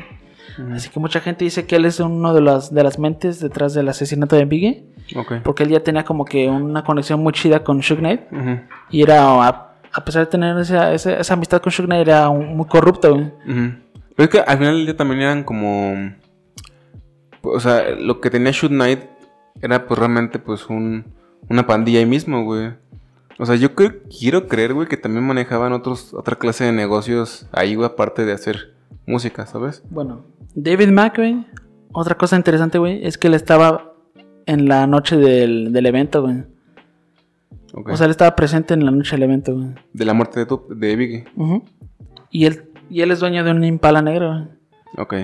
Así 0.72 0.88
que 0.90 1.00
mucha 1.00 1.18
gente 1.20 1.44
dice 1.44 1.66
que 1.66 1.76
él 1.76 1.84
es 1.84 1.98
uno 1.98 2.32
de 2.34 2.40
las, 2.40 2.72
de 2.72 2.84
las 2.84 2.98
mentes 2.98 3.40
detrás 3.40 3.74
del 3.74 3.88
asesinato 3.88 4.36
de 4.36 4.44
Biggie, 4.44 4.84
porque 5.42 5.62
él 5.64 5.70
ya 5.70 5.80
tenía 5.80 6.04
como 6.04 6.24
que 6.24 6.48
una 6.48 6.84
conexión 6.84 7.20
muy 7.20 7.32
chida 7.32 7.64
con 7.64 7.82
Suge 7.82 8.00
Knight 8.00 8.20
y 8.90 9.02
era, 9.02 9.24
a, 9.48 9.72
a 9.92 10.04
pesar 10.04 10.26
de 10.26 10.30
tener 10.30 10.56
esa, 10.58 10.92
esa, 10.92 11.18
esa 11.18 11.34
amistad 11.34 11.60
con 11.60 11.72
Suge 11.72 11.86
Knight, 11.86 12.06
era 12.06 12.28
un- 12.28 12.56
muy 12.56 12.66
corrupto, 12.66 13.14
güey. 13.14 13.32
Pero 14.14 14.24
es 14.24 14.28
que 14.28 14.38
al 14.40 14.58
final 14.58 14.76
del 14.76 14.84
día 14.86 14.96
también 14.96 15.22
eran 15.22 15.42
como. 15.42 16.12
O 17.42 17.60
sea, 17.60 17.90
lo 17.98 18.20
que 18.20 18.30
tenía 18.30 18.52
Shoot 18.52 18.70
Knight 18.72 19.00
era 19.60 19.86
pues 19.86 19.98
realmente 19.98 20.38
pues 20.38 20.68
un, 20.68 21.04
una 21.48 21.66
pandilla 21.66 21.98
ahí 22.00 22.06
mismo, 22.06 22.44
güey. 22.44 22.72
O 23.38 23.46
sea, 23.46 23.56
yo 23.56 23.74
creo, 23.74 23.94
quiero 24.16 24.46
creer, 24.46 24.74
güey, 24.74 24.86
que 24.86 24.96
también 24.96 25.26
manejaban 25.26 25.72
otros, 25.72 26.14
otra 26.14 26.36
clase 26.36 26.64
de 26.64 26.72
negocios 26.72 27.48
ahí, 27.52 27.74
güey, 27.74 27.86
aparte 27.86 28.24
de 28.24 28.32
hacer 28.32 28.74
música, 29.06 29.44
¿sabes? 29.46 29.82
Bueno, 29.90 30.24
David 30.54 30.90
Mack, 30.90 31.16
güey, 31.16 31.44
otra 31.92 32.16
cosa 32.16 32.36
interesante, 32.36 32.78
güey, 32.78 33.04
es 33.04 33.18
que 33.18 33.26
él 33.26 33.34
estaba 33.34 33.92
en 34.46 34.68
la 34.68 34.86
noche 34.86 35.16
del, 35.16 35.72
del 35.72 35.86
evento, 35.86 36.22
güey. 36.22 36.44
O 37.72 37.96
sea, 37.96 38.04
él 38.04 38.12
estaba 38.12 38.36
presente 38.36 38.72
en 38.74 38.84
la 38.84 38.92
noche 38.92 39.16
del 39.16 39.24
evento, 39.24 39.52
güey. 39.54 39.70
de 39.92 40.04
la 40.04 40.14
muerte 40.14 40.38
de, 40.40 40.46
tu, 40.46 40.62
de 40.68 40.94
Biggie. 40.94 41.24
Ujú. 41.34 41.64
Y 42.30 42.46
él, 42.46 42.70
y 42.88 43.00
él 43.00 43.10
es 43.10 43.18
dueño 43.18 43.42
de 43.42 43.50
un 43.50 43.64
impala 43.64 44.00
negro, 44.00 44.30
güey. 44.30 44.44
Ok. 44.96 45.14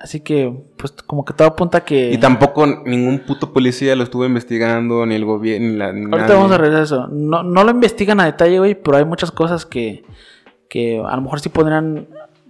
Así 0.00 0.20
que, 0.20 0.54
pues, 0.76 0.92
como 1.06 1.24
que 1.24 1.32
todo 1.34 1.48
apunta 1.48 1.78
a 1.78 1.84
que. 1.84 2.12
Y 2.12 2.18
tampoco 2.18 2.66
ningún 2.66 3.18
puto 3.20 3.52
policía 3.52 3.96
lo 3.96 4.04
estuvo 4.04 4.24
investigando, 4.24 5.04
ni 5.06 5.16
el 5.16 5.24
gobierno, 5.24 5.68
ni 5.68 5.76
la. 5.76 5.92
Ni 5.92 6.04
Ahorita 6.04 6.18
nadie. 6.18 6.34
vamos 6.36 6.52
a 6.52 6.58
regresar 6.58 6.80
a 6.80 6.84
eso. 6.84 7.06
No, 7.08 7.42
no 7.42 7.64
lo 7.64 7.70
investigan 7.72 8.20
a 8.20 8.26
detalle, 8.26 8.58
güey, 8.60 8.74
pero 8.76 8.96
hay 8.96 9.04
muchas 9.04 9.32
cosas 9.32 9.66
que, 9.66 10.04
que 10.68 11.02
a 11.04 11.16
lo 11.16 11.22
mejor 11.22 11.40
sí 11.40 11.48
podrían. 11.48 12.06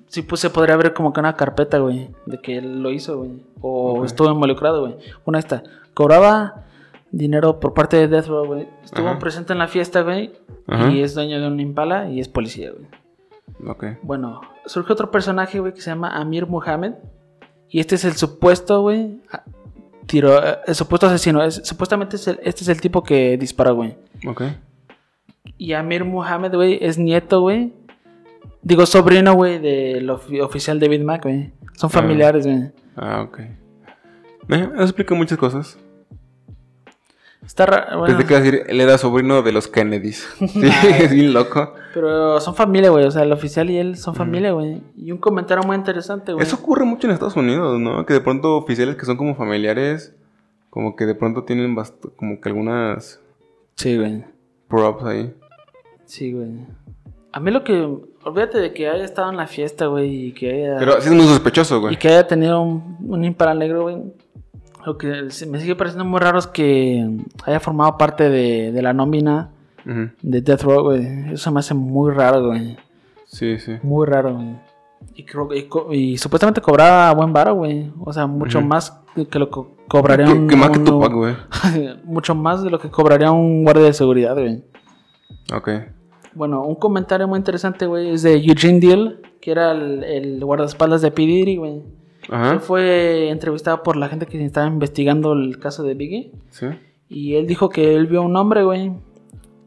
Sí, 0.08 0.22
pues 0.22 0.40
se 0.42 0.50
podría 0.50 0.76
ver 0.76 0.92
como 0.92 1.12
que 1.12 1.20
una 1.20 1.36
carpeta, 1.36 1.78
güey, 1.78 2.10
de 2.26 2.38
que 2.40 2.58
él 2.58 2.82
lo 2.82 2.90
hizo, 2.90 3.18
güey. 3.18 3.42
O 3.60 4.04
estuvo 4.04 4.30
involucrado, 4.30 4.80
güey. 4.82 4.96
Una 5.24 5.38
esta. 5.38 5.62
Cobraba 5.94 6.64
dinero 7.10 7.60
por 7.60 7.72
parte 7.72 7.96
de 7.96 8.08
Death 8.08 8.26
Row, 8.26 8.46
güey. 8.46 8.68
Estuvo 8.84 9.08
Ajá. 9.08 9.18
presente 9.18 9.54
en 9.54 9.58
la 9.58 9.68
fiesta, 9.68 10.02
güey. 10.02 10.32
Y 10.90 11.00
es 11.00 11.14
dueño 11.14 11.40
de 11.40 11.46
un 11.46 11.58
impala 11.60 12.10
y 12.10 12.20
es 12.20 12.28
policía, 12.28 12.72
güey. 12.72 13.70
Ok. 13.70 13.84
Bueno, 14.02 14.42
surge 14.66 14.92
otro 14.92 15.10
personaje, 15.10 15.60
güey, 15.60 15.72
que 15.72 15.80
se 15.80 15.90
llama 15.90 16.14
Amir 16.14 16.46
Muhammad. 16.46 16.92
Y 17.70 17.80
este 17.80 17.96
es 17.96 18.04
el 18.04 18.14
supuesto, 18.14 18.80
güey. 18.82 19.20
Tiro, 20.06 20.42
eh, 20.42 20.56
el 20.66 20.74
supuesto 20.74 21.06
asesino. 21.06 21.42
Es, 21.42 21.60
supuestamente 21.64 22.16
es 22.16 22.26
el- 22.28 22.40
este 22.42 22.62
es 22.62 22.68
el 22.68 22.80
tipo 22.80 23.02
que 23.02 23.36
dispara, 23.36 23.72
güey. 23.72 23.96
Ok. 24.26 24.42
Y 25.58 25.72
Amir 25.74 26.04
Muhammad, 26.04 26.54
güey, 26.54 26.78
es 26.80 26.98
nieto, 26.98 27.40
güey. 27.42 27.72
Digo, 28.62 28.86
sobrino, 28.86 29.34
güey, 29.34 29.58
del 29.58 30.08
ofi- 30.08 30.40
oficial 30.42 30.80
David 30.80 31.02
Mack, 31.02 31.24
güey. 31.24 31.52
Son 31.74 31.90
familiares, 31.90 32.46
güey. 32.46 32.70
Ah, 32.96 33.22
ok. 33.22 33.38
Eh, 33.40 34.68
eso 34.74 34.82
explica 34.82 35.14
muchas 35.14 35.38
cosas. 35.38 35.78
Está 37.48 37.64
raro, 37.66 37.98
bueno, 38.00 38.14
Pensé 38.18 38.28
que 38.28 38.40
decir, 38.40 38.62
él 38.68 38.80
era 38.80 38.98
sobrino 38.98 39.40
de 39.42 39.52
los 39.52 39.66
Kennedys. 39.68 40.28
Sí, 40.38 40.60
es 41.00 41.10
bien 41.12 41.32
loco. 41.32 41.72
pero 41.94 42.38
son 42.40 42.54
familia, 42.54 42.90
güey. 42.90 43.06
O 43.06 43.10
sea, 43.10 43.22
el 43.22 43.32
oficial 43.32 43.70
y 43.70 43.78
él 43.78 43.96
son 43.96 44.14
familia, 44.14 44.52
güey. 44.52 44.80
Y 44.96 45.10
un 45.10 45.18
comentario 45.18 45.64
muy 45.66 45.74
interesante, 45.74 46.32
güey. 46.34 46.44
Eso 46.46 46.56
ocurre 46.56 46.84
mucho 46.84 47.06
en 47.06 47.14
Estados 47.14 47.36
Unidos, 47.36 47.80
¿no? 47.80 48.04
Que 48.06 48.12
de 48.14 48.20
pronto 48.20 48.56
oficiales 48.56 48.94
que 48.96 49.06
son 49.06 49.16
como 49.16 49.34
familiares, 49.34 50.14
como 50.70 50.94
que 50.94 51.06
de 51.06 51.14
pronto 51.14 51.42
tienen 51.44 51.74
como 52.16 52.38
que 52.40 52.48
algunas 52.50 53.18
Sí, 53.76 53.96
güey. 53.96 54.24
props 54.68 55.04
ahí. 55.04 55.34
Sí, 56.04 56.32
güey. 56.32 56.50
A 57.32 57.40
mí 57.40 57.50
lo 57.50 57.64
que... 57.64 57.72
Olvídate 58.24 58.58
de 58.58 58.74
que 58.74 58.88
haya 58.90 59.04
estado 59.04 59.30
en 59.30 59.36
la 59.38 59.46
fiesta, 59.46 59.86
güey, 59.86 60.26
y 60.26 60.32
que 60.32 60.52
haya... 60.52 60.76
Pero 60.78 61.00
sí 61.00 61.08
es 61.08 61.14
muy 61.14 61.24
sospechoso, 61.26 61.76
Y 61.76 61.80
güey. 61.80 61.96
que 61.98 62.08
haya 62.08 62.26
tenido 62.26 62.60
un, 62.60 62.96
un 63.08 63.20
negro, 63.58 63.82
güey. 63.82 63.96
Lo 64.86 64.96
que 64.96 65.08
me 65.48 65.60
sigue 65.60 65.74
pareciendo 65.76 66.04
muy 66.04 66.20
raro 66.20 66.38
es 66.38 66.46
que 66.46 67.08
haya 67.44 67.60
formado 67.60 67.98
parte 67.98 68.28
de, 68.30 68.72
de 68.72 68.82
la 68.82 68.92
nómina 68.92 69.50
de 70.22 70.40
Death 70.42 70.62
Row, 70.62 70.82
güey. 70.84 71.32
Eso 71.32 71.50
me 71.52 71.60
hace 71.60 71.74
muy 71.74 72.12
raro, 72.12 72.46
güey. 72.48 72.76
Sí, 73.26 73.58
sí. 73.58 73.72
Muy 73.82 74.06
raro, 74.06 74.34
güey. 74.34 74.56
Y, 75.14 75.24
creo- 75.24 75.48
y 75.54 75.96
y 76.12 76.18
supuestamente 76.18 76.60
cobraba 76.60 77.12
buen 77.14 77.32
varo, 77.32 77.54
güey. 77.54 77.90
O 78.04 78.12
sea, 78.12 78.26
mucho 78.26 78.58
Ujú. 78.58 78.66
más 78.68 79.00
que 79.30 79.38
lo 79.38 79.48
que 79.50 79.60
cobraría 79.88 80.26
Que, 80.26 80.32
un... 80.32 80.48
que 80.48 80.56
más 80.56 80.70
que 80.70 80.78
un- 80.78 80.84
Tupac, 80.84 81.12
güey. 81.12 81.34
mucho 82.04 82.34
más 82.34 82.62
de 82.62 82.70
lo 82.70 82.78
que 82.78 82.90
cobraría 82.90 83.30
un 83.32 83.64
guardia 83.64 83.84
de 83.84 83.92
seguridad, 83.92 84.34
güey. 84.34 84.62
Ok. 85.54 85.70
Bueno, 86.34 86.62
un 86.64 86.74
comentario 86.76 87.26
muy 87.26 87.38
interesante, 87.38 87.86
güey, 87.86 88.10
es 88.10 88.22
de 88.22 88.34
Eugene 88.36 88.80
Deal, 88.80 89.20
que 89.40 89.50
era 89.50 89.72
el, 89.72 90.04
el 90.04 90.44
guardaespaldas 90.44 91.00
de 91.02 91.10
P. 91.10 91.22
Diddy, 91.22 91.56
güey. 91.56 91.82
Él 92.28 92.34
Ajá. 92.34 92.58
fue 92.60 93.30
entrevistado 93.30 93.82
por 93.82 93.96
la 93.96 94.08
gente 94.08 94.26
que 94.26 94.44
estaba 94.44 94.66
investigando 94.66 95.32
el 95.32 95.58
caso 95.58 95.82
de 95.82 95.94
Biggie. 95.94 96.32
Sí. 96.50 96.66
Y 97.08 97.34
él 97.36 97.46
dijo 97.46 97.68
que 97.70 97.94
él 97.94 98.06
vio 98.06 98.20
a 98.20 98.24
un 98.24 98.36
hombre, 98.36 98.64
güey, 98.64 98.92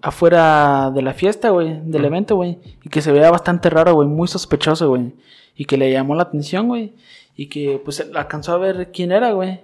afuera 0.01 0.91
de 0.93 1.01
la 1.01 1.14
fiesta, 1.14 1.49
güey, 1.49 1.80
del 1.84 2.01
Mm. 2.03 2.05
evento, 2.05 2.36
güey. 2.36 2.59
Y 2.84 2.89
que 2.89 3.01
se 3.01 3.12
veía 3.12 3.30
bastante 3.32 3.70
raro, 3.70 3.93
güey, 3.95 4.07
muy 4.07 4.28
sospechoso, 4.28 4.89
güey. 4.89 5.14
Y 5.55 5.66
que 5.66 5.78
le 5.78 5.91
llamó 5.91 6.16
la 6.16 6.24
atención, 6.24 6.68
güey. 6.68 6.93
Y 7.36 7.47
que 7.47 7.82
pues 7.84 8.05
alcanzó 8.16 8.53
a 8.53 8.57
ver 8.57 8.91
quién 8.91 9.12
era, 9.12 9.32
güey. 9.32 9.62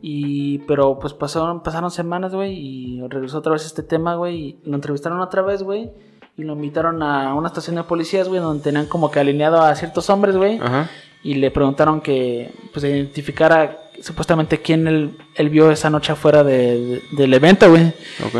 Y, 0.00 0.58
pero 0.60 0.98
pues 0.98 1.12
pasaron, 1.12 1.62
pasaron 1.62 1.90
semanas, 1.90 2.34
güey, 2.34 2.54
y 2.54 3.02
regresó 3.08 3.38
otra 3.38 3.52
vez 3.52 3.66
este 3.66 3.82
tema, 3.82 4.14
güey, 4.14 4.36
y 4.38 4.58
lo 4.64 4.74
entrevistaron 4.76 5.20
otra 5.20 5.42
vez, 5.42 5.62
güey, 5.62 5.90
y 6.38 6.42
lo 6.44 6.54
invitaron 6.54 7.02
a 7.02 7.34
una 7.34 7.48
estación 7.48 7.76
de 7.76 7.82
policías, 7.84 8.28
güey, 8.28 8.40
donde 8.40 8.62
tenían 8.62 8.86
como 8.86 9.10
que 9.10 9.20
alineado 9.20 9.60
a 9.60 9.74
ciertos 9.74 10.08
hombres, 10.08 10.36
güey, 10.38 10.58
Ajá. 10.58 10.88
Y 11.22 11.34
le 11.34 11.50
preguntaron 11.50 12.00
que 12.00 12.50
pues 12.72 12.84
identificara 12.84 13.78
supuestamente 14.00 14.58
quién 14.60 14.86
él, 14.88 15.16
él 15.36 15.48
vio 15.50 15.70
esa 15.70 15.88
noche 15.90 16.12
afuera 16.12 16.42
de- 16.42 16.78
de- 16.78 17.02
del 17.12 17.34
evento, 17.34 17.68
güey. 17.70 17.88
Ok. 18.26 18.34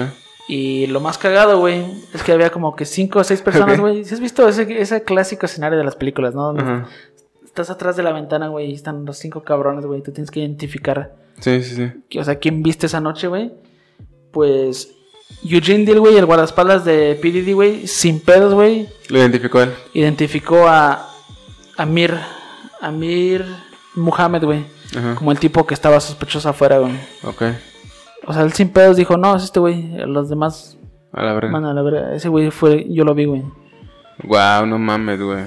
Y 0.48 0.86
lo 0.88 1.00
más 1.00 1.18
cagado, 1.18 1.60
güey, 1.60 1.84
es 2.12 2.22
que 2.24 2.32
había 2.32 2.50
como 2.50 2.74
que 2.74 2.84
cinco 2.84 3.20
o 3.20 3.24
seis 3.24 3.40
personas, 3.40 3.78
güey. 3.80 4.04
¿Sí 4.04 4.14
has 4.14 4.20
visto 4.20 4.48
ese, 4.48 4.80
ese 4.80 5.04
clásico 5.04 5.46
escenario 5.46 5.78
de 5.78 5.84
las 5.84 5.94
películas, 5.94 6.34
no? 6.34 6.46
Donde 6.46 6.62
Ajá. 6.62 6.88
estás 7.44 7.70
atrás 7.70 7.96
de 7.96 8.02
la 8.02 8.12
ventana, 8.12 8.48
güey, 8.48 8.70
y 8.70 8.74
están 8.74 9.04
los 9.04 9.16
cinco 9.18 9.44
cabrones, 9.44 9.86
güey. 9.86 10.02
Tú 10.02 10.10
tienes 10.10 10.30
que 10.32 10.40
identificar, 10.40 11.14
Sí, 11.38 11.62
sí, 11.62 11.76
sí. 11.76 11.90
que- 12.08 12.18
o 12.18 12.24
sea, 12.24 12.36
quién 12.36 12.62
viste 12.62 12.86
esa 12.86 13.00
noche, 13.00 13.28
güey. 13.28 13.52
Pues 14.32 14.92
Eugene 15.44 15.84
Deal, 15.84 16.00
güey, 16.00 16.16
el 16.16 16.26
guardaespaldas 16.26 16.84
de 16.84 17.18
PDD, 17.20 17.54
güey, 17.54 17.86
sin 17.86 18.20
pedos, 18.20 18.52
güey, 18.54 18.88
Lo 19.08 19.18
identificó 19.18 19.62
él. 19.62 19.70
identificó 19.94 20.66
a 20.66 21.08
Amir, 21.76 22.14
Amir 22.82 23.44
Muhammad, 23.94 24.42
güey, 24.44 24.64
Ajá. 24.96 25.14
como 25.14 25.32
el 25.32 25.38
tipo 25.38 25.66
que 25.66 25.74
estaba 25.74 26.00
sospechoso 26.00 26.48
afuera, 26.48 26.78
güey. 26.78 26.92
Ok. 27.24 27.42
O 28.26 28.32
sea, 28.32 28.42
él 28.42 28.52
sin 28.52 28.68
pedos 28.70 28.96
dijo, 28.96 29.16
no, 29.16 29.34
es 29.36 29.44
este 29.44 29.60
güey, 29.60 29.88
los 30.06 30.28
demás, 30.28 30.76
A 31.12 31.22
la 31.22 31.32
verga. 31.32 31.50
mano, 31.50 31.72
la 31.72 31.82
verdad, 31.82 32.14
ese 32.14 32.28
güey 32.28 32.50
fue, 32.50 32.86
yo 32.90 33.04
lo 33.04 33.14
vi, 33.14 33.24
güey. 33.24 33.42
Wow, 34.24 34.66
no 34.66 34.78
mames, 34.78 35.20
güey. 35.20 35.44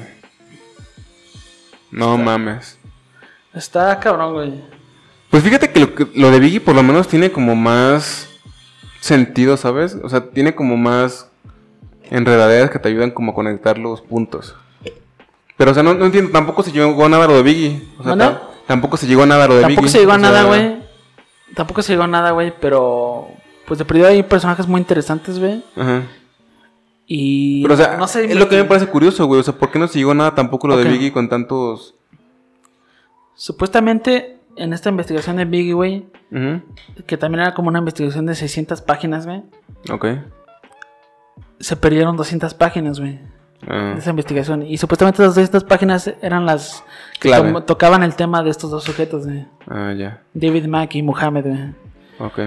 No 1.92 2.18
mames. 2.18 2.78
Está 3.54 3.98
cabrón, 4.00 4.34
güey. 4.34 4.54
Pues 5.30 5.44
fíjate 5.44 5.72
que 5.72 5.80
lo, 5.80 5.96
que- 5.96 6.08
lo 6.16 6.32
de 6.32 6.40
Biggie 6.40 6.60
por 6.60 6.76
lo 6.76 6.84
menos 6.84 7.08
tiene 7.08 7.32
como 7.32 7.56
más 7.56 8.30
sentido, 9.00 9.56
¿sabes? 9.58 9.98
O 10.04 10.10
sea, 10.10 10.30
tiene 10.30 10.54
como 10.56 10.76
más 10.78 11.30
enredaderas 12.10 12.70
que 12.70 12.80
te 12.80 12.90
ayudan 12.90 13.12
como 13.12 13.32
a 13.32 13.36
conectar 13.36 13.78
los 13.78 14.02
puntos. 14.02 14.56
Pero, 15.58 15.72
o 15.72 15.74
sea, 15.74 15.84
no, 15.84 15.94
no 15.94 16.06
entiendo, 16.06 16.32
tampoco 16.32 16.64
se 16.64 16.72
llegó 16.72 17.06
a 17.06 17.10
nada 17.10 17.28
lo 17.28 17.36
de 17.36 17.44
Biggie. 17.44 17.82
O 17.98 18.04
sea, 18.04 18.42
tampoco 18.68 18.98
se 18.98 19.08
llegó 19.08 19.24
a 19.24 19.26
nada 19.26 19.48
lo 19.48 19.56
de 19.56 19.62
Tampoco 19.62 19.82
Biggie. 19.84 19.92
se 19.92 20.00
llegó 20.00 20.12
a 20.12 20.20
sea, 20.20 20.30
nada, 20.30 20.44
güey. 20.44 20.78
Tampoco 21.56 21.82
se 21.82 21.94
llegó 21.94 22.04
a 22.04 22.08
nada, 22.08 22.32
güey, 22.32 22.54
pero 22.60 23.28
pues 23.66 23.80
de 23.80 23.86
perdido 23.86 24.08
hay 24.08 24.24
personajes 24.24 24.68
muy 24.68 24.80
interesantes, 24.82 25.40
güey. 25.40 25.64
Ajá. 25.76 26.04
Y 27.08 27.62
Pero, 27.62 27.76
o 27.76 27.78
sea, 27.78 27.98
no 27.98 28.08
sé, 28.08 28.26
es 28.26 28.36
lo 28.36 28.50
que 28.50 28.58
me 28.58 28.66
parece 28.66 28.88
curioso, 28.88 29.26
güey. 29.28 29.40
O 29.40 29.44
sea, 29.44 29.54
¿por 29.56 29.72
qué 29.72 29.80
no 29.80 29.88
se 29.88 30.00
llegó 30.00 30.12
a 30.12 30.16
nada 30.16 30.36
tampoco 30.36 30.68
lo 30.68 30.76
de 30.78 30.86
Biggie 30.86 31.14
con 31.14 31.30
tantos... 31.30 31.94
Supuestamente 33.36 34.38
en 34.56 34.74
esta 34.74 34.90
investigación 34.90 35.36
de 35.36 35.46
Biggie, 35.46 35.74
güey, 35.74 36.06
que 37.06 37.18
también 37.18 37.42
era 37.42 37.54
como 37.54 37.68
una 37.70 37.80
investigación 37.80 38.26
de 38.26 38.34
600 38.36 38.82
páginas, 38.82 39.26
güey, 39.26 39.44
Ok. 39.92 40.06
se 41.60 41.76
perdieron 41.76 42.16
200 42.16 42.54
páginas, 42.54 43.00
güey, 43.00 43.20
Ah, 43.68 43.92
de 43.94 44.00
esa 44.00 44.10
investigación. 44.12 44.64
Y 44.64 44.78
supuestamente 44.78 45.22
esas 45.24 45.36
200 45.36 45.64
páginas 45.64 46.14
eran 46.22 46.46
las 46.46 46.84
que 47.20 47.30
to- 47.32 47.64
tocaban 47.64 48.04
el 48.04 48.16
tema 48.16 48.44
de 48.44 48.50
estos 48.52 48.70
dos 48.72 48.84
sujetos, 48.84 49.26
güey. 49.26 49.46
ah, 49.68 49.94
ya. 49.94 50.22
David 50.34 50.66
Mack 50.68 50.96
y 50.96 51.02
Muhammad, 51.02 51.44
güey. 51.46 51.60
Ok. 52.20 52.40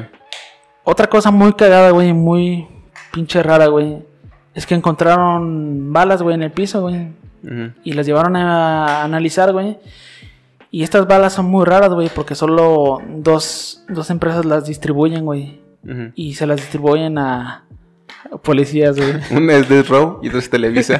Otra 0.84 1.06
cosa 1.08 1.30
muy 1.30 1.52
cagada, 1.54 1.90
güey, 1.90 2.12
muy 2.12 2.66
pinche 3.12 3.42
rara, 3.42 3.66
güey, 3.66 3.98
es 4.54 4.66
que 4.66 4.74
encontraron 4.74 5.92
balas, 5.92 6.22
güey, 6.22 6.34
en 6.34 6.42
el 6.42 6.50
piso, 6.52 6.80
güey. 6.82 7.08
Y 7.84 7.92
las 7.92 8.04
llevaron 8.06 8.36
a 8.36 9.02
analizar, 9.04 9.52
güey. 9.52 9.78
Y 10.70 10.82
estas 10.82 11.06
balas 11.06 11.32
son 11.34 11.46
muy 11.46 11.64
raras, 11.64 11.90
güey, 11.90 12.10
porque 12.14 12.34
solo 12.34 13.00
dos, 13.08 13.84
dos 13.88 14.10
empresas 14.10 14.44
las 14.44 14.66
distribuyen, 14.66 15.24
güey. 15.24 15.60
Y 16.14 16.34
se 16.34 16.46
las 16.46 16.56
distribuyen 16.58 17.16
a 17.18 17.64
policías, 18.42 18.96
güey. 18.96 19.14
Una 19.30 19.54
es 19.54 19.68
Death 19.68 19.88
Row 19.88 20.20
y 20.22 20.28
otra 20.28 20.40
es 20.40 20.50
Televisa. 20.50 20.98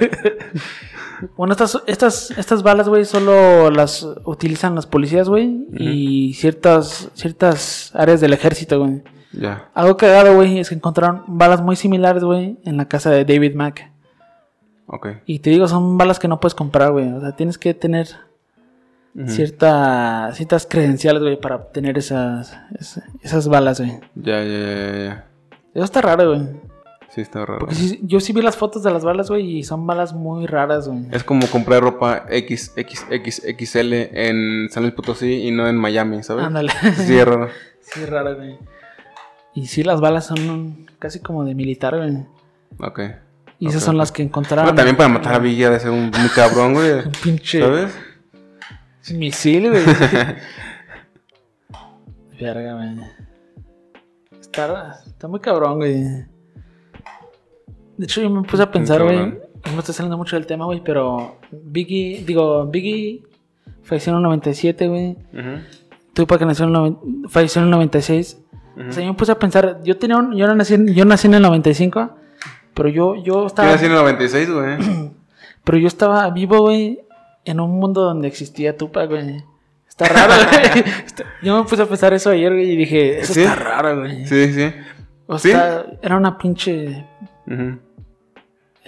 bueno, 1.37 1.53
estas, 1.53 1.83
estas, 1.87 2.31
estas 2.33 2.63
balas, 2.63 2.89
güey, 2.89 3.05
solo 3.05 3.71
las 3.71 4.07
utilizan 4.25 4.75
las 4.75 4.87
policías, 4.87 5.29
güey. 5.29 5.67
Y 5.79 6.35
ciertas, 6.35 7.11
ciertas 7.15 7.95
áreas 7.95 8.21
del 8.21 8.33
ejército, 8.33 8.79
güey. 8.79 9.03
ya. 9.33 9.71
Algo 9.75 9.97
cagado, 9.97 10.35
güey, 10.35 10.59
es 10.59 10.69
que 10.69 10.75
encontraron 10.75 11.25
balas 11.27 11.63
muy 11.63 11.77
similares, 11.77 12.25
güey, 12.25 12.59
en 12.65 12.77
la 12.77 12.89
casa 12.89 13.11
de 13.11 13.25
David 13.25 13.55
Mack. 13.55 13.91
Ok. 14.87 15.09
Y 15.27 15.41
te 15.41 15.51
digo, 15.51 15.69
son 15.69 15.99
balas 15.99 16.19
que 16.19 16.29
no 16.29 16.41
puedes 16.41 16.55
comprar, 16.55 16.93
güey. 16.93 17.13
O 17.13 17.21
sea, 17.21 17.33
tienes 17.37 17.59
que 17.59 17.75
tener 17.75 18.09
cierta, 19.27 20.31
ciertas 20.33 20.67
credenciales, 20.67 21.23
güey, 21.23 21.39
para 21.39 21.57
obtener 21.57 21.99
esas, 21.99 22.57
esas, 22.79 23.05
esas 23.23 23.49
balas, 23.49 23.81
güey. 23.81 23.99
Ya, 24.15 24.43
ya, 24.45 24.59
ya, 24.59 24.75
ya, 24.77 25.05
ya. 25.05 25.27
Eso 25.75 25.85
está 25.85 26.01
raro, 26.01 26.29
güey. 26.29 26.49
Sí, 27.19 27.23
está 27.23 27.45
raro. 27.45 27.59
Porque 27.59 27.75
sí- 27.75 27.99
yo 28.05 28.21
sí 28.21 28.33
vi 28.33 28.43
las 28.43 28.57
fotos 28.57 28.85
de 28.85 28.93
las 28.93 29.05
balas, 29.05 29.29
güey, 29.29 29.59
y 29.59 29.65
son 29.65 29.85
balas 29.89 30.13
muy 30.13 30.47
raras, 30.47 30.87
güey. 30.87 31.01
Es 31.11 31.25
como 31.25 31.49
comprar 31.49 31.83
ropa 31.83 32.27
XXXXL 32.29 33.93
en 34.13 34.69
San 34.71 34.85
Luis 34.85 34.95
Potosí 34.95 35.49
y 35.49 35.51
no 35.51 35.67
en 35.67 35.77
Miami, 35.77 36.23
¿sabes? 36.23 36.45
Ándale. 36.45 36.71
Sí, 36.95 37.19
es 37.19 37.25
raro. 37.27 37.49
Sí, 37.81 38.03
es 38.03 38.09
raro, 38.09 38.37
güey. 38.37 38.57
Y 39.53 39.67
sí, 39.67 39.83
las 39.83 40.01
balas 40.01 40.27
son 40.27 40.87
casi 41.01 41.19
como 41.19 41.45
de 41.45 41.57
militar, 41.57 41.97
güey. 41.97 42.25
Ok. 42.79 43.01
Y 43.59 43.67
esas 43.67 43.83
son 43.83 43.99
las 43.99 44.13
que 44.13 44.23
encontraron. 44.23 44.67
Pero 44.67 44.77
también 44.77 44.97
para 44.97 45.09
matar 45.09 45.35
a 45.35 45.37
ha 45.39 45.41
de 45.41 45.81
ser 45.81 45.91
un 45.91 46.13
muy 46.17 46.29
cabrón, 46.33 46.75
güey. 46.75 46.93
Un 47.05 47.11
pinche 47.21 47.61
¿Sabes? 47.61 47.93
misil, 49.13 49.71
güey. 49.71 49.83
Verga, 52.41 52.75
güey. 52.75 53.01
Está, 54.39 55.01
está 55.05 55.27
muy 55.27 55.41
cabrón, 55.41 55.79
güey. 55.79 56.38
De 57.99 58.05
hecho, 58.05 58.23
yo 58.23 58.31
me 58.31 58.43
puse 58.43 58.63
a 58.63 58.71
pensar, 58.71 59.03
güey. 59.03 59.19
No 59.19 59.81
estoy 59.81 59.95
saliendo 59.95 60.17
mucho 60.17 60.37
del 60.37 60.47
tema, 60.47 60.65
güey, 60.65 60.81
pero 60.83 61.37
Biggie, 61.51 62.23
digo, 62.25 62.65
Biggie 62.67 63.23
falleció 63.83 64.13
en 64.13 64.17
el 64.19 64.23
97, 64.23 64.89
güey. 64.89 65.11
Ujú. 65.33 65.63
Tupac 66.15 66.41
nació 66.43 66.65
en 66.67 66.75
el 66.77 66.97
falleció 67.29 67.61
en 67.61 67.67
el 67.67 67.71
96. 67.73 68.39
Ujú. 68.77 68.89
O 68.89 68.93
sea, 68.93 69.03
yo 69.05 69.11
me 69.11 69.17
puse 69.19 69.33
a 69.33 69.39
pensar, 69.39 69.81
yo 69.83 69.97
tenía 69.99 70.17
un, 70.17 70.35
yo 70.37 70.47
no 70.47 70.55
nací, 70.55 70.75
en- 70.75 70.95
yo 70.95 71.05
nací 71.05 71.27
en 71.27 71.35
el 71.35 71.43
95, 71.43 72.11
pero 72.75 72.89
yo, 72.89 73.17
yo 73.17 73.23
Yo 73.25 73.47
estaba, 73.47 73.71
nací 73.73 73.85
en 73.87 73.91
el 73.93 73.99
96, 73.99 74.51
güey. 74.51 74.77
pero 75.65 75.79
yo 75.79 75.89
estaba 75.89 76.31
vivo, 76.31 76.61
güey, 76.61 77.01
en 77.45 77.59
un 77.61 77.79
mundo 77.79 78.03
donde 78.03 78.29
existía 78.29 78.77
Tupac, 78.77 79.09
güey. 79.11 79.43
Está 79.89 80.07
raro, 80.07 80.33
güey. 80.51 80.85
Está- 81.05 81.25
Yo 81.43 81.61
me 81.63 81.69
puse 81.69 81.83
a 81.83 81.87
pensar 81.87 82.15
eso 82.15 82.31
ayer, 82.31 82.53
güey, 82.53 82.71
y 82.71 82.77
dije, 82.77 83.19
eso 83.21 83.35
¿Sí? 83.35 83.41
está 83.43 83.57
raro, 83.57 83.99
güey. 84.01 84.25
Sí, 84.27 84.53
sí. 84.53 84.73
O 85.27 85.37
¿Sí? 85.39 85.51
sea, 85.51 85.85
era 86.01 86.17
una 86.17 86.39
pinche, 86.39 87.05
Ujú. 87.47 87.79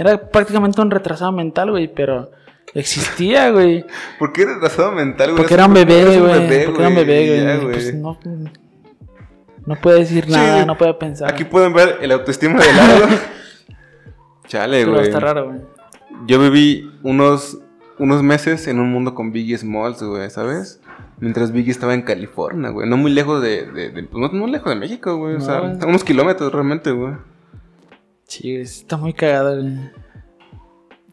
Era 0.03 0.31
prácticamente 0.31 0.81
un 0.81 0.91
retrasado 0.91 1.33
mental, 1.33 1.71
güey, 1.71 1.93
pero 1.93 2.31
existía, 2.75 3.51
güey. 3.51 3.85
¿Por 4.19 4.33
qué 4.33 4.47
retrasado 4.47 4.93
mental, 4.93 5.29
güey? 5.31 5.37
Porque 5.39 5.55
era 5.55 5.67
un 5.67 5.75
bebé, 5.75 6.05
güey. 6.21 6.65
Porque 6.67 6.81
era 6.81 6.89
un 6.89 6.95
bebé, 6.95 7.59
güey. 7.61 7.73
Pues 7.73 7.95
no, 7.95 8.19
no 9.67 9.77
puede 9.77 10.01
decir 10.01 10.25
Sí, 10.25 10.33
nada, 10.33 10.65
no 10.65 10.77
puede 10.79 10.95
pensar. 10.95 11.31
Aquí 11.31 11.45
pueden 11.45 11.73
ver 11.73 11.99
el 12.01 12.11
autoestima 12.13 12.61
de 12.61 12.73
lado. 12.73 13.07
Chale, 14.47 14.85
güey. 14.85 15.03
está 15.03 15.21
raro, 15.21 15.49
güey. 15.49 15.61
Yo 16.27 16.39
viví 16.41 16.91
unos, 17.03 17.59
unos 17.99 18.23
meses 18.23 18.67
en 18.67 18.81
un 18.81 18.91
mundo 18.91 19.15
con 19.15 19.33
Biggie 19.33 19.57
Smalls, 19.57 20.03
güey, 20.03 20.29
¿sabes? 20.31 20.81
Mientras 21.19 21.53
Biggie 21.53 21.71
estaba 21.71 21.95
en 21.95 22.03
California, 22.03 22.71
güey. 22.71 22.89
No 22.89 22.97
muy 22.97 23.11
lejos 23.13 23.43
de... 23.43 23.67
de- 23.67 23.91
de- 23.91 24.03
pues 24.05 24.33
no 24.33 24.39
muy 24.39 24.51
lejos 24.51 24.71
de 24.73 24.79
México, 24.79 25.17
güey. 25.19 25.35
o 25.37 25.39
No, 25.39 25.45
sea, 25.45 25.61
güey. 25.61 25.73
unos 25.87 26.03
kilómetros 26.05 26.53
realmente, 26.53 26.91
güey. 26.91 27.15
Sí, 28.31 28.55
está 28.55 28.97
muy 28.97 29.13
cagado, 29.13 29.61
güey. 29.61 29.91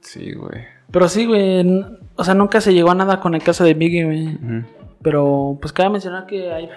Sí, 0.01 0.33
güey. 0.33 0.65
Pero 0.91 1.09
sí, 1.09 1.25
güey. 1.25 1.83
O 2.15 2.23
sea, 2.23 2.35
nunca 2.35 2.61
se 2.61 2.75
llegó 2.75 2.91
a 2.91 2.95
nada 2.95 3.19
con 3.19 3.33
el 3.33 3.41
caso 3.41 3.63
de 3.63 3.73
Biggie, 3.73 4.05
güey. 4.05 4.37
Pero, 5.01 5.57
pues 5.59 5.73
cabe 5.73 5.89
mencionar 5.89 6.27
que 6.27 6.51
hay 6.51 6.69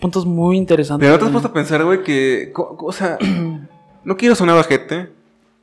puntos 0.00 0.24
muy 0.24 0.56
interesantes. 0.56 1.06
Pero 1.06 1.12
no 1.12 1.18
te 1.18 1.24
has 1.26 1.30
puesto 1.30 1.48
a 1.48 1.52
pensar, 1.52 1.84
güey, 1.84 2.02
que... 2.02 2.52
O 2.54 2.90
sea, 2.90 3.18
no 4.04 4.16
quiero 4.16 4.34
sonar 4.34 4.56
bajete, 4.56 5.10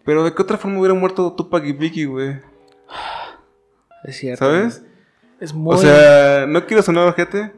pero 0.06 0.24
¿de 0.24 0.32
qué 0.36 0.44
otra 0.44 0.60
forma 0.60 0.80
hubieran 0.80 1.00
muerto 1.00 1.34
Tupac 1.34 1.66
y 1.66 1.72
Biggie, 1.72 2.06
güey? 2.06 2.36
Es 4.04 4.18
cierto. 4.18 4.46
¿Sabes? 4.46 4.82
güey. 4.82 4.92
Es 5.40 5.54
muy. 5.54 5.76
O 5.76 5.78
sea, 5.80 6.46
no 6.46 6.68
quiero 6.68 6.84
sonar 6.84 7.06
bajete. 7.06 7.52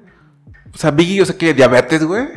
O 0.73 0.77
sea, 0.77 0.91
Biggie, 0.91 1.21
o 1.21 1.25
sea, 1.25 1.37
que 1.37 1.53
diabetes, 1.53 2.05
güey. 2.05 2.27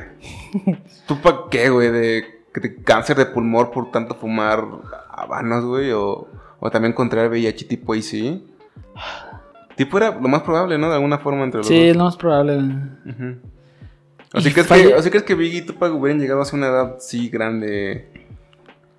¿Tupac 1.07 1.51
qué, 1.51 1.69
güey? 1.69 1.91
De, 1.93 2.38
de 2.61 2.77
cáncer 2.83 3.17
de 3.17 3.27
pulmón 3.27 3.71
por 3.71 3.91
tanto 3.91 4.15
fumar 4.15 4.65
habanos, 5.11 5.65
güey. 5.65 5.91
O, 5.93 6.29
o 6.61 6.71
también 6.71 6.93
contraer 6.93 7.31
VIH 7.31 7.65
tipo 7.67 7.95
AC. 7.95 8.41
Tipo 9.77 9.97
era 9.97 10.11
lo 10.11 10.29
más 10.29 10.43
probable, 10.43 10.77
¿no? 10.79 10.89
De 10.89 10.95
alguna 10.95 11.19
forma 11.19 11.45
entre 11.45 11.59
los 11.59 11.67
sí, 11.67 11.77
es 11.79 11.89
dos. 11.89 11.97
lo 11.97 12.05
más 12.05 12.17
probable. 12.17 12.59
¿O 14.35 14.41
si 14.41 14.49
Y 14.49 14.53
crees, 14.53 14.67
que, 14.67 15.03
si 15.03 15.11
crees 15.11 15.23
que 15.25 15.35
Biggie 15.35 15.59
y 15.59 15.63
Tupac 15.67 15.93
hubieran 15.95 16.21
llegado 16.21 16.43
a 16.43 16.47
una 16.55 16.67
edad 16.67 16.97
sí 16.99 17.29
grande? 17.29 18.11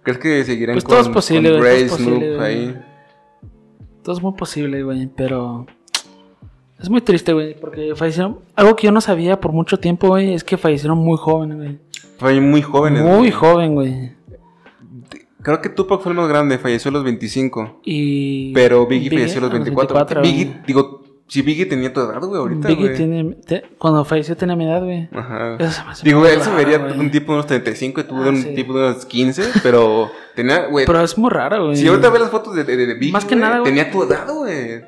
¿Crees 0.03 0.17
que 0.17 0.43
seguirían 0.45 0.75
Pues 0.75 0.85
con, 0.85 0.91
todo 0.93 1.01
es 1.01 1.09
posible, 1.09 1.51
con 1.51 1.59
Dre, 1.59 1.69
todo 1.69 1.85
es 1.85 1.91
posible, 1.91 2.17
Snoop 2.17 2.37
güey. 2.37 2.47
ahí? 2.47 2.81
Todo 4.03 4.15
es 4.15 4.21
muy 4.23 4.33
posible, 4.33 4.83
güey, 4.83 5.07
pero. 5.15 5.65
Es 6.79 6.89
muy 6.89 7.01
triste, 7.01 7.33
güey, 7.33 7.59
porque 7.59 7.93
fallecieron. 7.95 8.39
Algo 8.55 8.75
que 8.77 8.87
yo 8.87 8.91
no 8.93 9.01
sabía 9.01 9.39
por 9.39 9.51
mucho 9.51 9.77
tiempo, 9.79 10.07
güey, 10.07 10.33
es 10.33 10.43
que 10.45 10.57
fallecieron 10.57 10.97
muy 10.97 11.17
jóvenes, 11.17 11.57
güey. 11.57 11.79
Fue 12.19 12.39
muy 12.41 12.61
jóvenes. 12.61 13.01
Muy 13.03 13.17
güey. 13.17 13.31
joven, 13.31 13.73
güey. 13.75 14.11
Creo 15.41 15.61
que 15.61 15.69
Tupac 15.69 16.01
fue 16.01 16.11
el 16.11 16.17
más 16.17 16.27
grande, 16.27 16.57
falleció 16.57 16.89
a 16.89 16.93
los 16.93 17.03
25. 17.03 17.79
Y. 17.85 18.51
Pero 18.53 18.85
Biggie, 18.85 19.09
falleció 19.09 19.39
a 19.39 19.43
los 19.43 19.51
24. 19.51 20.21
Biggie, 20.21 20.45
güey. 20.45 20.57
digo, 20.67 21.01
Si 21.27 21.41
Biggie 21.43 21.65
tenía 21.65 21.93
tu 21.93 22.01
edad, 22.01 22.19
güey, 22.19 22.41
ahorita, 22.41 22.67
Biggie 22.67 22.85
güey. 22.87 22.97
tiene. 22.97 23.23
te- 23.45 23.63
cuando 23.77 24.03
falleció 24.03 24.35
tenía 24.35 24.55
mi 24.57 24.65
edad, 24.65 24.83
güey. 24.83 25.07
Ajá. 25.13 25.55
Eso 25.59 25.81
se 25.93 26.03
Digo, 26.05 26.25
él 26.25 26.41
se 26.41 26.51
vería 26.53 26.79
güey. 26.79 26.99
un 26.99 27.09
tipo 27.11 27.31
de 27.31 27.37
unos 27.37 27.45
35 27.47 28.01
y 28.01 28.03
tú 28.03 28.15
de 28.21 28.25
Ah, 28.25 28.29
un 28.31 28.37
sí. 28.41 28.53
tipo 28.55 28.73
de 28.77 28.89
unos 28.89 29.05
15, 29.05 29.43
pero 29.63 30.09
tenía, 30.35 30.65
güey. 30.65 30.85
Pero 30.85 31.01
es 31.01 31.17
muy 31.17 31.29
raro, 31.29 31.65
güey. 31.67 31.77
Si 31.77 31.87
ahorita 31.87 32.09
ves 32.09 32.21
las 32.21 32.31
fotos 32.31 32.53
de, 32.55 32.63
de, 32.65 32.75
de 32.75 32.93
Biggie, 32.95 33.13
Más 33.13 33.23
que 33.25 33.35
güey, 33.35 33.47
nada, 33.49 33.63
tenía 33.63 33.89
tu 33.91 34.03
edad, 34.03 34.27
güey. 34.33 34.81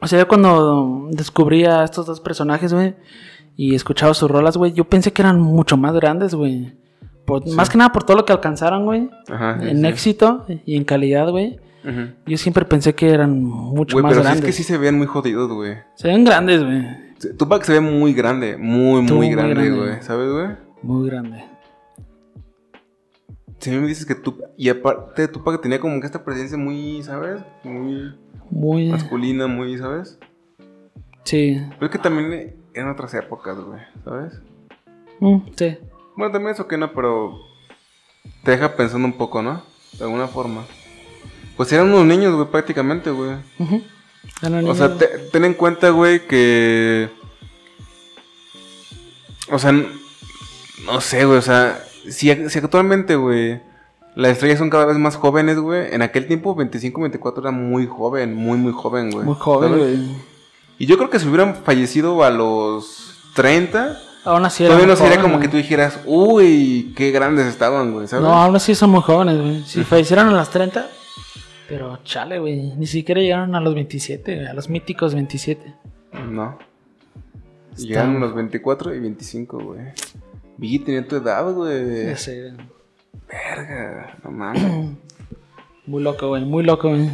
O 0.00 0.06
sea, 0.06 0.20
yo 0.20 0.28
cuando 0.28 1.08
descubrí 1.10 1.64
a 1.64 1.82
estos 1.84 2.06
dos 2.06 2.20
personajes, 2.20 2.72
güey, 2.72 2.94
y 3.58 3.74
escuchaba 3.74 4.14
sus 4.14 4.30
rolas, 4.30 4.56
güey, 4.56 4.72
yo 4.72 4.84
pensé 4.84 5.12
que 5.12 5.20
eran 5.20 5.40
mucho 5.40 5.76
más 5.76 5.92
grandes, 5.94 6.32
güey. 6.34 6.76
Más 7.54 7.68
que 7.68 7.76
nada 7.76 7.90
por 7.92 8.04
todo 8.04 8.16
lo 8.16 8.24
que 8.24 8.32
alcanzaron, 8.32 8.84
güey. 8.86 9.10
Ajá. 9.28 9.58
sí, 9.60 9.68
En 9.68 9.80
sí. 9.80 9.86
éxito 9.88 10.46
y 10.64 10.76
en 10.76 10.84
calidad, 10.84 11.28
güey. 11.28 11.58
Ujú. 11.84 12.12
Yo 12.26 12.38
siempre 12.38 12.64
pensé 12.64 12.94
que 12.94 13.10
eran 13.10 13.42
mucho 13.42 13.96
Güey, 13.96 14.02
más 14.04 14.10
pero 14.12 14.22
sí 14.22 14.26
es 14.28 14.32
grandes. 14.34 14.44
que 14.46 14.52
sí 14.52 14.62
se 14.62 14.78
ven 14.78 14.96
muy 14.96 15.06
jodidos, 15.08 15.50
güey. 15.52 15.74
Se 15.96 16.06
ven 16.08 16.24
grandes, 16.24 16.62
güey. 16.64 16.86
Tupac 17.36 17.64
se 17.64 17.72
ve 17.72 17.80
muy 17.80 18.14
grande, 18.14 18.56
muy, 18.56 19.02
muy 19.02 19.30
grande, 19.30 19.54
grande. 19.54 19.70
güey. 19.76 20.02
¿Sabes, 20.02 20.30
güey? 20.32 20.46
Muy 20.82 21.10
grande. 21.10 21.44
Si 23.58 23.70
a 23.70 23.72
mí 23.72 23.80
me 23.80 23.88
dices 23.88 24.06
que 24.06 24.14
Tupac... 24.14 24.50
Y 24.56 24.68
aparte, 24.68 25.26
Tupac 25.28 25.60
tenía 25.60 25.80
como 25.80 25.98
que 26.00 26.06
esta 26.06 26.24
presencia 26.24 26.56
muy, 26.56 27.02
¿sabes? 27.02 27.42
Muy 27.64 28.14
Muy. 28.50 28.88
masculina, 28.88 29.48
muy, 29.48 29.76
¿sabes? 29.78 30.18
Sí. 31.24 31.60
Pero 31.74 31.86
es 31.86 31.90
que 31.90 31.98
también 31.98 32.54
eran 32.78 32.90
otras 32.92 33.12
épocas, 33.14 33.56
güey. 33.58 33.80
¿Sabes? 34.04 34.34
Mm, 35.20 35.38
sí. 35.56 35.78
Bueno, 36.16 36.32
también 36.32 36.54
eso 36.54 36.66
que 36.68 36.76
no, 36.78 36.92
pero... 36.92 37.38
Te 38.44 38.52
deja 38.52 38.76
pensando 38.76 39.06
un 39.06 39.14
poco, 39.14 39.42
¿no? 39.42 39.62
De 39.98 40.04
alguna 40.04 40.26
forma. 40.28 40.64
Pues 41.56 41.72
eran 41.72 41.88
unos 41.88 42.04
niños, 42.06 42.34
güey, 42.34 42.48
prácticamente, 42.48 43.10
güey. 43.10 43.32
O 44.68 44.74
sea, 44.74 44.96
te- 44.96 45.18
ten 45.32 45.44
en 45.44 45.54
cuenta, 45.54 45.90
güey, 45.90 46.26
que... 46.26 47.08
O 49.50 49.58
sea, 49.58 49.72
no 49.72 51.00
sé, 51.00 51.24
güey, 51.24 51.38
o 51.38 51.42
sea, 51.42 51.82
si, 52.10 52.48
si 52.50 52.58
actualmente, 52.58 53.16
güey, 53.16 53.60
las 54.14 54.32
estrellas 54.32 54.58
son 54.58 54.68
cada 54.70 54.84
vez 54.84 54.98
más 54.98 55.16
jóvenes, 55.16 55.58
güey, 55.58 55.92
en 55.94 56.02
aquel 56.02 56.26
tiempo 56.26 56.54
25, 56.54 57.00
24 57.00 57.42
era 57.42 57.50
muy 57.50 57.86
joven, 57.86 58.34
muy, 58.34 58.58
muy 58.58 58.72
joven, 58.72 59.10
güey. 59.10 59.24
Muy 59.24 59.34
joven, 59.36 59.78
güey. 59.78 60.16
Y 60.78 60.86
yo 60.86 60.96
creo 60.96 61.10
que 61.10 61.18
si 61.18 61.26
hubieran 61.28 61.56
fallecido 61.56 62.22
a 62.24 62.30
los 62.30 63.14
30, 63.34 63.98
Aún 64.24 64.44
así 64.44 64.64
todavía 64.64 64.86
no 64.86 64.96
sería 64.96 65.20
como 65.20 65.40
que 65.40 65.48
tú 65.48 65.56
dijeras, 65.56 66.00
uy, 66.06 66.92
qué 66.96 67.10
grandes 67.10 67.46
estaban, 67.46 67.92
güey, 67.92 68.06
¿sabes? 68.08 68.24
No, 68.24 68.32
aún 68.34 68.54
así 68.56 68.74
son 68.74 68.90
muy 68.90 69.00
jóvenes, 69.00 69.40
güey. 69.40 69.62
Si 69.64 69.82
fallecieron 69.84 70.28
a 70.28 70.32
las 70.32 70.50
30, 70.50 70.86
pero 71.68 71.98
chale, 72.04 72.38
güey. 72.38 72.74
Ni 72.76 72.86
siquiera 72.86 73.20
llegaron 73.20 73.54
a 73.54 73.60
los 73.60 73.74
27, 73.74 74.34
güey, 74.34 74.46
a 74.46 74.52
los 74.54 74.68
míticos 74.68 75.14
27. 75.14 75.74
No. 76.30 76.58
Está- 77.72 77.82
Llegaron 77.82 78.16
a 78.16 78.20
los 78.20 78.34
24 78.34 78.94
y 78.94 79.00
25, 79.00 79.58
güey. 79.60 79.80
Biggie 80.58 80.80
tenía 80.80 81.06
tu 81.06 81.16
edad, 81.16 81.50
güey. 81.52 82.06
Ya 82.06 82.16
sé, 82.16 82.52
Verga, 83.28 84.16
no 84.24 84.30
mames. 84.30 84.62
Muy 85.86 86.02
loco, 86.02 86.28
güey. 86.28 86.44
Muy 86.44 86.64
loco, 86.64 86.90
güey. 86.90 87.08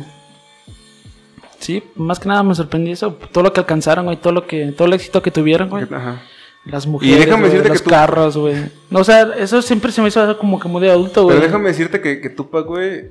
Sí, 1.64 1.82
más 1.96 2.20
que 2.20 2.28
nada 2.28 2.42
me 2.42 2.54
sorprendió 2.54 2.92
eso. 2.92 3.16
Todo 3.32 3.42
lo 3.44 3.52
que 3.54 3.60
alcanzaron, 3.60 4.04
güey. 4.04 4.18
Todo 4.18 4.34
lo 4.34 4.46
que, 4.46 4.72
todo 4.72 4.86
el 4.86 4.92
éxito 4.92 5.22
que 5.22 5.30
tuvieron, 5.30 5.70
güey. 5.70 5.84
Ajá. 5.90 6.20
Las 6.66 6.86
mujeres, 6.86 7.18
déjame 7.20 7.42
güey, 7.42 7.50
decirte 7.52 7.68
que 7.68 7.74
los 7.74 7.82
tú- 7.82 7.90
carros, 7.90 8.36
güey. 8.36 8.56
No, 8.90 8.98
o 9.00 9.04
sea, 9.04 9.22
eso 9.38 9.62
siempre 9.62 9.90
se 9.90 10.02
me 10.02 10.08
hizo 10.08 10.36
como 10.38 10.60
que 10.60 10.68
muy 10.68 10.82
de 10.82 10.90
adulto, 10.90 11.22
güey. 11.24 11.36
Pero 11.36 11.46
déjame 11.46 11.68
decirte 11.68 12.00
que, 12.02 12.20
que 12.20 12.28
Tupac, 12.30 12.66
güey, 12.66 13.10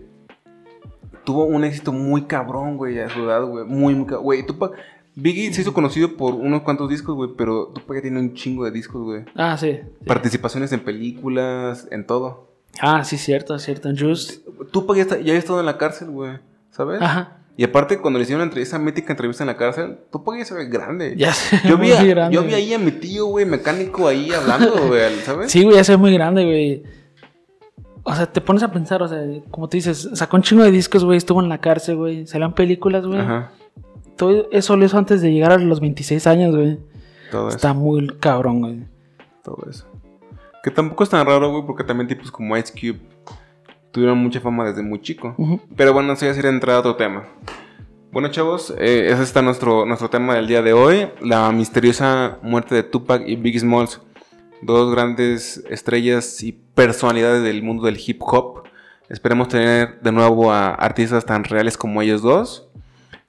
tuvo 1.23 1.45
un 1.45 1.63
éxito 1.63 1.91
muy 1.91 2.23
cabrón, 2.23 2.77
güey, 2.77 2.99
a 2.99 3.09
su 3.09 3.21
edad, 3.23 3.43
güey. 3.43 3.65
Muy, 3.65 3.95
muy 3.95 4.05
cabrón. 4.05 4.23
Güey, 4.23 4.45
Tupac. 4.45 4.71
Biggie 5.15 5.53
se 5.53 5.61
hizo 5.61 5.73
conocido 5.73 6.15
por 6.17 6.33
unos 6.33 6.61
cuantos 6.63 6.89
discos, 6.89 7.15
güey, 7.15 7.31
pero 7.37 7.67
Tupac 7.73 7.97
ya 7.97 8.01
tiene 8.01 8.19
un 8.19 8.33
chingo 8.33 8.65
de 8.65 8.71
discos, 8.71 9.01
güey. 9.03 9.23
Ah, 9.35 9.55
sí. 9.59 9.73
sí. 9.73 10.05
Participaciones 10.07 10.71
en 10.71 10.79
películas, 10.79 11.87
en 11.91 12.05
todo. 12.07 12.49
Ah, 12.81 13.03
sí, 13.03 13.17
cierto, 13.19 13.57
cierto. 13.59 13.89
Juice. 13.97 14.41
Tupac 14.71 14.95
ya, 14.97 15.01
está, 15.03 15.19
ya 15.19 15.33
ha 15.33 15.37
estado 15.37 15.59
en 15.59 15.67
la 15.67 15.77
cárcel, 15.77 16.09
güey, 16.09 16.39
¿sabes? 16.71 16.99
Ajá. 17.01 17.37
Y 17.55 17.63
aparte, 17.63 17.99
cuando 17.99 18.17
le 18.17 18.23
hicieron 18.23 18.39
la 18.39 18.45
entrevista, 18.45 18.75
esa 18.77 18.83
mítica 18.83 19.13
entrevista 19.13 19.43
en 19.43 19.47
la 19.47 19.57
cárcel, 19.57 19.99
Tupac 20.11 20.37
ya 20.39 20.45
se 20.45 20.55
ve 20.55 20.65
grande. 20.65 21.13
Ya 21.15 21.33
sé. 21.33 21.59
Yo 21.67 21.77
vi, 21.77 21.91
a- 21.91 22.03
grande, 22.03 22.33
yo 22.35 22.43
vi 22.43 22.53
ahí 22.55 22.73
a 22.73 22.79
mi 22.79 22.91
tío, 22.91 23.27
güey, 23.27 23.45
mecánico 23.45 24.07
ahí 24.07 24.31
hablando, 24.31 24.73
güey, 24.87 25.15
¿sabes? 25.23 25.51
Sí, 25.51 25.63
güey, 25.63 25.75
ya 25.75 25.83
se 25.83 25.91
ve 25.93 25.97
muy 25.97 26.13
grande, 26.13 26.43
güey. 26.45 26.83
O 28.03 28.13
sea, 28.15 28.25
te 28.25 28.41
pones 28.41 28.63
a 28.63 28.71
pensar, 28.71 29.01
o 29.03 29.07
sea, 29.07 29.19
como 29.51 29.69
tú 29.69 29.77
dices, 29.77 30.09
sacó 30.13 30.35
un 30.37 30.43
chingo 30.43 30.63
de 30.63 30.71
discos, 30.71 31.05
güey, 31.05 31.17
estuvo 31.17 31.41
en 31.41 31.47
la 31.49 31.59
cárcel, 31.59 31.95
güey, 31.95 32.25
salían 32.27 32.53
películas, 32.53 33.05
güey. 33.05 33.19
Ajá. 33.19 33.51
Todo 34.17 34.47
eso 34.51 34.75
lo 34.75 34.85
hizo 34.85 34.97
antes 34.97 35.21
de 35.21 35.31
llegar 35.31 35.51
a 35.53 35.57
los 35.57 35.79
26 35.79 36.25
años, 36.27 36.55
güey. 36.55 36.79
Todo 37.31 37.47
eso. 37.49 37.55
Está 37.57 37.73
muy 37.73 38.07
cabrón, 38.19 38.59
güey. 38.61 38.79
Todo 39.43 39.57
eso. 39.69 39.85
Que 40.63 40.71
tampoco 40.71 41.03
es 41.03 41.09
tan 41.11 41.25
raro, 41.25 41.51
güey, 41.51 41.65
porque 41.65 41.83
también 41.83 42.07
tipos 42.07 42.31
como 42.31 42.57
Ice 42.57 42.73
Cube 42.73 42.99
tuvieron 43.93 44.17
mucha 44.17 44.41
fama 44.41 44.65
desde 44.65 44.81
muy 44.81 44.99
chico. 45.01 45.35
Pero 45.77 45.93
bueno, 45.93 46.13
eso 46.13 46.25
ya 46.25 46.33
sería 46.33 46.49
entrar 46.49 46.75
a 46.75 46.79
otro 46.79 46.95
tema. 46.95 47.23
Bueno, 48.11 48.27
chavos, 48.29 48.73
eh, 48.77 49.09
ese 49.11 49.23
está 49.23 49.41
nuestro, 49.41 49.85
nuestro 49.85 50.09
tema 50.09 50.35
del 50.35 50.47
día 50.47 50.61
de 50.61 50.73
hoy. 50.73 51.07
La 51.21 51.49
misteriosa 51.51 52.39
muerte 52.41 52.75
de 52.75 52.83
Tupac 52.83 53.23
y 53.25 53.35
Biggie 53.35 53.59
Smalls. 53.59 54.01
Dos 54.61 54.91
grandes 54.91 55.63
estrellas 55.69 56.41
y 56.43 56.51
personalidades 56.51 57.43
del 57.43 57.63
mundo 57.63 57.85
del 57.85 58.01
hip 58.03 58.21
hop. 58.21 58.63
Esperemos 59.09 59.47
tener 59.47 59.99
de 60.01 60.11
nuevo 60.11 60.51
a 60.51 60.69
artistas 60.73 61.25
tan 61.25 61.43
reales 61.43 61.77
como 61.77 62.01
ellos 62.01 62.21
dos. 62.21 62.67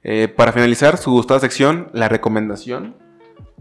Eh, 0.02 0.28
para 0.28 0.52
finalizar, 0.52 0.96
su 0.96 1.10
gustada 1.10 1.40
sección, 1.40 1.88
la 1.92 2.08
recomendación. 2.08 2.94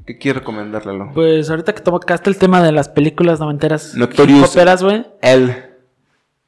¿Qué 0.05 0.17
quiere 0.17 0.39
recomendar, 0.39 0.85
Lalo? 0.85 1.11
Pues 1.13 1.49
ahorita 1.49 1.73
que 1.73 1.81
tocaste 1.81 2.29
el 2.29 2.37
tema 2.37 2.61
de 2.61 2.71
las 2.71 2.89
películas 2.89 3.39
noventeras 3.39 3.95
Notorious. 3.95 4.55
güey, 4.81 5.05
Él. 5.21 5.72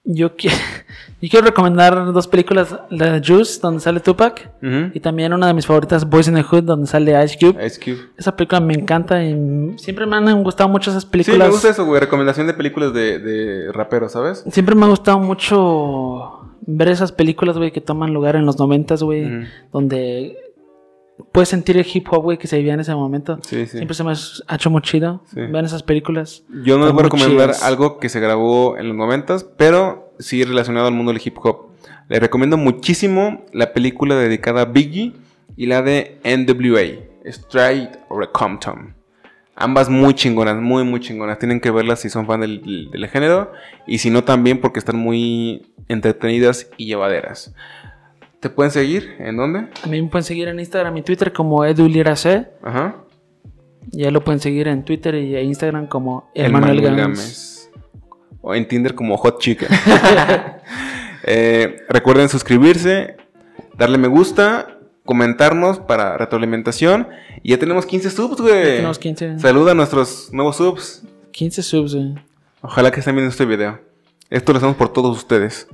Yo, 0.05 0.35
qui- 0.37 0.49
yo 1.21 1.29
quiero 1.29 1.45
recomendar 1.47 2.13
dos 2.13 2.27
películas, 2.27 2.75
la 2.89 3.11
de 3.19 3.21
Juice, 3.27 3.59
donde 3.61 3.79
sale 3.81 3.99
Tupac, 3.99 4.51
y 4.93 4.99
también 4.99 5.33
una 5.33 5.47
de 5.47 5.53
mis 5.53 5.65
favoritas, 5.65 6.07
Boys 6.09 6.27
in 6.27 6.35
the 6.35 6.43
Hood, 6.43 6.63
donde 6.63 6.87
sale 6.87 7.21
Ice 7.23 7.37
Cube. 7.39 7.65
Ice 7.65 7.79
Cube. 7.83 7.97
Esa 8.17 8.35
película 8.35 8.59
me 8.61 8.73
encanta 8.75 9.23
y 9.23 9.73
siempre 9.77 10.05
me 10.05 10.15
han 10.17 10.43
gustado 10.43 10.69
mucho 10.69 10.91
esas 10.91 11.03
Sí, 11.03 11.09
películas. 11.09 11.47
me 11.47 11.51
gusta 11.53 11.69
eso, 11.69 11.85
güey. 11.85 11.99
Recomendación 11.99 12.47
de 12.47 12.53
películas 12.53 12.93
de, 12.93 13.19
de 13.19 13.71
raperos, 13.71 14.11
¿sabes? 14.11 14.43
Siempre 14.51 14.75
me 14.75 14.85
ha 14.85 14.89
gustado 14.89 15.19
mucho 15.19 16.41
ver 16.67 16.87
esas 16.89 17.11
películas, 17.11 17.57
güey, 17.57 17.71
que 17.71 17.81
toman 17.81 18.13
lugar 18.13 18.35
en 18.35 18.45
los 18.45 18.57
noventas, 18.57 19.03
güey, 19.03 19.45
donde 19.71 20.37
puedes 21.31 21.49
sentir 21.49 21.77
el 21.77 21.85
hip 21.91 22.07
hop, 22.11 22.23
güey, 22.23 22.37
que 22.37 22.47
se 22.47 22.57
vivía 22.57 22.73
en 22.73 22.79
ese 22.79 22.93
momento. 22.95 23.39
Sí, 23.43 23.65
sí. 23.65 23.77
Siempre 23.77 23.95
se 23.95 24.03
me 24.03 24.11
ha 24.11 24.55
hecho 24.55 24.69
muy 24.69 24.81
chido 24.81 25.21
Sí. 25.33 25.41
ver 25.41 25.65
esas 25.65 25.83
películas. 25.83 26.43
Yo 26.63 26.77
no 26.77 26.85
les 26.85 26.93
voy 26.93 27.01
a 27.01 27.03
recomendar 27.03 27.49
chidas. 27.51 27.63
algo 27.63 27.99
que 27.99 28.09
se 28.09 28.19
grabó 28.19 28.77
en 28.77 28.87
los 28.89 28.97
noventas, 28.97 29.43
pero 29.57 30.13
sí 30.19 30.43
relacionado 30.43 30.87
al 30.87 30.93
mundo 30.93 31.11
del 31.13 31.21
hip 31.23 31.37
hop. 31.43 31.67
Les 32.09 32.19
recomiendo 32.19 32.57
muchísimo 32.57 33.45
la 33.51 33.73
película 33.73 34.15
dedicada 34.15 34.61
a 34.61 34.65
Biggie 34.65 35.13
y 35.57 35.65
la 35.65 35.81
de 35.81 36.19
NWA, 36.23 37.03
Straight 37.25 37.89
or 38.09 38.31
Compton. 38.31 38.93
Ambas 39.55 39.89
muy 39.89 40.13
chingonas, 40.13 40.57
muy, 40.61 40.83
muy 40.83 40.99
chingonas. 40.99 41.39
Tienen 41.39 41.61
que 41.61 41.71
verlas 41.71 42.01
si 42.01 42.09
son 42.09 42.27
fan 42.27 42.41
del, 42.41 42.89
del 42.91 43.07
género 43.07 43.53
y 43.87 43.99
si 43.99 44.09
no 44.09 44.23
también 44.25 44.59
porque 44.59 44.79
están 44.79 44.97
muy 44.97 45.71
entretenidas 45.87 46.69
y 46.77 46.87
llevaderas. 46.87 47.55
¿Te 48.39 48.49
pueden 48.49 48.71
seguir? 48.71 49.15
¿En 49.19 49.37
dónde? 49.37 49.67
A 49.83 49.87
mí 49.87 50.01
me 50.01 50.09
pueden 50.09 50.23
seguir 50.23 50.47
en 50.47 50.59
Instagram 50.59 50.97
y 50.97 51.01
Twitter 51.01 51.33
como 51.33 51.65
edulirac. 51.65 52.47
Ajá. 52.63 52.95
Ya 53.91 54.11
lo 54.11 54.23
pueden 54.23 54.39
seguir 54.39 54.67
en 54.67 54.83
Twitter 54.83 55.15
y 55.15 55.35
en 55.35 55.45
Instagram 55.47 55.87
como 55.87 56.29
El 56.33 56.47
Emanuel 56.47 56.75
Manuel 56.75 56.95
Gámez. 56.95 57.69
O 58.41 58.53
en 58.53 58.67
Tinder 58.67 58.93
como 58.93 59.17
Hot 59.17 59.39
Chicken. 59.39 59.69
Eh, 61.27 61.77
recuerden 61.89 62.29
suscribirse, 62.29 63.17
darle 63.75 63.97
me 63.97 64.07
gusta, 64.07 64.77
comentarnos 65.05 65.79
para 65.79 66.19
retroalimentación. 66.19 67.07
Y 67.41 67.49
ya 67.49 67.57
tenemos 67.57 67.87
15 67.87 68.11
subs, 68.11 68.41
güey. 68.41 68.63
Tenemos 68.63 68.99
15. 68.99 69.39
Saluda 69.39 69.71
a 69.71 69.73
nuestros 69.73 70.29
nuevos 70.31 70.57
subs. 70.57 71.01
15 71.31 71.63
subs, 71.63 71.95
güey. 71.95 72.13
Ojalá 72.61 72.91
que 72.91 72.99
estén 72.99 73.15
viendo 73.15 73.31
este 73.31 73.45
video. 73.45 73.79
Esto 74.29 74.51
lo 74.51 74.57
hacemos 74.57 74.75
por 74.75 74.93
todos 74.93 75.17
ustedes. 75.17 75.67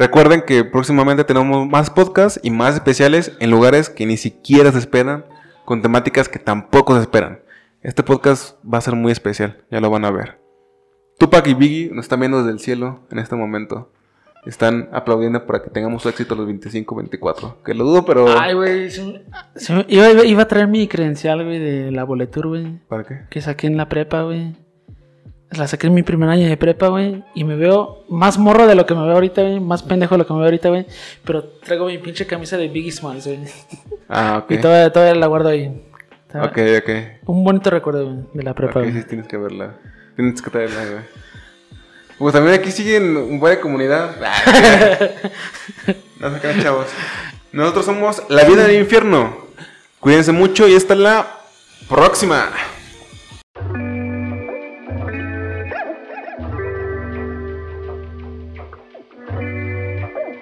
Recuerden 0.00 0.40
que 0.46 0.64
próximamente 0.64 1.24
tenemos 1.24 1.68
más 1.68 1.90
podcasts 1.90 2.40
y 2.42 2.50
más 2.50 2.72
especiales 2.72 3.36
en 3.38 3.50
lugares 3.50 3.90
que 3.90 4.06
ni 4.06 4.16
siquiera 4.16 4.72
se 4.72 4.78
esperan, 4.78 5.26
con 5.66 5.82
temáticas 5.82 6.26
que 6.26 6.38
tampoco 6.38 6.94
se 6.94 7.02
esperan. 7.02 7.40
Este 7.82 8.02
podcast 8.02 8.56
va 8.64 8.78
a 8.78 8.80
ser 8.80 8.94
muy 8.94 9.12
especial, 9.12 9.58
ya 9.70 9.78
lo 9.78 9.90
van 9.90 10.06
a 10.06 10.10
ver. 10.10 10.40
Tupac 11.18 11.46
y 11.48 11.52
Biggie 11.52 11.90
nos 11.92 12.06
están 12.06 12.20
viendo 12.20 12.38
desde 12.38 12.52
el 12.52 12.60
cielo 12.60 13.00
en 13.10 13.18
este 13.18 13.36
momento. 13.36 13.92
Están 14.46 14.88
aplaudiendo 14.90 15.46
para 15.46 15.62
que 15.62 15.68
tengamos 15.68 16.06
éxito 16.06 16.34
los 16.34 16.48
25-24. 16.48 17.56
Que 17.62 17.74
lo 17.74 17.84
dudo, 17.84 18.06
pero... 18.06 18.24
Ay, 18.38 18.54
güey. 18.54 18.88
iba 19.88 20.42
a 20.42 20.48
traer 20.48 20.66
mi 20.66 20.88
credencial, 20.88 21.44
güey, 21.44 21.58
de 21.58 21.90
la 21.90 22.04
boletur, 22.04 22.48
güey. 22.48 22.78
¿Para 22.88 23.04
qué? 23.04 23.20
Que 23.28 23.42
saqué 23.42 23.66
en 23.66 23.76
la 23.76 23.90
prepa, 23.90 24.22
güey. 24.22 24.56
La 25.52 25.66
saqué 25.66 25.88
en 25.88 25.94
mi 25.94 26.02
primer 26.04 26.28
año 26.28 26.48
de 26.48 26.56
prepa, 26.56 26.88
güey. 26.88 27.24
Y 27.34 27.42
me 27.44 27.56
veo 27.56 28.04
más 28.08 28.38
morro 28.38 28.66
de 28.66 28.76
lo 28.76 28.86
que 28.86 28.94
me 28.94 29.02
veo 29.02 29.14
ahorita, 29.14 29.42
güey. 29.42 29.58
Más 29.58 29.82
pendejo 29.82 30.14
de 30.14 30.18
lo 30.18 30.26
que 30.26 30.32
me 30.32 30.38
veo 30.38 30.46
ahorita, 30.46 30.68
güey. 30.68 30.86
Pero 31.24 31.42
traigo 31.64 31.86
mi 31.86 31.98
pinche 31.98 32.26
camisa 32.26 32.56
de 32.56 32.68
Biggie 32.68 32.92
Smalls, 32.92 33.26
güey. 33.26 33.40
Ah, 34.08 34.42
ok. 34.42 34.50
Y 34.52 34.58
todavía, 34.58 34.92
todavía 34.92 35.14
la 35.14 35.26
guardo 35.26 35.48
ahí. 35.48 35.68
Ok, 36.34 36.58
ok. 36.78 36.90
Un 37.26 37.44
bonito 37.44 37.70
recuerdo, 37.70 38.04
güey, 38.04 38.18
de 38.32 38.42
la 38.42 38.54
prepa, 38.54 38.80
güey. 38.80 38.92
sí, 38.92 39.02
tienes 39.04 39.26
que 39.26 39.36
verla. 39.36 39.76
Tienes 40.14 40.40
que 40.40 40.50
traerla, 40.50 40.84
güey. 40.84 41.02
Pues 42.18 42.34
también 42.34 42.60
aquí 42.60 42.70
siguen 42.70 43.16
un 43.16 43.40
buena 43.40 43.60
comunidad. 43.60 44.10
no 46.20 46.34
se 46.34 46.40
crean, 46.40 46.62
chavos. 46.62 46.86
Nosotros 47.50 47.86
somos 47.86 48.22
La 48.28 48.44
Vida 48.44 48.66
del 48.66 48.80
Infierno. 48.80 49.46
Cuídense 49.98 50.30
mucho 50.30 50.68
y 50.68 50.76
hasta 50.76 50.94
la 50.94 51.26
próxima. 51.88 52.50